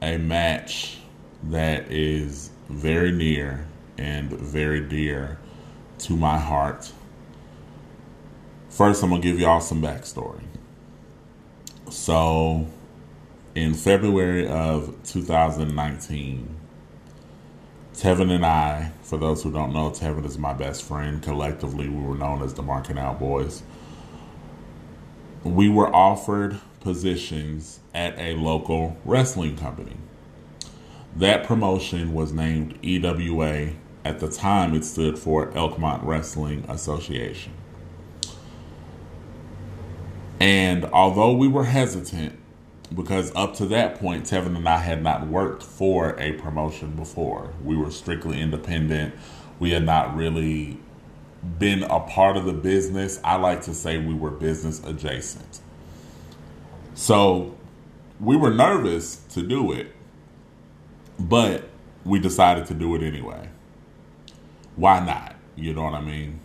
a 0.00 0.18
match 0.18 0.98
that 1.44 1.90
is 1.90 2.50
very 2.68 3.12
near 3.12 3.66
and 3.98 4.30
very 4.30 4.80
dear 4.80 5.38
to 5.98 6.16
my 6.16 6.38
heart. 6.38 6.92
First, 8.68 9.02
I'm 9.02 9.10
going 9.10 9.20
to 9.20 9.28
give 9.28 9.38
y'all 9.38 9.60
some 9.60 9.82
backstory. 9.82 10.42
So, 11.90 12.66
in 13.54 13.74
February 13.74 14.48
of 14.48 14.96
2019, 15.04 16.56
Tevin 17.94 18.30
and 18.30 18.46
I, 18.46 18.92
for 19.02 19.18
those 19.18 19.42
who 19.42 19.52
don't 19.52 19.72
know, 19.72 19.90
Tevin 19.90 20.24
is 20.24 20.38
my 20.38 20.54
best 20.54 20.82
friend. 20.82 21.22
Collectively, 21.22 21.88
we 21.88 22.02
were 22.02 22.16
known 22.16 22.42
as 22.42 22.54
the 22.54 22.62
Marking 22.62 22.98
Out 22.98 23.18
Boys. 23.18 23.62
We 25.44 25.68
were 25.68 25.94
offered 25.94 26.60
positions 26.80 27.80
at 27.92 28.18
a 28.18 28.34
local 28.36 28.96
wrestling 29.04 29.56
company. 29.56 29.96
That 31.14 31.44
promotion 31.44 32.14
was 32.14 32.32
named 32.32 32.78
EWA. 32.82 33.72
At 34.04 34.18
the 34.18 34.28
time, 34.28 34.74
it 34.74 34.84
stood 34.84 35.18
for 35.18 35.48
Elkmont 35.52 36.04
Wrestling 36.04 36.64
Association. 36.68 37.52
And 40.40 40.86
although 40.86 41.34
we 41.34 41.46
were 41.46 41.64
hesitant, 41.64 42.41
because 42.94 43.32
up 43.34 43.54
to 43.56 43.66
that 43.66 43.98
point, 43.98 44.24
Tevin 44.24 44.56
and 44.56 44.68
I 44.68 44.78
had 44.78 45.02
not 45.02 45.26
worked 45.26 45.62
for 45.62 46.18
a 46.20 46.32
promotion 46.32 46.94
before, 46.94 47.52
we 47.64 47.76
were 47.76 47.90
strictly 47.90 48.40
independent. 48.40 49.14
We 49.58 49.70
had 49.70 49.84
not 49.84 50.16
really 50.16 50.78
been 51.58 51.82
a 51.84 52.00
part 52.00 52.36
of 52.36 52.44
the 52.44 52.52
business. 52.52 53.20
I 53.24 53.36
like 53.36 53.62
to 53.62 53.74
say 53.74 53.98
we 53.98 54.14
were 54.14 54.30
business 54.30 54.82
adjacent. 54.84 55.60
So 56.94 57.56
we 58.20 58.36
were 58.36 58.52
nervous 58.52 59.16
to 59.30 59.42
do 59.42 59.72
it, 59.72 59.94
but 61.18 61.68
we 62.04 62.18
decided 62.18 62.66
to 62.66 62.74
do 62.74 62.94
it 62.94 63.02
anyway. 63.02 63.48
Why 64.76 65.00
not? 65.04 65.36
You 65.56 65.74
know 65.74 65.82
what 65.82 65.94
I 65.94 66.00
mean? 66.00 66.40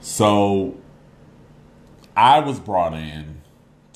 So 0.00 0.76
I 2.16 2.40
was 2.40 2.60
brought 2.60 2.94
in 2.94 3.42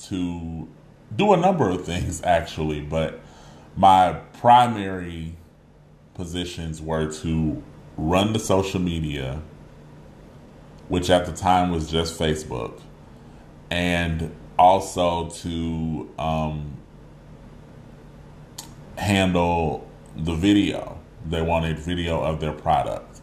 to 0.08 0.68
do 1.14 1.32
a 1.32 1.36
number 1.36 1.68
of 1.68 1.84
things 1.84 2.22
actually, 2.24 2.80
but 2.80 3.20
my 3.76 4.12
primary 4.40 5.34
positions 6.14 6.82
were 6.82 7.10
to 7.10 7.62
run 7.96 8.32
the 8.32 8.38
social 8.38 8.80
media, 8.80 9.40
which 10.88 11.10
at 11.10 11.26
the 11.26 11.32
time 11.32 11.70
was 11.70 11.90
just 11.90 12.18
Facebook, 12.18 12.80
and 13.70 14.34
also 14.58 15.30
to 15.30 16.10
um, 16.18 16.76
handle 18.98 19.88
the 20.16 20.34
video. 20.34 20.98
They 21.26 21.42
wanted 21.42 21.78
video 21.78 22.22
of 22.22 22.40
their 22.40 22.52
product. 22.52 23.20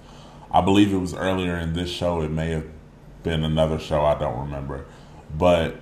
I 0.52 0.62
believe 0.62 0.94
it 0.94 0.98
was 0.98 1.14
earlier 1.14 1.58
in 1.58 1.74
this 1.74 1.90
show. 1.90 2.22
It 2.22 2.32
may 2.32 2.52
have 2.52 2.66
been 3.24 3.44
another 3.44 3.80
show. 3.80 4.06
I 4.06 4.18
don't 4.18 4.40
remember. 4.40 4.86
But 5.38 5.76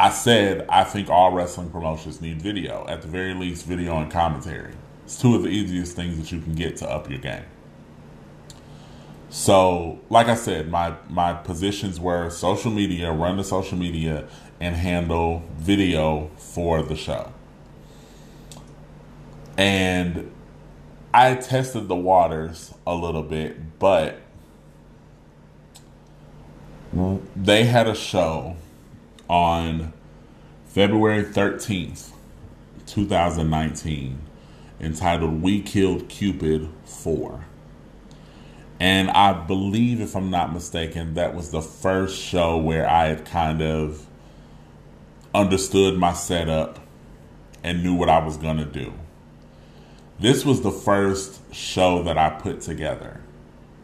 I 0.00 0.08
said 0.08 0.64
I 0.70 0.84
think 0.84 1.10
all 1.10 1.30
wrestling 1.30 1.68
promotions 1.68 2.22
need 2.22 2.40
video. 2.40 2.86
At 2.88 3.02
the 3.02 3.08
very 3.08 3.34
least, 3.34 3.66
video 3.66 3.98
and 3.98 4.10
commentary. 4.10 4.72
It's 5.04 5.20
two 5.20 5.34
of 5.34 5.42
the 5.42 5.50
easiest 5.50 5.94
things 5.94 6.16
that 6.16 6.32
you 6.32 6.40
can 6.40 6.54
get 6.54 6.78
to 6.78 6.88
up 6.88 7.10
your 7.10 7.18
game. 7.18 7.44
So, 9.28 10.00
like 10.08 10.28
I 10.28 10.36
said, 10.36 10.70
my 10.70 10.94
my 11.10 11.34
positions 11.34 12.00
were 12.00 12.30
social 12.30 12.70
media, 12.70 13.12
run 13.12 13.36
the 13.36 13.44
social 13.44 13.76
media, 13.76 14.26
and 14.58 14.74
handle 14.74 15.42
video 15.58 16.30
for 16.38 16.82
the 16.82 16.96
show. 16.96 17.34
And 19.58 20.32
I 21.12 21.34
tested 21.34 21.88
the 21.88 21.96
waters 21.96 22.72
a 22.86 22.94
little 22.94 23.22
bit, 23.22 23.78
but 23.78 24.18
they 27.36 27.64
had 27.64 27.86
a 27.86 27.94
show 27.94 28.56
on 29.30 29.92
February 30.66 31.22
13th, 31.22 32.10
2019, 32.86 34.18
entitled 34.80 35.40
We 35.40 35.62
Killed 35.62 36.08
Cupid 36.08 36.68
4. 36.84 37.44
And 38.80 39.08
I 39.10 39.32
believe, 39.32 40.00
if 40.00 40.16
I'm 40.16 40.30
not 40.30 40.52
mistaken, 40.52 41.14
that 41.14 41.36
was 41.36 41.52
the 41.52 41.62
first 41.62 42.20
show 42.20 42.58
where 42.58 42.90
I 42.90 43.06
had 43.06 43.24
kind 43.24 43.62
of 43.62 44.04
understood 45.32 45.96
my 45.96 46.12
setup 46.12 46.80
and 47.62 47.84
knew 47.84 47.94
what 47.94 48.08
I 48.08 48.18
was 48.24 48.36
going 48.36 48.56
to 48.56 48.64
do. 48.64 48.92
This 50.18 50.44
was 50.44 50.62
the 50.62 50.72
first 50.72 51.54
show 51.54 52.02
that 52.02 52.18
I 52.18 52.30
put 52.30 52.62
together, 52.62 53.20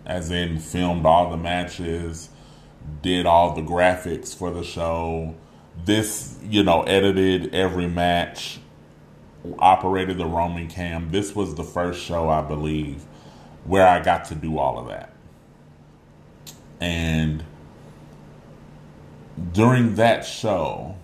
as 0.05 0.33
in, 0.33 0.59
filmed 0.59 1.07
all 1.07 1.31
the 1.31 1.37
matches, 1.37 2.31
did 3.03 3.26
all 3.26 3.55
the 3.55 3.62
graphics 3.62 4.34
for 4.34 4.51
the 4.51 4.64
show. 4.64 5.34
This, 5.84 6.39
you 6.43 6.62
know, 6.62 6.82
edited 6.82 7.55
every 7.55 7.89
match, 7.89 8.59
operated 9.59 10.18
the 10.18 10.26
roaming 10.26 10.68
cam. 10.68 11.11
This 11.11 11.34
was 11.34 11.55
the 11.55 11.64
first 11.64 12.03
show, 12.03 12.28
I 12.28 12.43
believe, 12.43 13.05
where 13.64 13.87
I 13.87 14.01
got 14.01 14.24
to 14.26 14.34
do 14.34 14.59
all 14.59 14.78
of 14.78 14.89
that. 14.89 15.12
And 16.80 17.45
during 19.53 19.95
that 19.97 20.24
show, 20.24 20.97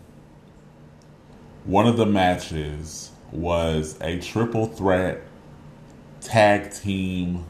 one 1.64 1.86
of 1.86 1.96
the 1.96 2.06
matches 2.06 3.10
was 3.30 3.96
a 4.00 4.18
triple 4.18 4.66
threat 4.66 5.22
tag 6.20 6.72
team. 6.72 7.44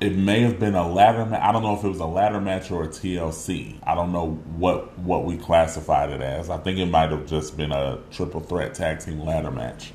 It 0.00 0.16
may 0.16 0.40
have 0.40 0.58
been 0.58 0.74
a 0.74 0.86
ladder 0.86 1.24
match. 1.24 1.40
I 1.40 1.52
don't 1.52 1.62
know 1.62 1.76
if 1.76 1.84
it 1.84 1.88
was 1.88 2.00
a 2.00 2.06
ladder 2.06 2.40
match 2.40 2.70
or 2.70 2.84
a 2.84 2.88
TLC. 2.88 3.78
I 3.86 3.94
don't 3.94 4.12
know 4.12 4.32
what 4.56 4.98
what 4.98 5.24
we 5.24 5.36
classified 5.36 6.10
it 6.10 6.20
as. 6.20 6.50
I 6.50 6.58
think 6.58 6.78
it 6.78 6.86
might 6.86 7.10
have 7.10 7.26
just 7.26 7.56
been 7.56 7.72
a 7.72 8.00
triple 8.10 8.40
threat 8.40 8.74
tag 8.74 9.00
team 9.00 9.20
ladder 9.20 9.50
match 9.50 9.92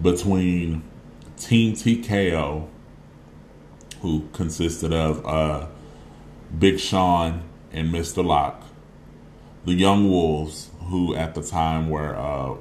between 0.00 0.82
Team 1.36 1.74
TKO, 1.74 2.68
who 4.00 4.28
consisted 4.32 4.92
of 4.92 5.24
uh, 5.26 5.66
Big 6.58 6.78
Sean 6.78 7.42
and 7.72 7.92
Mr. 7.92 8.24
Lock, 8.24 8.62
the 9.64 9.72
Young 9.72 10.08
Wolves, 10.08 10.70
who 10.88 11.14
at 11.14 11.34
the 11.34 11.42
time 11.42 11.88
were 11.90 12.16
uh, 12.16 12.56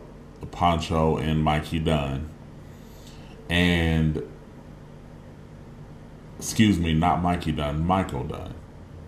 Poncho 0.52 1.18
and 1.18 1.44
Mikey 1.44 1.80
Dunn, 1.80 2.30
and 3.50 4.24
excuse 6.38 6.80
me, 6.80 6.94
not 6.94 7.22
Mikey 7.22 7.52
Dunn, 7.52 7.86
Michael 7.86 8.24
Dunn. 8.24 8.54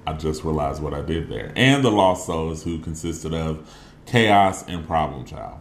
I 0.05 0.13
just 0.13 0.43
realized 0.43 0.81
what 0.81 0.93
I 0.93 1.01
did 1.01 1.29
there. 1.29 1.51
And 1.55 1.83
the 1.83 1.91
Lost 1.91 2.25
Souls, 2.25 2.63
who 2.63 2.79
consisted 2.79 3.33
of 3.33 3.69
Chaos 4.05 4.65
and 4.67 4.87
Problem 4.87 5.25
Child. 5.25 5.59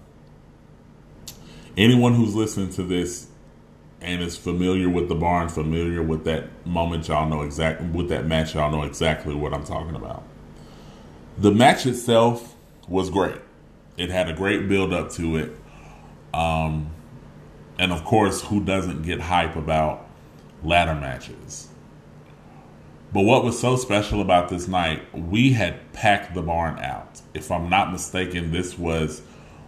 Anyone 1.76 2.14
who's 2.14 2.34
listening 2.34 2.70
to 2.70 2.84
this 2.84 3.26
and 4.00 4.22
is 4.22 4.36
familiar 4.36 4.88
with 4.88 5.08
the 5.08 5.14
barn, 5.14 5.48
familiar 5.48 6.02
with 6.02 6.24
that 6.24 6.64
moment, 6.64 7.08
y'all 7.08 7.28
know 7.28 7.42
exactly 7.42 7.88
with 7.88 8.08
that 8.08 8.26
match, 8.26 8.54
y'all 8.54 8.70
know 8.70 8.84
exactly 8.84 9.34
what 9.34 9.52
I'm 9.52 9.64
talking 9.64 9.96
about. 9.96 10.22
The 11.38 11.50
match 11.50 11.84
itself 11.84 12.54
was 12.88 13.10
great. 13.10 13.40
It 13.96 14.10
had 14.10 14.28
a 14.28 14.32
great 14.32 14.68
build 14.68 14.92
up 14.92 15.10
to 15.12 15.36
it. 15.36 15.56
Um, 16.32 16.90
and 17.78 17.92
of 17.92 18.04
course, 18.04 18.42
who 18.42 18.64
doesn't 18.64 19.02
get 19.02 19.20
hype 19.20 19.56
about 19.56 20.05
ladder 20.66 20.94
matches? 20.94 21.68
But 23.12 23.22
what 23.22 23.44
was 23.44 23.58
so 23.58 23.76
special 23.76 24.20
about 24.20 24.48
this 24.48 24.68
night, 24.68 25.02
we 25.14 25.52
had 25.52 25.92
packed 25.92 26.34
the 26.34 26.42
barn 26.42 26.78
out. 26.80 27.22
If 27.34 27.50
I'm 27.50 27.70
not 27.70 27.92
mistaken, 27.92 28.52
this 28.52 28.78
was 28.78 29.22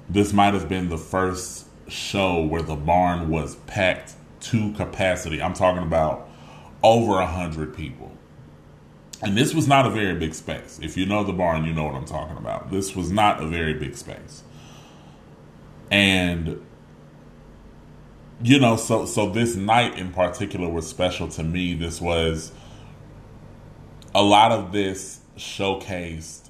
this 0.08 0.32
might 0.32 0.54
have 0.54 0.68
been 0.68 0.88
the 0.88 0.98
first 0.98 1.66
show 1.88 2.42
where 2.42 2.62
the 2.62 2.76
barn 2.76 3.28
was 3.28 3.56
packed 3.66 4.14
to 4.40 4.72
capacity. 4.72 5.40
I'm 5.42 5.54
talking 5.54 5.82
about 5.82 6.28
over 6.82 7.20
a 7.20 7.26
hundred 7.26 7.76
people. 7.76 8.12
And 9.20 9.36
this 9.36 9.54
was 9.54 9.66
not 9.66 9.86
a 9.86 9.90
very 9.90 10.14
big 10.14 10.34
space. 10.34 10.78
If 10.80 10.96
you 10.96 11.04
know 11.04 11.24
the 11.24 11.32
barn, 11.32 11.64
you 11.64 11.72
know 11.72 11.84
what 11.84 11.94
I'm 11.94 12.04
talking 12.04 12.36
about. 12.36 12.70
This 12.70 12.94
was 12.94 13.10
not 13.10 13.42
a 13.42 13.46
very 13.46 13.74
big 13.74 13.96
space. 13.96 14.44
And 15.90 16.64
you 18.42 18.58
know, 18.60 18.76
so 18.76 19.04
so 19.06 19.30
this 19.30 19.56
night 19.56 19.98
in 19.98 20.12
particular 20.12 20.68
was 20.68 20.88
special 20.88 21.28
to 21.28 21.42
me. 21.42 21.74
This 21.74 22.00
was 22.00 22.52
a 24.14 24.22
lot 24.22 24.52
of 24.52 24.72
this 24.72 25.20
showcased 25.36 26.48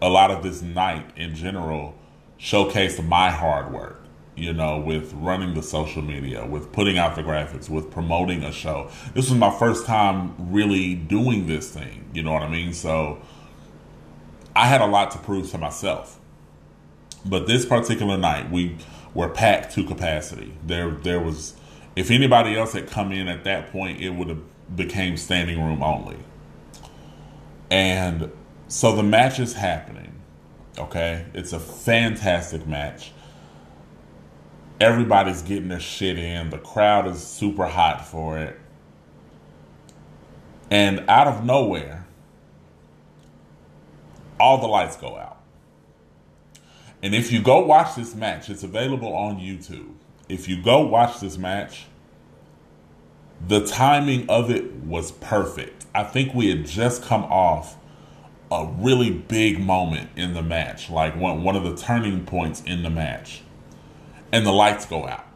a 0.00 0.08
lot 0.08 0.30
of 0.30 0.42
this 0.42 0.62
night 0.62 1.10
in 1.16 1.34
general 1.34 1.94
showcased 2.38 3.04
my 3.06 3.30
hard 3.30 3.72
work, 3.72 4.02
you 4.34 4.52
know, 4.52 4.78
with 4.78 5.12
running 5.14 5.54
the 5.54 5.62
social 5.62 6.02
media, 6.02 6.44
with 6.44 6.70
putting 6.72 6.98
out 6.98 7.16
the 7.16 7.22
graphics, 7.22 7.70
with 7.70 7.90
promoting 7.90 8.44
a 8.44 8.52
show. 8.52 8.90
This 9.14 9.30
was 9.30 9.38
my 9.38 9.50
first 9.58 9.86
time 9.86 10.34
really 10.52 10.94
doing 10.94 11.46
this 11.46 11.70
thing, 11.70 12.04
you 12.12 12.22
know 12.22 12.32
what 12.32 12.42
I 12.42 12.48
mean? 12.48 12.74
So 12.74 13.22
I 14.54 14.66
had 14.66 14.80
a 14.80 14.86
lot 14.86 15.10
to 15.12 15.18
prove 15.18 15.50
to 15.52 15.58
myself. 15.58 16.20
But 17.24 17.46
this 17.46 17.64
particular 17.66 18.16
night, 18.16 18.50
we 18.50 18.76
were 19.16 19.30
packed 19.30 19.72
to 19.74 19.82
capacity. 19.82 20.52
There 20.64 20.90
there 20.90 21.20
was 21.20 21.54
if 21.96 22.10
anybody 22.10 22.54
else 22.54 22.74
had 22.74 22.88
come 22.88 23.10
in 23.10 23.26
at 23.26 23.44
that 23.44 23.72
point, 23.72 24.00
it 24.00 24.10
would 24.10 24.28
have 24.28 24.42
became 24.76 25.16
standing 25.16 25.64
room 25.64 25.82
only. 25.82 26.18
And 27.70 28.30
so 28.68 28.94
the 28.94 29.02
match 29.02 29.40
is 29.40 29.54
happening. 29.54 30.12
Okay? 30.78 31.24
It's 31.32 31.54
a 31.54 31.58
fantastic 31.58 32.66
match. 32.66 33.12
Everybody's 34.78 35.40
getting 35.40 35.68
their 35.68 35.80
shit 35.80 36.18
in. 36.18 36.50
The 36.50 36.58
crowd 36.58 37.06
is 37.06 37.26
super 37.26 37.66
hot 37.66 38.06
for 38.06 38.38
it. 38.38 38.60
And 40.70 41.02
out 41.08 41.26
of 41.26 41.44
nowhere, 41.44 42.06
all 44.38 44.58
the 44.58 44.66
lights 44.66 44.96
go 44.96 45.16
out. 45.16 45.35
And 47.06 47.14
if 47.14 47.30
you 47.30 47.40
go 47.40 47.64
watch 47.64 47.94
this 47.94 48.16
match, 48.16 48.50
it's 48.50 48.64
available 48.64 49.14
on 49.14 49.36
YouTube. 49.36 49.92
If 50.28 50.48
you 50.48 50.60
go 50.60 50.84
watch 50.84 51.20
this 51.20 51.38
match, 51.38 51.86
the 53.46 53.64
timing 53.64 54.28
of 54.28 54.50
it 54.50 54.72
was 54.72 55.12
perfect. 55.12 55.86
I 55.94 56.02
think 56.02 56.34
we 56.34 56.48
had 56.48 56.66
just 56.66 57.04
come 57.04 57.22
off 57.22 57.76
a 58.50 58.66
really 58.78 59.10
big 59.10 59.60
moment 59.60 60.10
in 60.16 60.34
the 60.34 60.42
match, 60.42 60.90
like 60.90 61.14
one, 61.14 61.44
one 61.44 61.54
of 61.54 61.62
the 61.62 61.76
turning 61.76 62.26
points 62.26 62.60
in 62.62 62.82
the 62.82 62.90
match. 62.90 63.42
And 64.32 64.44
the 64.44 64.50
lights 64.50 64.84
go 64.84 65.06
out. 65.06 65.26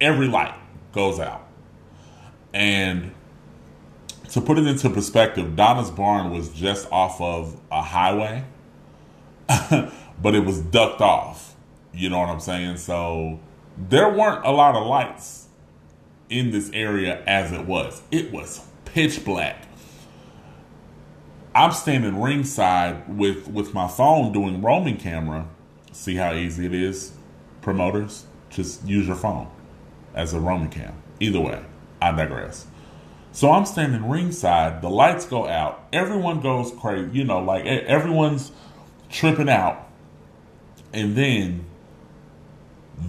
Every 0.00 0.28
light 0.28 0.54
goes 0.92 1.18
out. 1.18 1.48
And 2.54 3.10
to 4.30 4.40
put 4.40 4.56
it 4.56 4.68
into 4.68 4.88
perspective, 4.88 5.56
Donna's 5.56 5.90
barn 5.90 6.30
was 6.30 6.48
just 6.50 6.86
off 6.92 7.20
of 7.20 7.60
a 7.72 7.82
highway, 7.82 8.44
but 10.20 10.34
it 10.34 10.44
was 10.44 10.60
ducked 10.60 11.00
off. 11.00 11.54
You 11.92 12.08
know 12.08 12.20
what 12.20 12.28
I'm 12.28 12.40
saying? 12.40 12.76
So 12.76 13.40
there 13.76 14.08
weren't 14.08 14.44
a 14.44 14.50
lot 14.50 14.76
of 14.76 14.86
lights 14.86 15.48
in 16.28 16.50
this 16.50 16.70
area 16.72 17.22
as 17.26 17.52
it 17.52 17.66
was. 17.66 18.02
It 18.10 18.32
was 18.32 18.66
pitch 18.84 19.24
black. 19.24 19.66
I'm 21.54 21.72
standing 21.72 22.20
ringside 22.20 23.18
with 23.18 23.48
with 23.48 23.74
my 23.74 23.88
phone 23.88 24.32
doing 24.32 24.62
roaming 24.62 24.96
camera. 24.96 25.48
See 25.92 26.14
how 26.14 26.32
easy 26.32 26.66
it 26.66 26.74
is, 26.74 27.12
promoters. 27.60 28.26
Just 28.48 28.86
use 28.86 29.06
your 29.08 29.16
phone 29.16 29.48
as 30.14 30.32
a 30.32 30.40
roaming 30.40 30.70
cam. 30.70 30.94
Either 31.18 31.40
way, 31.40 31.64
I 32.00 32.12
digress. 32.12 32.66
So 33.32 33.50
I'm 33.50 33.66
standing 33.66 34.08
ringside. 34.08 34.80
The 34.82 34.90
lights 34.90 35.26
go 35.26 35.48
out. 35.48 35.86
Everyone 35.92 36.40
goes 36.40 36.72
crazy. 36.72 37.10
You 37.18 37.24
know, 37.24 37.40
like 37.40 37.64
everyone's 37.66 38.52
tripping 39.08 39.48
out. 39.48 39.89
And 40.92 41.16
then 41.16 41.66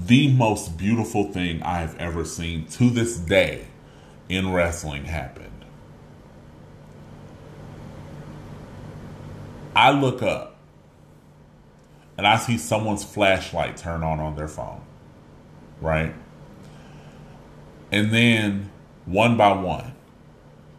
the 0.05 0.31
most 0.33 0.77
beautiful 0.77 1.31
thing 1.31 1.61
I 1.63 1.79
have 1.79 1.97
ever 1.97 2.23
seen 2.23 2.65
to 2.67 2.89
this 2.89 3.17
day 3.17 3.67
in 4.29 4.51
wrestling 4.51 5.05
happened. 5.05 5.47
I 9.75 9.91
look 9.91 10.21
up 10.21 10.57
and 12.17 12.27
I 12.27 12.37
see 12.37 12.57
someone's 12.57 13.03
flashlight 13.03 13.77
turn 13.77 14.03
on 14.03 14.19
on 14.19 14.35
their 14.35 14.47
phone, 14.47 14.81
right? 15.79 16.13
And 17.91 18.13
then 18.13 18.69
one 19.05 19.37
by 19.37 19.53
one, 19.53 19.93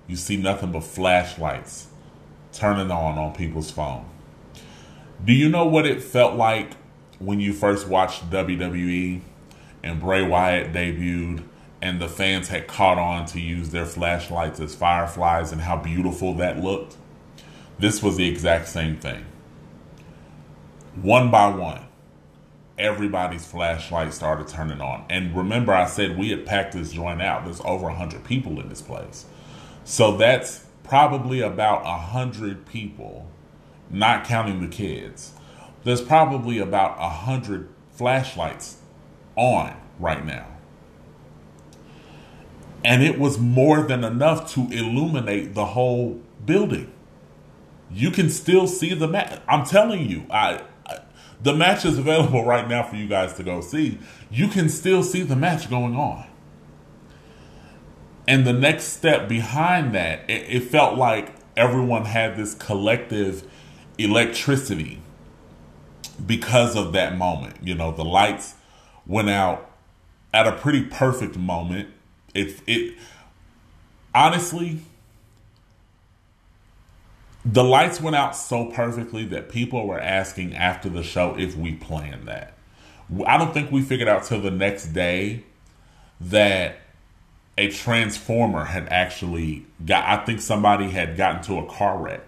you 0.07 0.17
see 0.17 0.37
nothing 0.37 0.73
but 0.73 0.85
flashlights 0.85 1.89
turning 2.53 2.91
on 2.91 3.19
on 3.19 3.35
people's 3.35 3.71
phone. 3.71 4.05
Do 5.25 5.33
you 5.33 5.49
know 5.49 5.65
what 5.65 5.87
it 5.87 6.03
felt 6.03 6.37
like 6.37 6.73
when 7.25 7.41
you 7.41 7.53
first 7.53 7.87
watched 7.87 8.31
WWE 8.31 9.21
and 9.83 10.01
Bray 10.01 10.27
Wyatt 10.27 10.73
debuted 10.73 11.45
and 11.81 12.01
the 12.01 12.09
fans 12.09 12.49
had 12.49 12.67
caught 12.67 12.99
on 12.99 13.27
to 13.27 13.41
use 13.41 13.71
their 13.71 13.87
flashlights 13.87 14.61
as 14.61 14.75
fireflies 14.75 15.53
and 15.53 15.61
how 15.61 15.77
beautiful 15.77 16.35
that 16.35 16.59
looked? 16.59 16.97
This 17.79 18.03
was 18.03 18.17
the 18.17 18.29
exact 18.29 18.69
same 18.69 18.97
thing. 18.97 19.25
One 21.01 21.31
by 21.31 21.49
one, 21.49 21.87
everybody's 22.79 23.47
flashlight 23.47 24.13
started 24.13 24.49
turning 24.49 24.81
on. 24.81 25.05
And 25.09 25.37
remember, 25.37 25.73
I 25.73 25.87
said 25.87 26.19
we 26.19 26.31
had 26.31 26.45
packed 26.45 26.75
this 26.75 26.93
joint 26.93 27.23
out. 27.23 27.45
There's 27.45 27.61
over 27.63 27.87
100 27.87 28.25
people 28.25 28.61
in 28.61 28.69
this 28.69 28.83
place. 28.83 29.27
So 29.85 30.17
that's 30.17 30.67
probably 30.85 31.41
about 31.41 31.85
100 31.85 32.67
people, 32.67 33.29
not 33.91 34.25
counting 34.25 34.61
the 34.61 34.69
kids 34.69 35.33
there's 35.85 36.01
probably 36.01 36.59
about 36.59 36.97
a 36.99 37.09
hundred 37.09 37.69
flashlights 37.93 38.79
on 39.37 39.77
right 39.99 40.25
now. 40.25 40.47
And 42.85 43.03
it 43.03 43.19
was 43.19 43.39
more 43.39 43.83
than 43.83 44.03
enough 44.03 44.53
to 44.55 44.69
illuminate 44.71 45.55
the 45.55 45.67
whole 45.67 46.21
building. 46.45 46.93
You 47.91 48.11
can 48.11 48.29
still 48.29 48.67
see 48.67 48.95
the 48.95 49.07
match. 49.07 49.41
I'm 49.47 49.65
telling 49.65 50.09
you, 50.09 50.25
I, 50.31 50.63
I 50.87 51.01
the 51.41 51.55
match 51.55 51.85
is 51.85 51.99
available 51.99 52.45
right 52.45 52.69
now 52.69 52.83
for 52.83 52.97
you 52.97 53.07
guys 53.07 53.35
to 53.35 53.43
go 53.43 53.61
see. 53.61 53.99
You 54.31 54.49
can 54.49 54.69
still 54.69 55.03
see 55.03 55.23
the 55.23 55.37
match 55.37 55.71
going 55.71 55.95
on. 55.97 56.27
And 58.27 58.47
the 58.47 58.53
next 58.53 58.85
step 58.85 59.29
behind 59.29 59.95
that, 59.95 60.29
it, 60.31 60.47
it 60.49 60.63
felt 60.65 60.97
like 60.97 61.35
everyone 61.57 62.05
had 62.05 62.37
this 62.37 62.55
collective 62.55 63.49
electricity 63.99 65.03
because 66.27 66.77
of 66.77 66.93
that 66.93 67.17
moment. 67.17 67.57
You 67.63 67.75
know, 67.75 67.93
the 67.93 68.05
lights 68.05 68.55
went 69.07 69.31
out 69.31 69.71
at 70.33 70.47
a 70.47 70.53
pretty 70.53 70.85
perfect 70.85 71.37
moment. 71.37 71.89
It 72.35 72.61
it 72.67 72.97
honestly 74.15 74.81
the 77.45 77.65
lights 77.65 78.01
went 78.01 78.15
out 78.15 78.37
so 78.37 78.67
perfectly 78.67 79.25
that 79.27 79.49
people 79.49 79.87
were 79.87 79.99
asking 79.99 80.55
after 80.55 80.89
the 80.89 81.03
show 81.03 81.37
if 81.37 81.57
we 81.57 81.75
planned 81.75 82.29
that. 82.29 82.55
I 83.27 83.37
don't 83.37 83.53
think 83.53 83.73
we 83.73 83.83
figured 83.83 84.09
out 84.09 84.25
till 84.25 84.41
the 84.41 84.51
next 84.51 84.89
day 84.89 85.45
that 86.21 86.77
a 87.59 87.69
transformer 87.69 88.65
had 88.65 88.89
actually 88.89 89.67
got 89.85 90.05
I 90.05 90.25
think 90.25 90.41
somebody 90.41 90.91
had 90.91 91.17
gotten 91.17 91.43
to 91.43 91.59
a 91.59 91.67
car 91.67 91.99
wreck 91.99 92.23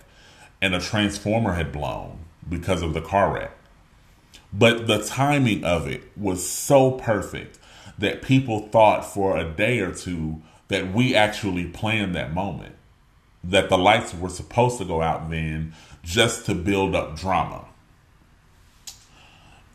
and 0.60 0.74
a 0.74 0.80
transformer 0.80 1.54
had 1.54 1.72
blown 1.72 2.18
because 2.48 2.82
of 2.82 2.92
the 2.92 3.00
car 3.00 3.32
wreck. 3.32 3.52
But 4.56 4.86
the 4.86 5.04
timing 5.04 5.64
of 5.64 5.88
it 5.88 6.16
was 6.16 6.48
so 6.48 6.92
perfect 6.92 7.58
that 7.98 8.22
people 8.22 8.68
thought 8.68 9.04
for 9.04 9.36
a 9.36 9.44
day 9.44 9.80
or 9.80 9.92
two 9.92 10.42
that 10.68 10.92
we 10.94 11.14
actually 11.14 11.66
planned 11.66 12.14
that 12.14 12.32
moment. 12.32 12.76
That 13.42 13.68
the 13.68 13.76
lights 13.76 14.14
were 14.14 14.30
supposed 14.30 14.78
to 14.78 14.84
go 14.84 15.02
out 15.02 15.28
then 15.28 15.74
just 16.02 16.46
to 16.46 16.54
build 16.54 16.94
up 16.94 17.16
drama. 17.16 17.66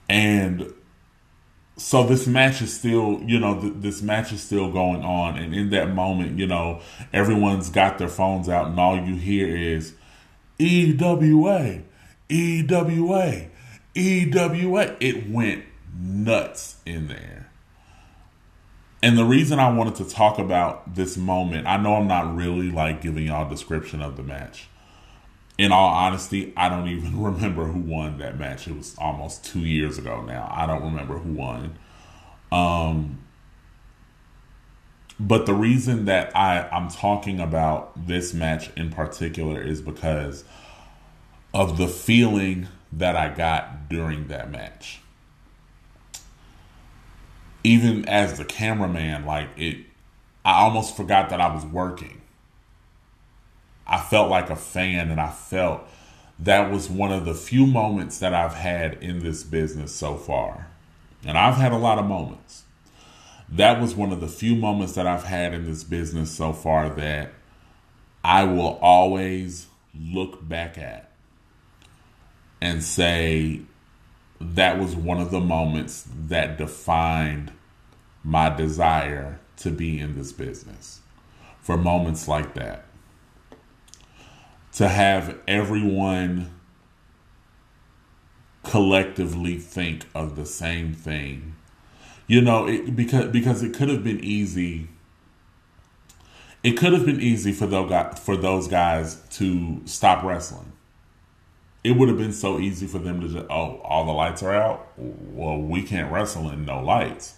And 0.07 0.73
so 1.77 2.03
this 2.03 2.25
match 2.25 2.61
is 2.61 2.75
still, 2.75 3.21
you 3.25 3.39
know, 3.39 3.61
th- 3.61 3.73
this 3.77 4.01
match 4.01 4.33
is 4.33 4.41
still 4.41 4.71
going 4.71 5.03
on. 5.03 5.37
And 5.37 5.53
in 5.53 5.69
that 5.69 5.93
moment, 5.93 6.39
you 6.39 6.47
know, 6.47 6.81
everyone's 7.13 7.69
got 7.69 7.97
their 7.97 8.09
phones 8.09 8.49
out, 8.49 8.67
and 8.67 8.79
all 8.79 8.97
you 8.97 9.15
hear 9.15 9.47
is 9.47 9.93
EWA, 10.57 11.83
EWA, 12.27 13.47
EWA. 13.99 14.95
It 14.99 15.29
went 15.29 15.65
nuts 15.97 16.77
in 16.85 17.07
there. 17.07 17.49
And 19.01 19.17
the 19.17 19.23
reason 19.23 19.59
I 19.59 19.71
wanted 19.71 19.95
to 19.95 20.05
talk 20.05 20.39
about 20.39 20.95
this 20.95 21.15
moment, 21.15 21.67
I 21.67 21.77
know 21.77 21.95
I'm 21.95 22.07
not 22.07 22.35
really 22.35 22.69
like 22.69 23.01
giving 23.01 23.27
y'all 23.27 23.47
a 23.47 23.49
description 23.49 24.01
of 24.01 24.17
the 24.17 24.23
match. 24.23 24.67
In 25.57 25.71
all 25.71 25.89
honesty, 25.89 26.53
I 26.55 26.69
don't 26.69 26.87
even 26.87 27.21
remember 27.21 27.65
who 27.65 27.79
won 27.79 28.17
that 28.17 28.37
match. 28.37 28.67
It 28.67 28.75
was 28.75 28.95
almost 28.97 29.45
two 29.45 29.59
years 29.59 29.97
ago 29.97 30.21
now. 30.21 30.49
I 30.51 30.65
don't 30.65 30.83
remember 30.83 31.17
who 31.17 31.33
won. 31.33 31.77
Um, 32.51 33.19
but 35.19 35.45
the 35.45 35.53
reason 35.53 36.05
that 36.05 36.35
I, 36.35 36.67
I'm 36.69 36.89
talking 36.89 37.39
about 37.39 38.07
this 38.07 38.33
match 38.33 38.69
in 38.77 38.89
particular 38.89 39.61
is 39.61 39.81
because 39.81 40.43
of 41.53 41.77
the 41.77 41.87
feeling 41.87 42.67
that 42.91 43.15
I 43.15 43.29
got 43.29 43.89
during 43.89 44.27
that 44.27 44.51
match. 44.51 45.01
Even 47.63 48.05
as 48.05 48.37
the 48.37 48.45
cameraman, 48.45 49.25
like 49.25 49.49
it, 49.57 49.85
I 50.45 50.61
almost 50.61 50.95
forgot 50.95 51.29
that 51.29 51.41
I 51.41 51.53
was 51.53 51.65
working. 51.65 52.21
I 53.85 53.99
felt 53.99 54.29
like 54.29 54.49
a 54.49 54.55
fan 54.55 55.11
and 55.11 55.19
I 55.19 55.29
felt 55.29 55.81
that 56.37 56.71
was 56.71 56.89
one 56.89 57.11
of 57.11 57.25
the 57.25 57.33
few 57.33 57.65
moments 57.65 58.19
that 58.19 58.33
I've 58.33 58.53
had 58.53 59.03
in 59.03 59.19
this 59.19 59.43
business 59.43 59.93
so 59.93 60.15
far. 60.15 60.67
And 61.25 61.37
I've 61.37 61.55
had 61.55 61.73
a 61.73 61.77
lot 61.77 61.99
of 61.99 62.05
moments. 62.05 62.63
That 63.49 63.81
was 63.81 63.95
one 63.95 64.11
of 64.11 64.21
the 64.21 64.27
few 64.27 64.55
moments 64.55 64.93
that 64.93 65.07
I've 65.07 65.23
had 65.23 65.53
in 65.53 65.65
this 65.65 65.83
business 65.83 66.31
so 66.31 66.53
far 66.53 66.89
that 66.89 67.33
I 68.23 68.43
will 68.43 68.77
always 68.81 69.67
look 69.93 70.47
back 70.47 70.77
at 70.77 71.08
and 72.61 72.83
say 72.83 73.61
that 74.41 74.79
was 74.79 74.95
one 74.95 75.19
of 75.19 75.31
the 75.31 75.39
moments 75.39 76.05
that 76.27 76.57
defined 76.57 77.51
my 78.23 78.49
desire 78.49 79.39
to 79.57 79.71
be 79.71 79.99
in 79.99 80.17
this 80.17 80.31
business. 80.31 81.01
For 81.61 81.77
moments 81.77 82.27
like 82.27 82.55
that, 82.55 82.85
to 84.73 84.87
have 84.87 85.37
everyone 85.47 86.51
collectively 88.63 89.57
think 89.57 90.05
of 90.15 90.35
the 90.35 90.45
same 90.45 90.93
thing. 90.93 91.55
You 92.27 92.41
know, 92.41 92.67
it, 92.67 92.95
because 92.95 93.31
because 93.31 93.63
it 93.63 93.73
could 93.73 93.89
have 93.89 94.03
been 94.03 94.23
easy. 94.23 94.89
It 96.63 96.71
could 96.73 96.93
have 96.93 97.05
been 97.05 97.21
easy 97.21 97.51
for 97.51 97.67
those 97.67 98.19
for 98.19 98.37
those 98.37 98.67
guys 98.67 99.15
to 99.31 99.81
stop 99.85 100.23
wrestling. 100.23 100.71
It 101.83 101.91
would 101.91 102.09
have 102.09 102.17
been 102.17 102.33
so 102.33 102.59
easy 102.59 102.87
for 102.87 102.99
them 102.99 103.21
to 103.21 103.27
just, 103.27 103.45
oh, 103.49 103.77
all 103.83 104.05
the 104.05 104.11
lights 104.11 104.43
are 104.43 104.53
out. 104.53 104.87
Well, 104.97 105.57
we 105.57 105.81
can't 105.81 106.11
wrestle 106.11 106.49
in 106.49 106.65
no 106.65 106.81
lights. 106.81 107.35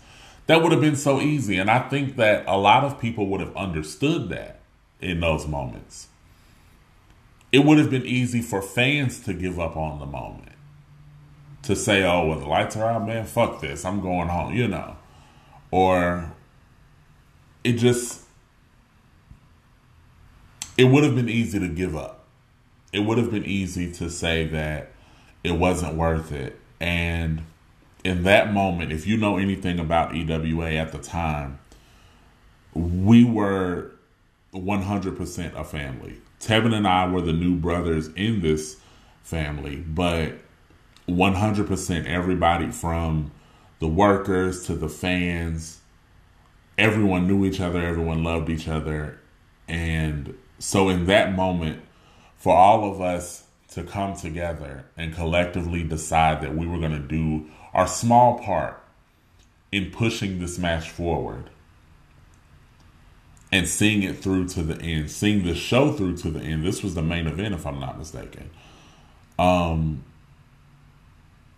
That 0.47 0.63
would 0.63 0.71
have 0.71 0.81
been 0.81 0.95
so 0.95 1.21
easy, 1.21 1.57
and 1.59 1.69
I 1.69 1.87
think 1.87 2.15
that 2.15 2.43
a 2.47 2.57
lot 2.57 2.83
of 2.83 2.99
people 2.99 3.27
would 3.27 3.39
have 3.39 3.55
understood 3.55 4.29
that 4.29 4.59
in 4.99 5.19
those 5.19 5.47
moments 5.47 6.07
it 7.51 7.65
would 7.65 7.77
have 7.77 7.89
been 7.89 8.05
easy 8.05 8.41
for 8.41 8.61
fans 8.61 9.19
to 9.21 9.33
give 9.33 9.59
up 9.59 9.75
on 9.75 9.99
the 9.99 10.05
moment. 10.05 10.47
To 11.63 11.75
say, 11.75 12.03
oh, 12.03 12.27
well, 12.27 12.39
the 12.39 12.47
lights 12.47 12.75
are 12.75 12.89
out, 12.89 13.05
man, 13.05 13.25
fuck 13.25 13.61
this, 13.61 13.85
I'm 13.85 14.01
going 14.01 14.29
home, 14.29 14.53
you 14.53 14.67
know. 14.67 14.95
Or 15.69 16.33
it 17.63 17.73
just, 17.73 18.21
it 20.77 20.85
would 20.85 21.03
have 21.03 21.13
been 21.13 21.29
easy 21.29 21.59
to 21.59 21.67
give 21.67 21.95
up. 21.95 22.20
It 22.93 22.99
would 22.99 23.17
have 23.17 23.31
been 23.31 23.45
easy 23.45 23.91
to 23.93 24.09
say 24.09 24.45
that 24.47 24.91
it 25.43 25.53
wasn't 25.53 25.95
worth 25.95 26.31
it. 26.31 26.59
And 26.79 27.43
in 28.03 28.23
that 28.23 28.53
moment, 28.53 28.91
if 28.91 29.07
you 29.07 29.17
know 29.17 29.37
anything 29.37 29.79
about 29.79 30.15
EWA 30.15 30.71
at 30.71 30.91
the 30.91 30.97
time, 30.97 31.59
we 32.73 33.23
were 33.23 33.91
100% 34.53 35.55
a 35.55 35.63
family. 35.63 36.17
Tevin 36.39 36.73
and 36.73 36.87
I 36.87 37.07
were 37.07 37.21
the 37.21 37.33
new 37.33 37.55
brothers 37.55 38.07
in 38.15 38.41
this 38.41 38.77
family, 39.23 39.77
but 39.77 40.33
100% 41.07 42.05
everybody 42.05 42.71
from 42.71 43.31
the 43.79 43.87
workers 43.87 44.65
to 44.65 44.75
the 44.75 44.89
fans, 44.89 45.79
everyone 46.77 47.27
knew 47.27 47.45
each 47.45 47.59
other, 47.59 47.79
everyone 47.79 48.23
loved 48.23 48.49
each 48.49 48.67
other. 48.67 49.19
And 49.67 50.35
so, 50.59 50.89
in 50.89 51.05
that 51.05 51.35
moment, 51.35 51.81
for 52.41 52.55
all 52.55 52.91
of 52.91 52.99
us 52.99 53.43
to 53.69 53.83
come 53.83 54.15
together 54.15 54.83
and 54.97 55.13
collectively 55.13 55.83
decide 55.83 56.41
that 56.41 56.55
we 56.55 56.65
were 56.65 56.79
going 56.79 56.91
to 56.91 56.97
do 56.97 57.45
our 57.71 57.85
small 57.85 58.39
part 58.39 58.81
in 59.71 59.91
pushing 59.91 60.39
this 60.39 60.57
match 60.57 60.89
forward 60.89 61.51
and 63.51 63.67
seeing 63.67 64.01
it 64.01 64.17
through 64.17 64.47
to 64.47 64.63
the 64.63 64.81
end, 64.81 65.11
seeing 65.11 65.45
the 65.45 65.53
show 65.53 65.93
through 65.93 66.17
to 66.17 66.31
the 66.31 66.39
end. 66.39 66.65
This 66.65 66.81
was 66.81 66.95
the 66.95 67.03
main 67.03 67.27
event, 67.27 67.53
if 67.53 67.67
I'm 67.67 67.79
not 67.79 67.99
mistaken. 67.99 68.49
Um, 69.37 70.03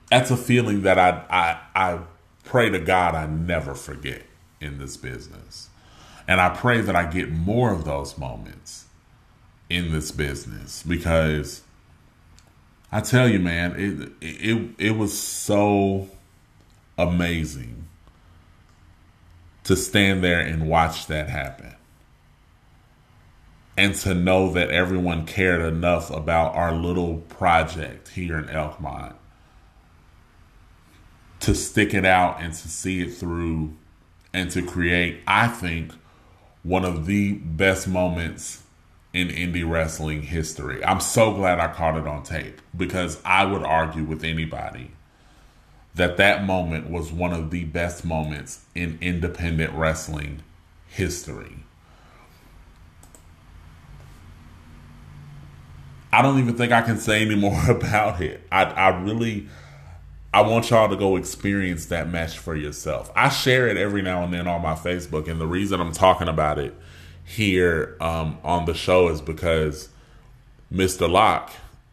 that's 0.10 0.32
a 0.32 0.38
feeling 0.38 0.82
that 0.82 1.00
I 1.00 1.24
I 1.30 1.60
I 1.94 2.00
pray 2.44 2.70
to 2.70 2.80
God 2.80 3.16
I 3.16 3.26
never 3.26 3.74
forget 3.74 4.24
in 4.60 4.80
this 4.80 4.98
business, 4.98 5.70
and 6.28 6.42
I 6.42 6.50
pray 6.50 6.82
that 6.82 6.96
I 6.96 7.06
get 7.10 7.32
more 7.32 7.72
of 7.72 7.86
those 7.86 8.18
moments 8.18 8.84
in 9.74 9.92
this 9.92 10.12
business 10.12 10.84
because 10.84 11.64
I 12.92 13.02
tell 13.02 13.28
you, 13.28 13.40
man, 13.40 13.74
it 13.76 14.12
it 14.22 14.70
it 14.78 14.92
was 14.92 15.18
so 15.18 16.10
amazing 16.98 17.88
to 19.64 19.76
stand 19.76 20.24
there 20.24 20.40
and 20.40 20.68
watch 20.68 21.08
that 21.08 21.30
happen 21.30 21.74
and 23.76 23.96
to 23.96 24.14
know 24.14 24.52
that 24.52 24.70
everyone 24.70 25.26
cared 25.26 25.62
enough 25.62 26.12
about 26.12 26.54
our 26.54 26.72
little 26.72 27.18
project 27.18 28.10
here 28.10 28.38
in 28.38 28.46
Elkmont 28.46 29.16
to 31.40 31.56
stick 31.56 31.94
it 31.94 32.06
out 32.06 32.42
and 32.42 32.54
to 32.54 32.68
see 32.68 33.02
it 33.02 33.14
through 33.14 33.74
and 34.34 34.52
to 34.52 34.62
create, 34.62 35.22
I 35.26 35.48
think, 35.48 35.94
one 36.62 36.86
of 36.86 37.06
the 37.08 37.34
best 37.34 37.88
moments 37.88 38.63
in 39.14 39.28
indie 39.28 39.70
wrestling 39.70 40.24
history. 40.24 40.84
I'm 40.84 41.00
so 41.00 41.34
glad 41.34 41.60
I 41.60 41.72
caught 41.72 41.98
it 41.98 42.08
on 42.08 42.24
tape 42.24 42.60
because 42.76 43.22
I 43.24 43.46
would 43.46 43.64
argue 43.64 44.04
with 44.04 44.24
anybody 44.24 44.92
that 45.96 46.18
that 46.18 46.44
moment 46.44 46.90
was 46.90 47.12
one 47.12 47.32
of 47.32 47.52
the 47.52 47.64
best 47.66 48.04
moments 48.04 48.66
in 48.74 48.98
independent 49.00 49.74
wrestling 49.74 50.42
history. 50.88 51.58
I 56.12 56.22
don't 56.22 56.40
even 56.40 56.56
think 56.56 56.72
I 56.72 56.82
can 56.82 56.98
say 56.98 57.24
any 57.24 57.36
more 57.36 57.60
about 57.70 58.22
it. 58.22 58.42
I, 58.52 58.64
I 58.64 59.02
really, 59.02 59.48
I 60.34 60.42
want 60.42 60.72
y'all 60.72 60.90
to 60.90 60.96
go 60.96 61.16
experience 61.16 61.86
that 61.88 62.10
match 62.10 62.40
for 62.40 62.56
yourself. 62.56 63.12
I 63.16 63.30
share 63.30 63.68
it 63.68 63.78
every 63.78 64.02
now 64.02 64.24
and 64.24 64.34
then 64.34 64.48
on 64.48 64.64
my 64.64 64.74
Facebook, 64.74 65.28
and 65.28 65.40
the 65.40 65.48
reason 65.48 65.80
I'm 65.80 65.92
talking 65.92 66.28
about 66.28 66.58
it 66.58 66.76
here 67.26 67.96
um, 68.00 68.38
on 68.44 68.66
the 68.66 68.74
show 68.74 69.10
is 69.10 69.22
because 69.22 69.90
Mr. 70.72 71.10
Locke, 71.10 71.52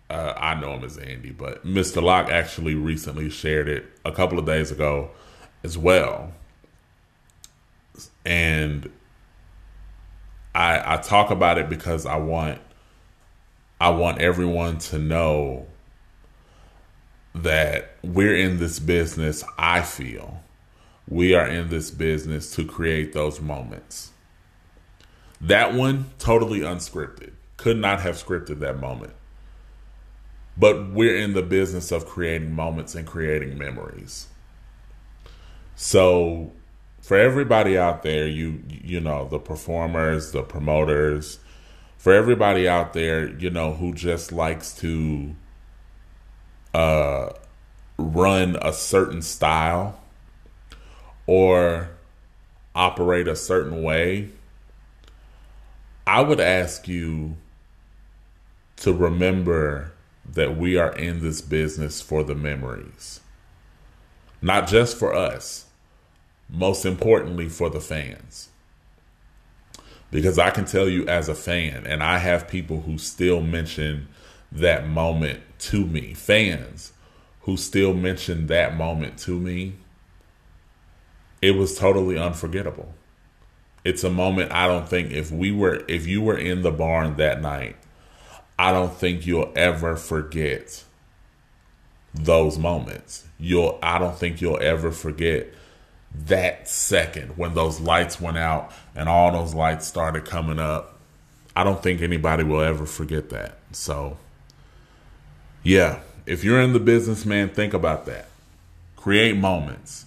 uh, 0.08 0.34
I 0.36 0.54
know 0.54 0.74
him 0.74 0.84
as 0.84 0.98
Andy, 0.98 1.30
but 1.30 1.64
Mr. 1.64 2.02
Locke 2.02 2.28
actually 2.30 2.74
recently 2.74 3.30
shared 3.30 3.68
it 3.68 3.86
a 4.04 4.12
couple 4.12 4.38
of 4.38 4.46
days 4.46 4.70
ago 4.70 5.10
as 5.62 5.78
well. 5.78 6.32
And 8.24 8.90
I, 10.54 10.94
I 10.94 10.96
talk 10.96 11.30
about 11.30 11.58
it 11.58 11.68
because 11.68 12.06
I 12.06 12.16
want 12.16 12.60
I 13.80 13.88
want 13.90 14.20
everyone 14.20 14.76
to 14.78 14.98
know 14.98 15.66
that 17.34 17.96
we're 18.02 18.36
in 18.36 18.58
this 18.58 18.78
business, 18.78 19.42
I 19.56 19.80
feel. 19.80 20.42
We 21.08 21.34
are 21.34 21.46
in 21.46 21.70
this 21.70 21.90
business 21.90 22.54
to 22.56 22.66
create 22.66 23.14
those 23.14 23.40
moments. 23.40 24.10
That 25.40 25.74
one, 25.74 26.10
totally 26.18 26.60
unscripted. 26.60 27.32
Could 27.56 27.78
not 27.78 28.00
have 28.00 28.16
scripted 28.16 28.60
that 28.60 28.78
moment. 28.78 29.14
But 30.56 30.90
we're 30.90 31.16
in 31.16 31.32
the 31.32 31.42
business 31.42 31.90
of 31.90 32.06
creating 32.06 32.54
moments 32.54 32.94
and 32.94 33.06
creating 33.06 33.56
memories. 33.56 34.26
So, 35.76 36.52
for 37.00 37.16
everybody 37.16 37.78
out 37.78 38.02
there, 38.02 38.26
you 38.26 38.62
you 38.68 39.00
know, 39.00 39.26
the 39.26 39.38
performers, 39.38 40.32
the 40.32 40.42
promoters, 40.42 41.38
for 41.96 42.12
everybody 42.12 42.68
out 42.68 42.92
there, 42.92 43.28
you 43.28 43.48
know, 43.48 43.74
who 43.74 43.94
just 43.94 44.32
likes 44.32 44.74
to 44.74 45.34
uh, 46.74 47.30
run 47.98 48.56
a 48.60 48.72
certain 48.72 49.22
style 49.22 50.00
or 51.26 51.90
operate 52.74 53.28
a 53.28 53.36
certain 53.36 53.82
way, 53.82 54.30
I 56.06 56.22
would 56.22 56.40
ask 56.40 56.88
you 56.88 57.36
to 58.76 58.92
remember 58.92 59.92
that 60.24 60.56
we 60.56 60.76
are 60.76 60.92
in 60.92 61.20
this 61.20 61.40
business 61.40 62.00
for 62.00 62.22
the 62.22 62.34
memories. 62.34 63.20
Not 64.42 64.68
just 64.68 64.96
for 64.96 65.14
us, 65.14 65.66
most 66.48 66.84
importantly 66.84 67.48
for 67.48 67.68
the 67.68 67.80
fans. 67.80 68.48
Because 70.10 70.38
I 70.38 70.50
can 70.50 70.64
tell 70.64 70.88
you 70.88 71.06
as 71.06 71.28
a 71.28 71.34
fan, 71.34 71.86
and 71.86 72.02
I 72.02 72.18
have 72.18 72.48
people 72.48 72.80
who 72.80 72.98
still 72.98 73.40
mention 73.40 74.08
that 74.50 74.88
moment 74.88 75.40
to 75.60 75.86
me, 75.86 76.14
fans 76.14 76.92
who 77.42 77.56
still 77.56 77.94
mention 77.94 78.46
that 78.48 78.76
moment 78.76 79.18
to 79.18 79.38
me. 79.38 79.74
It 81.40 81.52
was 81.52 81.78
totally 81.78 82.18
unforgettable. 82.18 82.94
It's 83.84 84.04
a 84.04 84.10
moment 84.10 84.52
I 84.52 84.66
don't 84.66 84.88
think 84.88 85.10
if 85.10 85.30
we 85.30 85.52
were 85.52 85.84
if 85.88 86.06
you 86.06 86.22
were 86.22 86.36
in 86.36 86.62
the 86.62 86.70
barn 86.70 87.16
that 87.16 87.40
night, 87.40 87.76
I 88.58 88.72
don't 88.72 88.92
think 88.92 89.26
you'll 89.26 89.52
ever 89.56 89.96
forget 89.96 90.84
those 92.14 92.58
moments. 92.58 93.26
You'll 93.38 93.78
I 93.82 93.98
don't 93.98 94.16
think 94.16 94.40
you'll 94.40 94.60
ever 94.60 94.90
forget 94.90 95.48
that 96.26 96.68
second 96.68 97.36
when 97.36 97.54
those 97.54 97.80
lights 97.80 98.20
went 98.20 98.36
out 98.36 98.72
and 98.94 99.08
all 99.08 99.32
those 99.32 99.54
lights 99.54 99.86
started 99.86 100.24
coming 100.24 100.58
up. 100.58 100.98
I 101.56 101.64
don't 101.64 101.82
think 101.82 102.02
anybody 102.02 102.44
will 102.44 102.60
ever 102.60 102.84
forget 102.86 103.30
that. 103.30 103.58
So 103.72 104.18
Yeah, 105.62 106.00
if 106.26 106.44
you're 106.44 106.60
in 106.60 106.72
the 106.72 106.80
business, 106.80 107.24
man, 107.24 107.48
think 107.50 107.74
about 107.74 108.06
that. 108.06 108.28
Create 108.96 109.36
moments. 109.36 110.06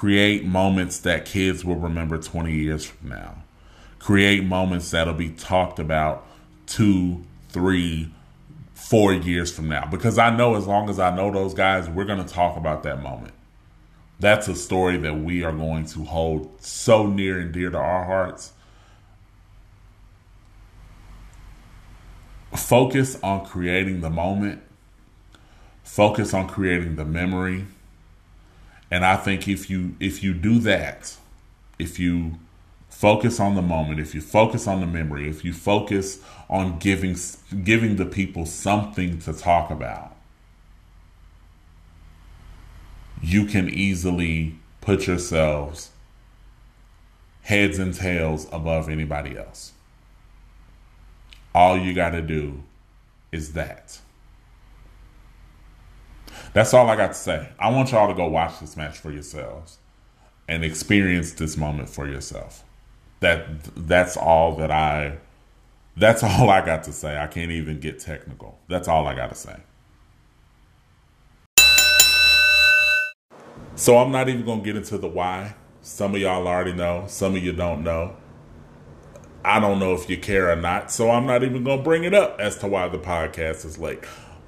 Create 0.00 0.46
moments 0.46 1.00
that 1.00 1.26
kids 1.26 1.62
will 1.62 1.76
remember 1.76 2.16
20 2.16 2.54
years 2.54 2.86
from 2.86 3.10
now. 3.10 3.42
Create 3.98 4.42
moments 4.42 4.90
that'll 4.92 5.12
be 5.12 5.28
talked 5.28 5.78
about 5.78 6.26
two, 6.64 7.22
three, 7.50 8.10
four 8.72 9.12
years 9.12 9.54
from 9.54 9.68
now. 9.68 9.84
Because 9.84 10.16
I 10.16 10.34
know 10.34 10.56
as 10.56 10.66
long 10.66 10.88
as 10.88 10.98
I 10.98 11.14
know 11.14 11.30
those 11.30 11.52
guys, 11.52 11.86
we're 11.86 12.06
going 12.06 12.24
to 12.24 12.32
talk 12.32 12.56
about 12.56 12.82
that 12.84 13.02
moment. 13.02 13.34
That's 14.18 14.48
a 14.48 14.54
story 14.54 14.96
that 14.96 15.18
we 15.18 15.44
are 15.44 15.52
going 15.52 15.84
to 15.88 16.04
hold 16.04 16.50
so 16.62 17.06
near 17.06 17.38
and 17.38 17.52
dear 17.52 17.68
to 17.68 17.76
our 17.76 18.06
hearts. 18.06 18.52
Focus 22.56 23.20
on 23.22 23.44
creating 23.44 24.00
the 24.00 24.08
moment, 24.08 24.62
focus 25.84 26.32
on 26.32 26.48
creating 26.48 26.96
the 26.96 27.04
memory. 27.04 27.66
And 28.90 29.04
I 29.04 29.16
think 29.16 29.46
if 29.48 29.70
you 29.70 29.96
if 30.00 30.22
you 30.22 30.34
do 30.34 30.58
that, 30.60 31.16
if 31.78 31.98
you 31.98 32.38
focus 32.88 33.40
on 33.40 33.54
the 33.54 33.62
moment 33.62 33.98
if 34.00 34.14
you 34.14 34.20
focus 34.20 34.66
on 34.66 34.80
the 34.80 34.86
memory 34.86 35.26
if 35.26 35.42
you 35.44 35.52
focus 35.52 36.18
on 36.50 36.78
giving 36.78 37.16
giving 37.64 37.96
the 37.96 38.04
people 38.04 38.44
something 38.44 39.18
to 39.18 39.32
talk 39.32 39.70
about 39.70 40.14
you 43.22 43.46
can 43.46 43.68
easily 43.68 44.56
put 44.80 45.06
yourselves 45.06 45.90
heads 47.42 47.78
and 47.78 47.94
tails 47.94 48.46
above 48.52 48.88
anybody 48.88 49.36
else. 49.36 49.72
All 51.54 51.76
you 51.76 51.94
got 51.94 52.10
to 52.10 52.22
do 52.22 52.62
is 53.32 53.52
that 53.54 53.98
that's 56.52 56.74
all 56.74 56.88
I 56.88 56.96
got 56.96 57.08
to 57.08 57.14
say. 57.14 57.48
I 57.58 57.70
want 57.70 57.92
y'all 57.92 58.08
to 58.08 58.14
go 58.14 58.26
watch 58.26 58.60
this 58.60 58.76
match 58.76 58.98
for 58.98 59.10
yourselves 59.10 59.78
and 60.48 60.64
experience 60.64 61.32
this 61.32 61.56
moment 61.56 61.88
for 61.88 62.08
yourself 62.08 62.64
that 63.20 63.46
that's 63.76 64.16
all 64.16 64.56
that 64.56 64.70
I 64.70 65.18
that's 65.96 66.22
all 66.24 66.50
I 66.50 66.64
got 66.64 66.84
to 66.84 66.92
say. 66.92 67.18
I 67.18 67.26
can't 67.26 67.50
even 67.50 67.78
get 67.78 67.98
technical. 67.98 68.58
That's 68.68 68.88
all 68.88 69.06
I 69.06 69.14
got 69.14 69.28
to 69.28 69.34
say. 69.34 69.56
So 73.76 73.96
I'm 73.98 74.12
not 74.12 74.28
even 74.28 74.44
going 74.44 74.60
to 74.60 74.64
get 74.64 74.76
into 74.76 74.98
the 74.98 75.08
why. 75.08 75.54
Some 75.82 76.14
of 76.14 76.20
y'all 76.20 76.46
already 76.46 76.74
know, 76.74 77.04
some 77.08 77.34
of 77.34 77.42
you 77.42 77.52
don't 77.52 77.82
know. 77.82 78.16
I 79.42 79.58
don't 79.58 79.78
know 79.78 79.94
if 79.94 80.10
you 80.10 80.18
care 80.18 80.50
or 80.50 80.56
not, 80.56 80.90
so 80.90 81.10
I'm 81.10 81.24
not 81.24 81.42
even 81.42 81.64
going 81.64 81.78
to 81.78 81.84
bring 81.84 82.04
it 82.04 82.12
up 82.12 82.38
as 82.38 82.58
to 82.58 82.66
why 82.66 82.88
the 82.88 82.98
podcast 82.98 83.64
is 83.64 83.78
late. 83.78 84.04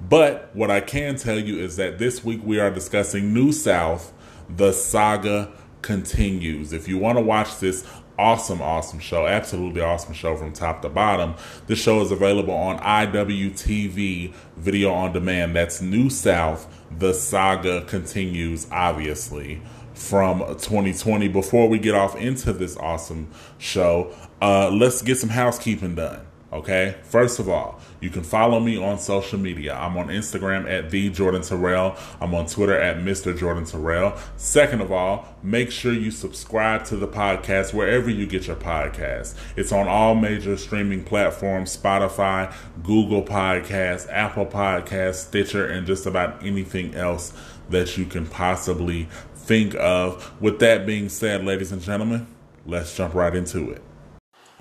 But 0.07 0.49
what 0.53 0.69
I 0.69 0.81
can 0.81 1.15
tell 1.15 1.39
you 1.39 1.59
is 1.59 1.77
that 1.77 1.97
this 1.97 2.23
week 2.23 2.41
we 2.43 2.59
are 2.59 2.69
discussing 2.69 3.33
New 3.33 3.51
South, 3.51 4.11
the 4.49 4.73
saga 4.73 5.51
continues. 5.81 6.73
If 6.73 6.87
you 6.87 6.97
want 6.97 7.17
to 7.17 7.23
watch 7.23 7.59
this 7.59 7.85
awesome, 8.17 8.61
awesome 8.61 8.99
show. 8.99 9.27
Absolutely 9.27 9.81
awesome 9.81 10.13
show 10.13 10.35
from 10.35 10.53
top 10.53 10.81
to 10.81 10.89
bottom. 10.89 11.35
This 11.67 11.79
show 11.79 12.01
is 12.01 12.11
available 12.11 12.53
on 12.53 12.79
IWTV 12.79 14.33
Video 14.57 14.91
on 14.91 15.13
Demand. 15.13 15.55
That's 15.55 15.81
New 15.81 16.09
South. 16.09 16.67
The 16.97 17.13
saga 17.13 17.83
continues, 17.85 18.67
obviously, 18.71 19.61
from 19.93 20.39
2020. 20.39 21.27
Before 21.29 21.67
we 21.67 21.79
get 21.79 21.95
off 21.95 22.15
into 22.15 22.53
this 22.53 22.77
awesome 22.77 23.29
show, 23.57 24.13
uh, 24.41 24.69
let's 24.69 25.01
get 25.01 25.17
some 25.17 25.29
housekeeping 25.29 25.95
done. 25.95 26.25
Okay. 26.53 26.93
First 27.01 27.39
of 27.39 27.49
all, 27.49 27.79
you 27.99 28.11
can 28.11 28.21
follow 28.21 28.59
me 28.59 28.77
on 28.77 28.99
social 28.99 29.39
media. 29.39 29.73
I'm 29.73 29.97
on 29.97 30.09
Instagram 30.09 30.69
at 30.69 30.91
the 30.91 31.09
Jordan 31.09 31.41
Terrell. 31.41 31.95
I'm 32.21 32.35
on 32.35 32.45
Twitter 32.45 32.79
at 32.79 32.97
Mr. 32.97 33.35
Jordan 33.35 33.65
Terrell. 33.65 34.15
Second 34.37 34.81
of 34.81 34.91
all, 34.91 35.27
make 35.41 35.71
sure 35.71 35.91
you 35.91 36.11
subscribe 36.11 36.85
to 36.85 36.95
the 36.95 37.07
podcast 37.07 37.73
wherever 37.73 38.07
you 38.07 38.27
get 38.27 38.45
your 38.45 38.55
podcasts. 38.55 39.33
It's 39.55 39.71
on 39.71 39.87
all 39.87 40.13
major 40.13 40.55
streaming 40.55 41.03
platforms: 41.03 41.75
Spotify, 41.75 42.53
Google 42.83 43.23
Podcasts, 43.23 44.07
Apple 44.11 44.45
Podcasts, 44.45 45.25
Stitcher, 45.25 45.65
and 45.65 45.87
just 45.87 46.05
about 46.05 46.45
anything 46.45 46.93
else 46.93 47.33
that 47.71 47.97
you 47.97 48.05
can 48.05 48.27
possibly 48.27 49.09
think 49.33 49.73
of. 49.79 50.31
With 50.39 50.59
that 50.59 50.85
being 50.85 51.09
said, 51.09 51.43
ladies 51.43 51.71
and 51.71 51.81
gentlemen, 51.81 52.27
let's 52.67 52.95
jump 52.95 53.15
right 53.15 53.35
into 53.35 53.71
it. 53.71 53.81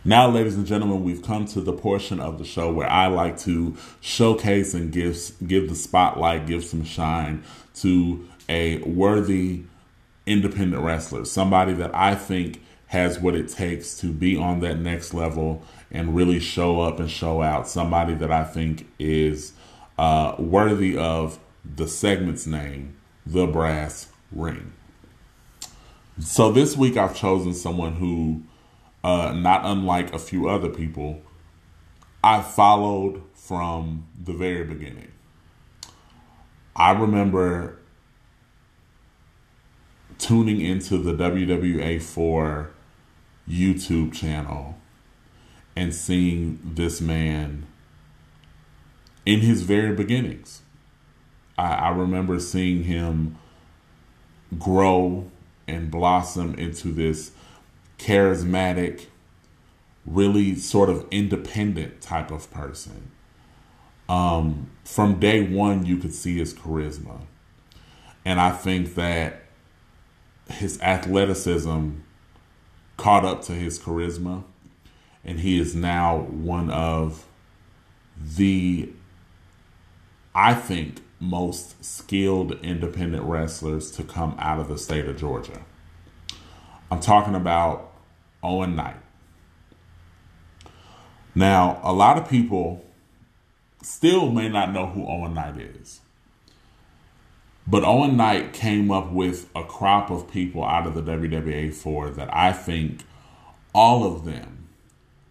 Now, 0.04 0.28
ladies 0.28 0.56
and 0.56 0.66
gentlemen, 0.66 1.04
we've 1.04 1.22
come 1.22 1.46
to 1.46 1.60
the 1.60 1.72
portion 1.72 2.18
of 2.18 2.38
the 2.38 2.44
show 2.44 2.72
where 2.72 2.90
I 2.90 3.06
like 3.06 3.38
to 3.40 3.76
showcase 4.00 4.74
and 4.74 4.90
give 4.90 5.32
give 5.46 5.68
the 5.68 5.76
spotlight, 5.76 6.46
give 6.46 6.64
some 6.64 6.82
shine 6.82 7.44
to 7.76 8.28
a 8.48 8.78
worthy 8.78 9.62
independent 10.26 10.82
wrestler, 10.82 11.24
somebody 11.24 11.72
that 11.74 11.94
I 11.94 12.16
think 12.16 12.60
has 12.88 13.20
what 13.20 13.36
it 13.36 13.48
takes 13.48 13.96
to 13.98 14.12
be 14.12 14.36
on 14.36 14.58
that 14.60 14.78
next 14.80 15.14
level 15.14 15.62
and 15.92 16.16
really 16.16 16.40
show 16.40 16.80
up 16.80 16.98
and 16.98 17.08
show 17.08 17.40
out. 17.40 17.68
Somebody 17.68 18.14
that 18.14 18.32
I 18.32 18.42
think 18.42 18.88
is 18.98 19.52
uh, 19.98 20.34
worthy 20.36 20.96
of 20.96 21.38
the 21.64 21.86
segment's 21.86 22.44
name, 22.44 22.96
The 23.24 23.46
Brass 23.46 24.08
Ring. 24.32 24.72
So 26.18 26.50
this 26.50 26.76
week 26.76 26.96
I've 26.96 27.14
chosen 27.14 27.54
someone 27.54 27.94
who 27.94 28.42
uh, 29.04 29.32
not 29.32 29.64
unlike 29.64 30.12
a 30.12 30.18
few 30.18 30.48
other 30.48 30.68
people, 30.68 31.22
I 32.22 32.40
followed 32.40 33.22
from 33.34 34.06
the 34.22 34.32
very 34.32 34.64
beginning. 34.64 35.10
I 36.76 36.92
remember 36.92 37.78
tuning 40.18 40.60
into 40.60 40.98
the 40.98 41.12
WWA4 41.12 42.68
YouTube 43.48 44.12
channel 44.12 44.76
and 45.74 45.94
seeing 45.94 46.60
this 46.62 47.00
man 47.00 47.66
in 49.26 49.40
his 49.40 49.62
very 49.62 49.94
beginnings. 49.94 50.62
I, 51.58 51.74
I 51.74 51.88
remember 51.90 52.38
seeing 52.38 52.84
him 52.84 53.36
grow 54.58 55.30
and 55.66 55.90
blossom 55.90 56.54
into 56.54 56.88
this 56.88 57.32
charismatic, 57.98 59.06
really 60.04 60.54
sort 60.54 60.90
of 60.90 61.06
independent 61.10 62.00
type 62.00 62.30
of 62.30 62.50
person. 62.50 63.10
Um, 64.08 64.70
from 64.84 65.20
day 65.20 65.42
one, 65.42 65.86
you 65.86 65.96
could 65.96 66.12
see 66.12 66.38
his 66.38 66.52
charisma. 66.52 67.20
And 68.24 68.40
I 68.40 68.50
think 68.50 68.94
that 68.94 69.42
his 70.50 70.80
athleticism 70.80 71.90
caught 72.96 73.24
up 73.24 73.42
to 73.42 73.52
his 73.52 73.78
charisma. 73.78 74.44
And 75.24 75.40
he 75.40 75.60
is 75.60 75.74
now 75.74 76.18
one 76.18 76.68
of 76.70 77.26
the, 78.16 78.90
I 80.34 80.54
think, 80.54 81.00
most 81.20 81.84
skilled 81.84 82.52
independent 82.64 83.22
wrestlers 83.22 83.92
to 83.92 84.02
come 84.02 84.34
out 84.38 84.58
of 84.58 84.68
the 84.68 84.76
state 84.76 85.06
of 85.06 85.16
Georgia. 85.16 85.62
I'm 86.92 87.00
talking 87.00 87.34
about 87.34 87.90
Owen 88.42 88.76
Knight. 88.76 88.98
Now, 91.34 91.80
a 91.82 91.90
lot 91.90 92.18
of 92.18 92.28
people 92.28 92.84
still 93.82 94.30
may 94.30 94.50
not 94.50 94.74
know 94.74 94.84
who 94.84 95.06
Owen 95.06 95.32
Knight 95.32 95.56
is. 95.56 96.02
But 97.66 97.82
Owen 97.82 98.18
Knight 98.18 98.52
came 98.52 98.90
up 98.90 99.10
with 99.10 99.48
a 99.56 99.64
crop 99.64 100.10
of 100.10 100.30
people 100.30 100.62
out 100.62 100.86
of 100.86 100.94
the 100.94 101.00
WWA 101.00 101.72
4 101.72 102.10
that 102.10 102.28
I 102.30 102.52
think 102.52 103.04
all 103.74 104.04
of 104.04 104.26
them 104.26 104.68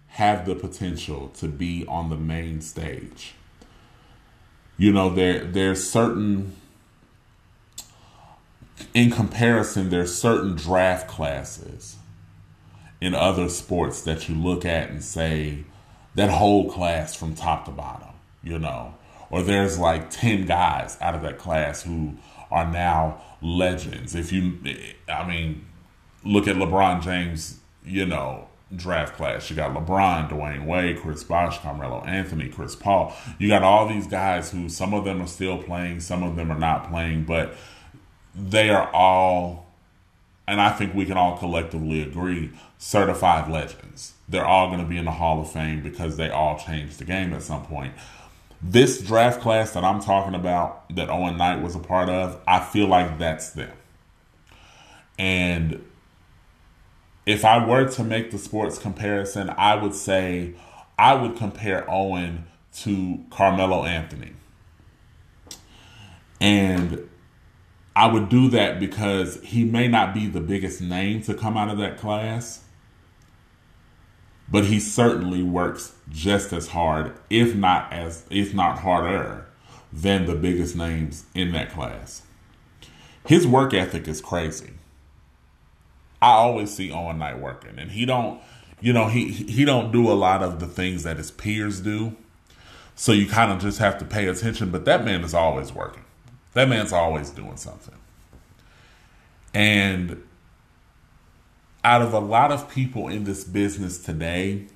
have 0.07 0.47
the 0.47 0.55
potential 0.55 1.29
to 1.35 1.47
be 1.47 1.85
on 1.85 2.09
the 2.09 2.17
main 2.17 2.61
stage. 2.61 3.35
You 4.79 4.91
know, 4.91 5.13
there 5.13 5.43
there's 5.43 5.87
certain 5.87 6.55
in 8.93 9.11
comparison, 9.11 9.89
there's 9.89 10.13
certain 10.15 10.55
draft 10.55 11.07
classes 11.07 11.97
in 12.99 13.15
other 13.15 13.49
sports 13.49 14.01
that 14.03 14.29
you 14.29 14.35
look 14.35 14.63
at 14.65 14.89
and 14.89 15.03
say 15.03 15.63
that 16.15 16.29
whole 16.29 16.71
class 16.71 17.15
from 17.15 17.33
top 17.33 17.65
to 17.65 17.71
bottom, 17.71 18.13
you 18.43 18.59
know, 18.59 18.93
or 19.29 19.41
there's 19.41 19.79
like 19.79 20.09
10 20.09 20.45
guys 20.45 20.97
out 21.01 21.15
of 21.15 21.21
that 21.23 21.37
class 21.37 21.83
who 21.83 22.15
are 22.51 22.69
now 22.69 23.21
legends. 23.41 24.13
If 24.13 24.31
you, 24.31 24.59
I 25.09 25.27
mean, 25.27 25.65
look 26.23 26.47
at 26.47 26.55
LeBron 26.57 27.01
James, 27.01 27.59
you 27.83 28.05
know, 28.05 28.47
draft 28.75 29.15
class. 29.15 29.49
You 29.49 29.55
got 29.55 29.73
LeBron, 29.73 30.29
Dwyane 30.29 30.65
Wade, 30.65 30.99
Chris 30.99 31.23
Bosh, 31.23 31.59
Carmelo 31.59 32.03
Anthony, 32.05 32.49
Chris 32.49 32.75
Paul. 32.75 33.15
You 33.39 33.47
got 33.47 33.63
all 33.63 33.87
these 33.87 34.07
guys 34.07 34.51
who 34.51 34.69
some 34.69 34.93
of 34.93 35.05
them 35.05 35.21
are 35.21 35.27
still 35.27 35.61
playing, 35.61 35.99
some 36.01 36.23
of 36.23 36.35
them 36.35 36.51
are 36.51 36.59
not 36.59 36.89
playing, 36.89 37.23
but 37.23 37.55
they 38.35 38.69
are 38.69 38.89
all, 38.93 39.65
and 40.47 40.61
I 40.61 40.69
think 40.69 40.93
we 40.93 41.05
can 41.05 41.17
all 41.17 41.37
collectively 41.37 42.01
agree, 42.01 42.51
certified 42.77 43.51
legends. 43.51 44.13
They're 44.27 44.45
all 44.45 44.67
going 44.67 44.79
to 44.79 44.85
be 44.85 44.97
in 44.97 45.05
the 45.05 45.11
Hall 45.11 45.41
of 45.41 45.51
Fame 45.51 45.81
because 45.81 46.17
they 46.17 46.29
all 46.29 46.57
changed 46.57 46.99
the 46.99 47.05
game 47.05 47.33
at 47.33 47.43
some 47.43 47.65
point. 47.65 47.93
This 48.61 49.01
draft 49.01 49.41
class 49.41 49.71
that 49.71 49.83
I'm 49.83 49.99
talking 49.99 50.35
about, 50.35 50.95
that 50.95 51.09
Owen 51.09 51.37
Knight 51.37 51.61
was 51.61 51.75
a 51.75 51.79
part 51.79 52.09
of, 52.09 52.39
I 52.47 52.59
feel 52.59 52.87
like 52.87 53.17
that's 53.17 53.49
them. 53.51 53.73
And 55.17 55.83
if 57.25 57.43
I 57.43 57.65
were 57.65 57.87
to 57.89 58.03
make 58.03 58.31
the 58.31 58.37
sports 58.37 58.77
comparison, 58.77 59.49
I 59.57 59.75
would 59.75 59.93
say 59.93 60.53
I 60.97 61.15
would 61.15 61.35
compare 61.35 61.89
Owen 61.89 62.45
to 62.77 63.23
Carmelo 63.29 63.83
Anthony. 63.83 64.33
And 66.39 67.09
I 67.95 68.07
would 68.07 68.29
do 68.29 68.47
that 68.49 68.79
because 68.79 69.41
he 69.43 69.63
may 69.65 69.87
not 69.87 70.13
be 70.13 70.27
the 70.27 70.39
biggest 70.39 70.81
name 70.81 71.21
to 71.23 71.33
come 71.33 71.57
out 71.57 71.69
of 71.69 71.77
that 71.79 71.97
class, 71.97 72.63
but 74.49 74.65
he 74.65 74.79
certainly 74.79 75.43
works 75.43 75.93
just 76.09 76.53
as 76.53 76.69
hard, 76.69 77.13
if 77.29 77.55
not 77.55 77.91
as 77.91 78.25
if 78.29 78.53
not 78.53 78.79
harder, 78.79 79.45
than 79.91 80.25
the 80.25 80.35
biggest 80.35 80.75
names 80.75 81.25
in 81.35 81.51
that 81.51 81.71
class. 81.71 82.23
His 83.25 83.45
work 83.45 83.73
ethic 83.73 84.07
is 84.07 84.21
crazy. 84.21 84.71
I 86.21 86.31
always 86.31 86.73
see 86.73 86.91
Owen 86.91 87.19
Knight 87.19 87.39
working, 87.39 87.77
and 87.77 87.91
he 87.91 88.05
don't, 88.05 88.39
you 88.79 88.93
know, 88.93 89.07
he 89.07 89.31
he 89.31 89.65
don't 89.65 89.91
do 89.91 90.09
a 90.09 90.13
lot 90.13 90.43
of 90.43 90.59
the 90.59 90.67
things 90.67 91.03
that 91.03 91.17
his 91.17 91.31
peers 91.31 91.81
do. 91.81 92.15
So 92.95 93.11
you 93.11 93.27
kind 93.27 93.51
of 93.51 93.59
just 93.59 93.79
have 93.79 93.97
to 93.99 94.05
pay 94.05 94.27
attention. 94.27 94.69
But 94.69 94.85
that 94.85 95.03
man 95.03 95.23
is 95.23 95.33
always 95.33 95.73
working. 95.73 96.03
That 96.53 96.67
man's 96.67 96.91
always 96.91 97.29
doing 97.29 97.57
something. 97.57 97.95
And 99.53 100.23
out 101.83 102.01
of 102.01 102.13
a 102.13 102.19
lot 102.19 102.51
of 102.51 102.69
people 102.69 103.07
in 103.07 103.23
this 103.23 103.43
business 103.43 103.97
today, 103.97 104.67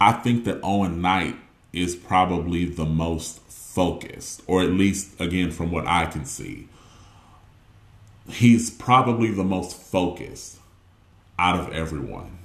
I 0.00 0.12
think 0.12 0.44
that 0.44 0.60
Owen 0.62 1.00
Knight 1.00 1.36
is 1.72 1.96
probably 1.96 2.64
the 2.64 2.84
most 2.84 3.40
focused, 3.40 4.42
or 4.46 4.62
at 4.62 4.70
least, 4.70 5.20
again, 5.20 5.50
from 5.50 5.70
what 5.70 5.86
I 5.86 6.06
can 6.06 6.24
see, 6.24 6.68
he's 8.28 8.70
probably 8.70 9.30
the 9.30 9.44
most 9.44 9.76
focused 9.76 10.58
out 11.38 11.58
of 11.58 11.72
everyone. 11.72 12.38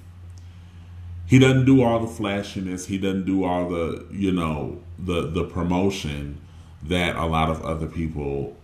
He 1.26 1.38
doesn't 1.38 1.66
do 1.66 1.84
all 1.84 2.00
the 2.00 2.08
flashiness, 2.08 2.88
he 2.88 2.98
doesn't 2.98 3.26
do 3.26 3.44
all 3.44 3.70
the, 3.70 4.08
you 4.12 4.32
know, 4.32 4.82
the 4.98 5.30
the 5.30 5.44
promotion 5.44 6.42
that 6.84 7.16
a 7.16 7.26
lot 7.26 7.50
of 7.50 7.64
other 7.64 7.88
people 7.88 8.56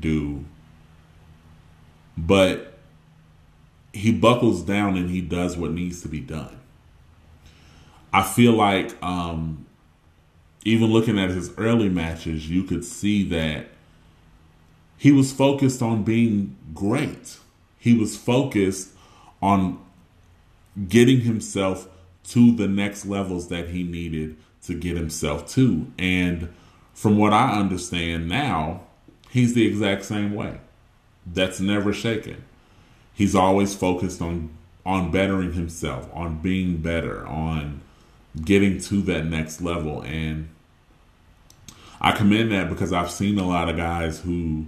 do. 0.00 0.44
But 2.16 2.78
he 3.92 4.12
buckles 4.12 4.62
down 4.62 4.96
and 4.96 5.10
he 5.10 5.20
does 5.20 5.56
what 5.56 5.72
needs 5.72 6.02
to 6.02 6.08
be 6.08 6.20
done. 6.20 6.58
I 8.12 8.22
feel 8.22 8.52
like 8.52 9.00
um, 9.02 9.66
even 10.64 10.90
looking 10.90 11.18
at 11.18 11.30
his 11.30 11.52
early 11.58 11.88
matches, 11.88 12.48
you 12.48 12.62
could 12.62 12.84
see 12.84 13.22
that 13.30 13.68
he 14.96 15.12
was 15.12 15.32
focused 15.32 15.82
on 15.82 16.02
being 16.02 16.56
great. 16.74 17.38
He 17.78 17.94
was 17.94 18.16
focused 18.16 18.90
on 19.42 19.78
getting 20.88 21.20
himself 21.20 21.88
to 22.28 22.54
the 22.54 22.66
next 22.66 23.06
levels 23.06 23.48
that 23.48 23.68
he 23.68 23.82
needed 23.82 24.36
to 24.64 24.74
get 24.74 24.96
himself 24.96 25.48
to. 25.50 25.92
And 25.98 26.52
from 26.96 27.18
what 27.18 27.34
I 27.34 27.52
understand 27.60 28.26
now, 28.26 28.80
he's 29.30 29.52
the 29.52 29.66
exact 29.66 30.06
same 30.06 30.34
way. 30.34 30.60
That's 31.26 31.60
never 31.60 31.92
shaken. 31.92 32.42
He's 33.12 33.34
always 33.34 33.74
focused 33.74 34.22
on 34.22 34.50
on 34.86 35.10
bettering 35.10 35.52
himself, 35.52 36.08
on 36.14 36.38
being 36.38 36.78
better, 36.78 37.26
on 37.26 37.82
getting 38.44 38.80
to 38.80 39.02
that 39.02 39.26
next 39.26 39.60
level 39.60 40.00
and 40.02 40.48
I 42.00 42.12
commend 42.12 42.52
that 42.52 42.68
because 42.68 42.92
I've 42.92 43.10
seen 43.10 43.38
a 43.38 43.46
lot 43.46 43.68
of 43.68 43.76
guys 43.76 44.20
who 44.20 44.66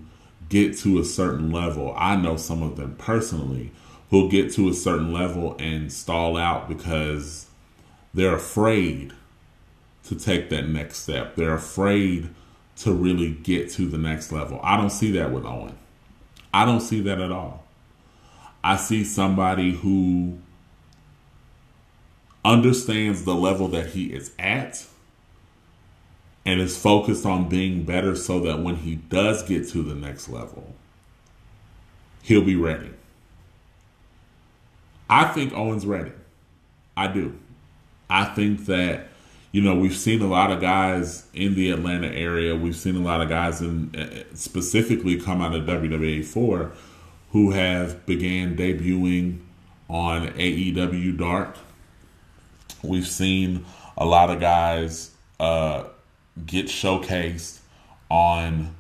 get 0.49 0.77
to 0.79 0.99
a 0.99 1.05
certain 1.05 1.53
level. 1.53 1.95
I 1.97 2.17
know 2.17 2.37
some 2.37 2.63
of 2.63 2.77
them 2.77 2.97
personally 2.97 3.71
who'll 4.11 4.31
get 4.31 4.53
to 4.55 4.69
a 4.69 4.75
certain 4.75 5.13
level 5.13 5.55
and 5.59 5.93
stall 5.93 6.37
out 6.37 6.69
because 6.69 7.47
they're 8.15 8.35
afraid 8.35 9.13
to 10.09 10.17
take 10.17 10.51
that 10.51 10.69
next 10.69 10.99
step. 10.99 11.37
They're 11.37 11.55
afraid 11.55 12.31
to 12.79 12.93
really 12.93 13.31
get 13.31 13.71
to 13.73 13.87
the 13.89 13.99
next 13.99 14.33
level. 14.33 14.61
I 14.63 14.77
don't 14.77 14.91
see 14.91 15.11
that 15.13 15.33
with 15.33 15.45
Owen. 15.45 15.77
I 16.53 16.65
don't 16.65 16.81
see 16.81 17.01
that 17.01 17.21
at 17.21 17.31
all. 17.31 17.65
I 18.63 18.77
see 18.77 19.05
somebody 19.05 19.73
who 19.73 20.39
understands 22.45 23.25
the 23.25 23.35
level 23.35 23.69
that 23.69 23.89
he 23.91 24.07
is 24.07 24.33
at 24.39 24.87
and 26.47 26.61
is 26.61 26.79
focused 26.79 27.27
on 27.27 27.49
being 27.49 27.85
better 27.85 28.17
so 28.17 28.41
that 28.41 28.61
when 28.61 28.77
he 28.77 28.97
does 28.97 29.43
get 29.43 29.69
to 29.69 29.83
the 29.83 29.95
next 29.95 30.29
level, 30.29 30.75
he'll 32.23 32.45
be 32.45 32.57
ready. 32.57 32.91
I 35.11 35.25
think 35.27 35.53
Owen's 35.53 35.85
ready. 35.85 36.13
I 36.97 37.09
do. 37.09 37.39
I 38.09 38.25
think 38.25 38.67
that 38.67 39.09
you 39.53 39.63
know 39.63 39.75
we've 39.75 39.97
seen 39.97 40.21
a 40.21 40.27
lot 40.27 40.51
of 40.51 40.61
guys 40.61 41.27
in 41.33 41.55
the 41.55 41.71
Atlanta 41.71 42.09
area. 42.09 42.55
We've 42.55 42.77
seen 42.77 42.97
a 42.97 43.01
lot 43.01 43.21
of 43.21 43.29
guys 43.29 43.61
in 43.61 43.95
uh, 43.97 44.25
specifically 44.35 45.21
come 45.21 45.41
out 45.41 45.55
of 45.55 45.65
WWA 45.65 46.25
four 46.25 46.73
who 47.31 47.51
have 47.53 48.05
began 48.07 48.57
debuting 48.57 49.41
on 49.89 50.29
AEW 50.29 51.17
Dark. 51.17 51.57
We've 52.83 53.07
seen 53.07 53.65
a 53.97 54.05
lot 54.05 54.31
of 54.31 54.41
guys 54.41 55.11
uh, 55.41 55.85
get 56.47 56.67
showcased 56.67 57.59
on 58.11 58.75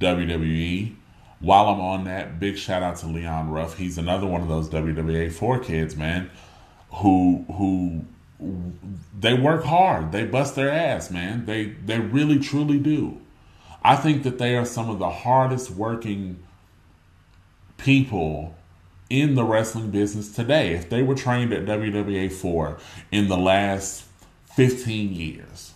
WWE. 0.00 0.94
While 1.40 1.68
I'm 1.68 1.80
on 1.80 2.04
that, 2.04 2.40
big 2.40 2.56
shout 2.56 2.82
out 2.82 2.96
to 2.98 3.06
Leon 3.06 3.50
Ruff. 3.50 3.76
He's 3.76 3.98
another 3.98 4.26
one 4.26 4.40
of 4.40 4.48
those 4.48 4.68
WWA 4.70 5.30
four 5.30 5.58
kids, 5.58 5.96
man, 5.96 6.30
who 6.90 7.44
who 7.52 8.06
they 8.38 9.34
work 9.34 9.64
hard. 9.64 10.12
They 10.12 10.24
bust 10.24 10.54
their 10.54 10.70
ass, 10.70 11.10
man. 11.10 11.46
They 11.46 11.66
they 11.84 11.98
really 11.98 12.38
truly 12.38 12.78
do. 12.78 13.20
I 13.82 13.96
think 13.96 14.24
that 14.24 14.38
they 14.38 14.56
are 14.56 14.64
some 14.64 14.90
of 14.90 14.98
the 14.98 15.10
hardest 15.10 15.70
working 15.70 16.42
people 17.78 18.56
in 19.08 19.34
the 19.36 19.44
wrestling 19.44 19.90
business 19.90 20.34
today. 20.34 20.74
If 20.74 20.90
they 20.90 21.02
were 21.02 21.14
trained 21.14 21.52
at 21.52 21.64
WWA 21.64 22.32
4 22.32 22.78
in 23.12 23.28
the 23.28 23.36
last 23.36 24.04
15 24.56 25.14
years, 25.14 25.72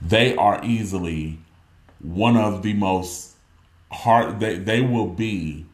they 0.00 0.36
are 0.36 0.64
easily 0.64 1.40
one 1.98 2.36
of 2.36 2.62
the 2.62 2.74
most 2.74 3.34
hard 3.92 4.38
they, 4.40 4.56
they 4.56 4.80
will 4.80 5.08
be 5.08 5.66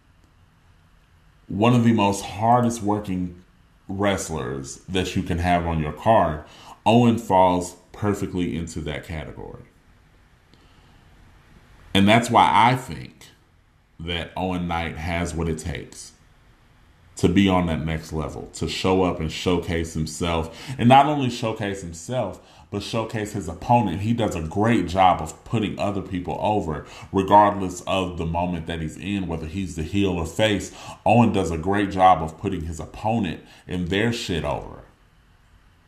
one 1.48 1.74
of 1.74 1.84
the 1.84 1.92
most 1.92 2.24
hardest 2.24 2.82
working 2.82 3.42
wrestlers 3.88 4.76
that 4.88 5.14
you 5.16 5.22
can 5.22 5.38
have 5.38 5.66
on 5.66 5.80
your 5.80 5.92
card, 5.92 6.44
Owen 6.84 7.18
falls 7.18 7.76
perfectly 7.92 8.56
into 8.56 8.80
that 8.80 9.04
category. 9.04 9.62
And 11.94 12.06
that's 12.06 12.30
why 12.30 12.50
I 12.52 12.76
think 12.76 13.28
that 13.98 14.32
Owen 14.36 14.68
Knight 14.68 14.96
has 14.96 15.34
what 15.34 15.48
it 15.48 15.58
takes 15.58 16.12
to 17.16 17.28
be 17.28 17.48
on 17.48 17.66
that 17.66 17.84
next 17.84 18.12
level, 18.12 18.48
to 18.54 18.68
show 18.68 19.02
up 19.02 19.20
and 19.20 19.32
showcase 19.32 19.94
himself. 19.94 20.74
And 20.78 20.88
not 20.88 21.06
only 21.06 21.30
showcase 21.30 21.80
himself, 21.80 22.40
but 22.70 22.82
showcase 22.82 23.32
his 23.32 23.48
opponent. 23.48 24.00
He 24.00 24.12
does 24.12 24.34
a 24.34 24.42
great 24.42 24.86
job 24.86 25.22
of 25.22 25.44
putting 25.44 25.78
other 25.78 26.02
people 26.02 26.36
over, 26.40 26.84
regardless 27.12 27.82
of 27.86 28.18
the 28.18 28.26
moment 28.26 28.66
that 28.66 28.80
he's 28.80 28.96
in, 28.96 29.28
whether 29.28 29.46
he's 29.46 29.76
the 29.76 29.82
heel 29.82 30.10
or 30.10 30.26
face. 30.26 30.72
Owen 31.04 31.32
does 31.32 31.50
a 31.50 31.58
great 31.58 31.90
job 31.90 32.22
of 32.22 32.38
putting 32.38 32.62
his 32.62 32.80
opponent 32.80 33.42
and 33.66 33.88
their 33.88 34.12
shit 34.12 34.44
over. 34.44 34.82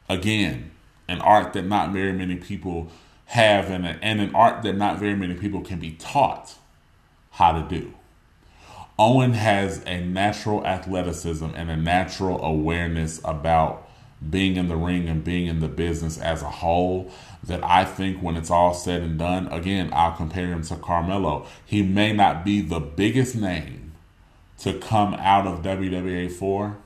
Again, 0.09 0.71
an 1.09 1.21
art 1.21 1.53
that 1.53 1.67
not 1.67 1.93
very 1.93 2.13
many 2.13 2.37
people 2.37 2.91
have, 3.27 3.71
and, 3.71 3.87
and 3.87 4.21
an 4.21 4.35
art 4.35 4.63
that 4.63 4.77
not 4.77 4.99
very 4.99 5.15
many 5.15 5.35
people 5.35 5.61
can 5.61 5.79
be 5.79 5.93
taught 5.93 6.55
how 7.33 7.53
to 7.53 7.69
do. 7.69 7.93
Owen 8.99 9.35
has 9.35 9.83
a 9.87 10.01
natural 10.01 10.67
athleticism 10.67 11.47
and 11.55 11.71
a 11.71 11.77
natural 11.77 12.45
awareness 12.45 13.21
about 13.25 13.89
being 14.29 14.57
in 14.57 14.67
the 14.67 14.77
ring 14.77 15.09
and 15.09 15.23
being 15.23 15.47
in 15.47 15.61
the 15.61 15.69
business 15.69 16.19
as 16.19 16.43
a 16.43 16.51
whole 16.51 17.09
that 17.45 17.63
I 17.63 17.85
think 17.85 18.21
when 18.21 18.37
it's 18.37 18.51
all 18.51 18.75
said 18.75 19.03
and 19.03 19.17
done, 19.17 19.47
again, 19.49 19.91
I'll 19.93 20.17
compare 20.17 20.49
him 20.49 20.63
to 20.65 20.77
Carmelo. 20.77 21.47
He 21.65 21.83
may 21.83 22.13
not 22.13 22.45
be 22.45 22.61
the 22.61 22.81
biggest 22.81 23.37
name 23.37 23.93
to 24.59 24.77
come 24.77 25.15
out 25.15 25.47
of 25.47 25.63
WWA 25.63 26.33
4, 26.33 26.79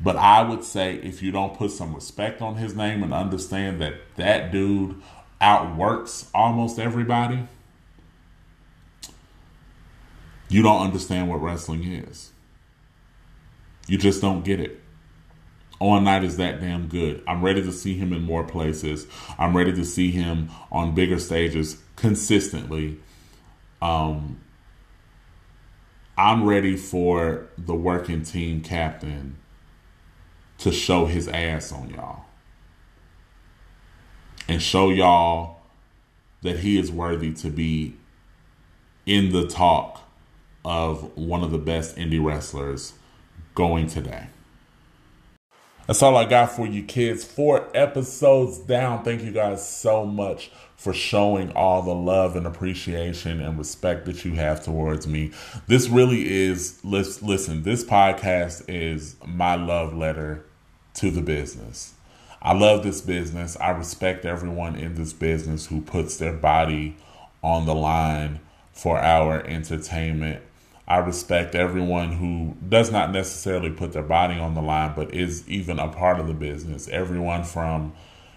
but 0.00 0.16
I 0.16 0.42
would 0.42 0.64
say 0.64 0.94
if 0.94 1.22
you 1.22 1.30
don't 1.30 1.58
put 1.58 1.72
some 1.72 1.94
respect 1.94 2.40
on 2.40 2.56
his 2.56 2.74
name 2.74 3.02
and 3.02 3.12
understand 3.12 3.78
that 3.82 3.96
that 4.16 4.50
dude 4.50 5.02
outworks 5.42 6.30
almost 6.32 6.78
everybody, 6.78 7.46
you 10.50 10.62
don't 10.62 10.82
understand 10.82 11.30
what 11.30 11.40
wrestling 11.40 11.84
is. 11.84 12.32
You 13.86 13.96
just 13.96 14.20
don't 14.20 14.44
get 14.44 14.60
it. 14.60 14.80
Owen 15.80 16.04
Knight 16.04 16.24
is 16.24 16.36
that 16.36 16.60
damn 16.60 16.88
good. 16.88 17.22
I'm 17.26 17.42
ready 17.42 17.62
to 17.62 17.72
see 17.72 17.96
him 17.96 18.12
in 18.12 18.22
more 18.22 18.44
places. 18.44 19.06
I'm 19.38 19.56
ready 19.56 19.72
to 19.72 19.84
see 19.84 20.10
him 20.10 20.50
on 20.70 20.94
bigger 20.94 21.18
stages 21.18 21.78
consistently. 21.96 22.98
Um, 23.80 24.40
I'm 26.18 26.44
ready 26.44 26.76
for 26.76 27.48
the 27.56 27.74
working 27.74 28.22
team 28.22 28.60
captain 28.60 29.38
to 30.58 30.70
show 30.70 31.06
his 31.06 31.28
ass 31.28 31.72
on 31.72 31.88
y'all 31.88 32.24
and 34.46 34.60
show 34.60 34.90
y'all 34.90 35.60
that 36.42 36.58
he 36.58 36.78
is 36.78 36.90
worthy 36.90 37.32
to 37.32 37.48
be 37.48 37.96
in 39.06 39.32
the 39.32 39.46
talk 39.46 40.09
of 40.64 41.16
one 41.16 41.42
of 41.42 41.50
the 41.50 41.58
best 41.58 41.96
indie 41.96 42.22
wrestlers 42.22 42.94
going 43.54 43.86
today. 43.86 44.28
That's 45.86 46.02
all 46.02 46.16
I 46.16 46.24
got 46.24 46.52
for 46.52 46.66
you 46.66 46.84
kids. 46.84 47.24
Four 47.24 47.68
episodes 47.74 48.58
down. 48.58 49.02
Thank 49.02 49.22
you 49.22 49.32
guys 49.32 49.66
so 49.68 50.06
much 50.06 50.52
for 50.76 50.92
showing 50.92 51.50
all 51.52 51.82
the 51.82 51.94
love 51.94 52.36
and 52.36 52.46
appreciation 52.46 53.40
and 53.40 53.58
respect 53.58 54.06
that 54.06 54.24
you 54.24 54.34
have 54.34 54.64
towards 54.64 55.06
me. 55.06 55.32
This 55.66 55.88
really 55.88 56.30
is, 56.30 56.78
listen, 56.84 57.64
this 57.64 57.84
podcast 57.84 58.64
is 58.68 59.16
my 59.26 59.56
love 59.56 59.92
letter 59.92 60.44
to 60.94 61.10
the 61.10 61.22
business. 61.22 61.94
I 62.40 62.54
love 62.54 62.82
this 62.82 63.00
business. 63.00 63.56
I 63.60 63.70
respect 63.70 64.24
everyone 64.24 64.76
in 64.76 64.94
this 64.94 65.12
business 65.12 65.66
who 65.66 65.80
puts 65.80 66.16
their 66.16 66.32
body 66.32 66.96
on 67.42 67.66
the 67.66 67.74
line 67.74 68.40
for 68.72 68.96
our 68.96 69.44
entertainment 69.44 70.42
I 70.90 70.98
respect 70.98 71.54
everyone 71.54 72.10
who 72.10 72.56
does 72.68 72.90
not 72.90 73.12
necessarily 73.12 73.70
put 73.70 73.92
their 73.92 74.02
body 74.02 74.40
on 74.40 74.54
the 74.54 74.60
line, 74.60 74.92
but 74.96 75.14
is 75.14 75.48
even 75.48 75.78
a 75.78 75.86
part 75.86 76.18
of 76.18 76.26
the 76.26 76.34
business. 76.34 76.88
Everyone 76.88 77.44
from, 77.44 77.92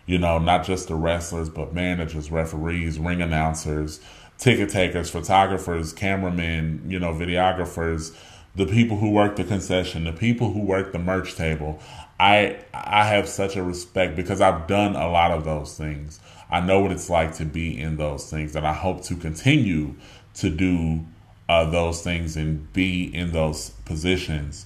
you 0.06 0.20
know, 0.20 0.38
not 0.38 0.64
just 0.64 0.88
the 0.88 0.94
wrestlers, 0.94 1.50
but 1.50 1.74
managers, 1.74 2.30
referees, 2.30 3.00
ring 3.00 3.24
announcers, 3.24 4.00
ticket 4.38 4.70
takers, 4.70 5.10
photographers, 5.10 5.94
cameramen, 5.94 6.84
you 6.88 7.00
know, 7.00 7.12
videographers, 7.12 8.16
the 8.56 8.68
people 8.68 8.98
who 8.98 9.10
work 9.10 9.36
the 9.36 9.44
concession, 9.44 10.04
the 10.04 10.14
people 10.14 10.54
who 10.54 10.62
work 10.62 10.92
the 10.92 11.00
merch 11.00 11.34
table. 11.34 11.80
I 12.20 12.60
I 12.72 13.06
have 13.06 13.28
such 13.28 13.56
a 13.56 13.64
respect 13.64 14.16
because 14.16 14.42
I've 14.42 14.68
done 14.68 14.96
a 14.96 15.10
lot 15.10 15.32
of 15.32 15.44
those 15.44 15.76
things. 15.76 16.20
I 16.52 16.60
know 16.60 16.82
what 16.82 16.92
it's 16.92 17.10
like 17.10 17.34
to 17.38 17.46
be 17.46 17.82
in 17.82 17.98
those 17.98 18.30
things, 18.30 18.56
and 18.56 18.68
I 18.68 18.74
hope 18.74 19.04
to 19.06 19.16
continue 19.16 19.96
to 20.36 20.52
do 20.52 21.08
uh, 21.50 21.70
those 21.70 22.02
things 22.02 22.36
and 22.38 22.72
be 22.74 23.14
in 23.14 23.32
those 23.32 23.72
positions. 23.86 24.66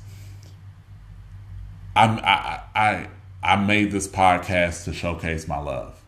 I'm, 1.95 2.19
I, 2.19 2.61
I, 2.75 3.07
I 3.41 3.55
made 3.55 3.91
this 3.91 4.07
podcast 4.07 4.85
to 4.85 4.93
showcase 4.93 5.47
my 5.47 5.57
love. 5.57 6.03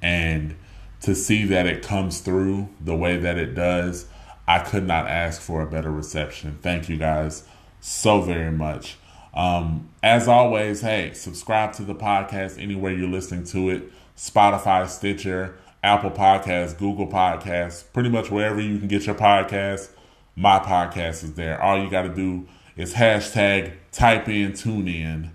And 0.00 0.56
to 1.02 1.14
see 1.14 1.44
that 1.44 1.66
it 1.66 1.82
comes 1.82 2.20
through 2.20 2.68
the 2.80 2.96
way 2.96 3.16
that 3.18 3.36
it 3.36 3.54
does, 3.54 4.06
I 4.46 4.60
could 4.60 4.86
not 4.86 5.06
ask 5.06 5.40
for 5.40 5.60
a 5.60 5.66
better 5.66 5.90
reception. 5.90 6.58
Thank 6.62 6.88
you 6.88 6.96
guys 6.96 7.44
so 7.80 8.22
very 8.22 8.50
much. 8.50 8.96
Um, 9.34 9.90
as 10.02 10.26
always, 10.26 10.80
hey, 10.80 11.12
subscribe 11.12 11.72
to 11.74 11.82
the 11.82 11.94
podcast 11.94 12.60
anywhere 12.60 12.92
you're 12.92 13.08
listening 13.08 13.44
to 13.44 13.70
it 13.70 13.92
Spotify, 14.16 14.88
Stitcher, 14.88 15.56
Apple 15.82 16.10
Podcasts, 16.10 16.76
Google 16.76 17.06
Podcasts, 17.06 17.84
pretty 17.92 18.08
much 18.08 18.30
wherever 18.30 18.60
you 18.60 18.78
can 18.78 18.88
get 18.88 19.06
your 19.06 19.14
podcast, 19.14 19.90
my 20.34 20.58
podcast 20.58 21.24
is 21.24 21.34
there. 21.34 21.60
All 21.62 21.82
you 21.82 21.90
got 21.90 22.02
to 22.02 22.14
do 22.14 22.46
is 22.76 22.94
hashtag 22.94 23.72
type 23.92 24.28
in, 24.28 24.52
tune 24.52 24.88
in 24.88 25.32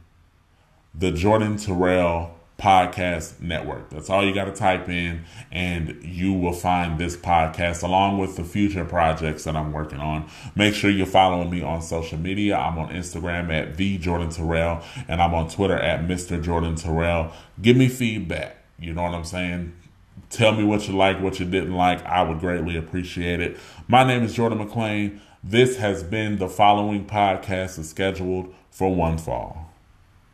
the 0.93 1.11
Jordan 1.11 1.57
Terrell 1.57 2.35
Podcast 2.59 3.41
Network. 3.41 3.89
That's 3.89 4.09
all 4.09 4.23
you 4.25 4.33
got 4.33 4.45
to 4.45 4.53
type 4.53 4.87
in, 4.87 5.25
and 5.51 5.97
you 6.03 6.33
will 6.33 6.53
find 6.53 6.99
this 6.99 7.17
podcast 7.17 7.83
along 7.83 8.19
with 8.19 8.37
the 8.37 8.43
future 8.43 8.85
projects 8.85 9.43
that 9.45 9.55
I'm 9.55 9.73
working 9.73 9.99
on. 9.99 10.29
Make 10.55 10.73
sure 10.73 10.89
you're 10.89 11.05
following 11.05 11.49
me 11.49 11.61
on 11.61 11.81
social 11.81 12.17
media. 12.17 12.55
I'm 12.55 12.77
on 12.77 12.89
Instagram 12.89 13.51
at 13.51 13.75
the 13.75 13.97
Jordan 13.97 14.29
Terrell, 14.29 14.81
and 15.07 15.21
I'm 15.21 15.33
on 15.33 15.49
Twitter 15.49 15.77
at 15.77 16.07
Mr. 16.07 16.41
Jordan 16.41 16.75
Terrell. 16.75 17.33
Give 17.61 17.75
me 17.75 17.89
feedback. 17.89 18.57
You 18.79 18.93
know 18.93 19.03
what 19.03 19.13
I'm 19.13 19.25
saying? 19.25 19.73
Tell 20.33 20.51
me 20.51 20.63
what 20.63 20.87
you 20.87 20.97
like, 20.97 21.21
what 21.21 21.39
you 21.39 21.45
didn't 21.45 21.75
like. 21.75 22.03
I 22.05 22.23
would 22.23 22.39
greatly 22.39 22.75
appreciate 22.75 23.39
it. 23.39 23.55
My 23.87 24.03
name 24.03 24.23
is 24.23 24.33
Jordan 24.33 24.57
McLean. 24.57 25.21
This 25.43 25.77
has 25.77 26.01
been 26.01 26.39
the 26.39 26.49
following 26.49 27.05
podcast 27.05 27.77
is 27.77 27.91
scheduled 27.91 28.51
for 28.71 28.95
one 28.95 29.19
fall. 29.19 29.72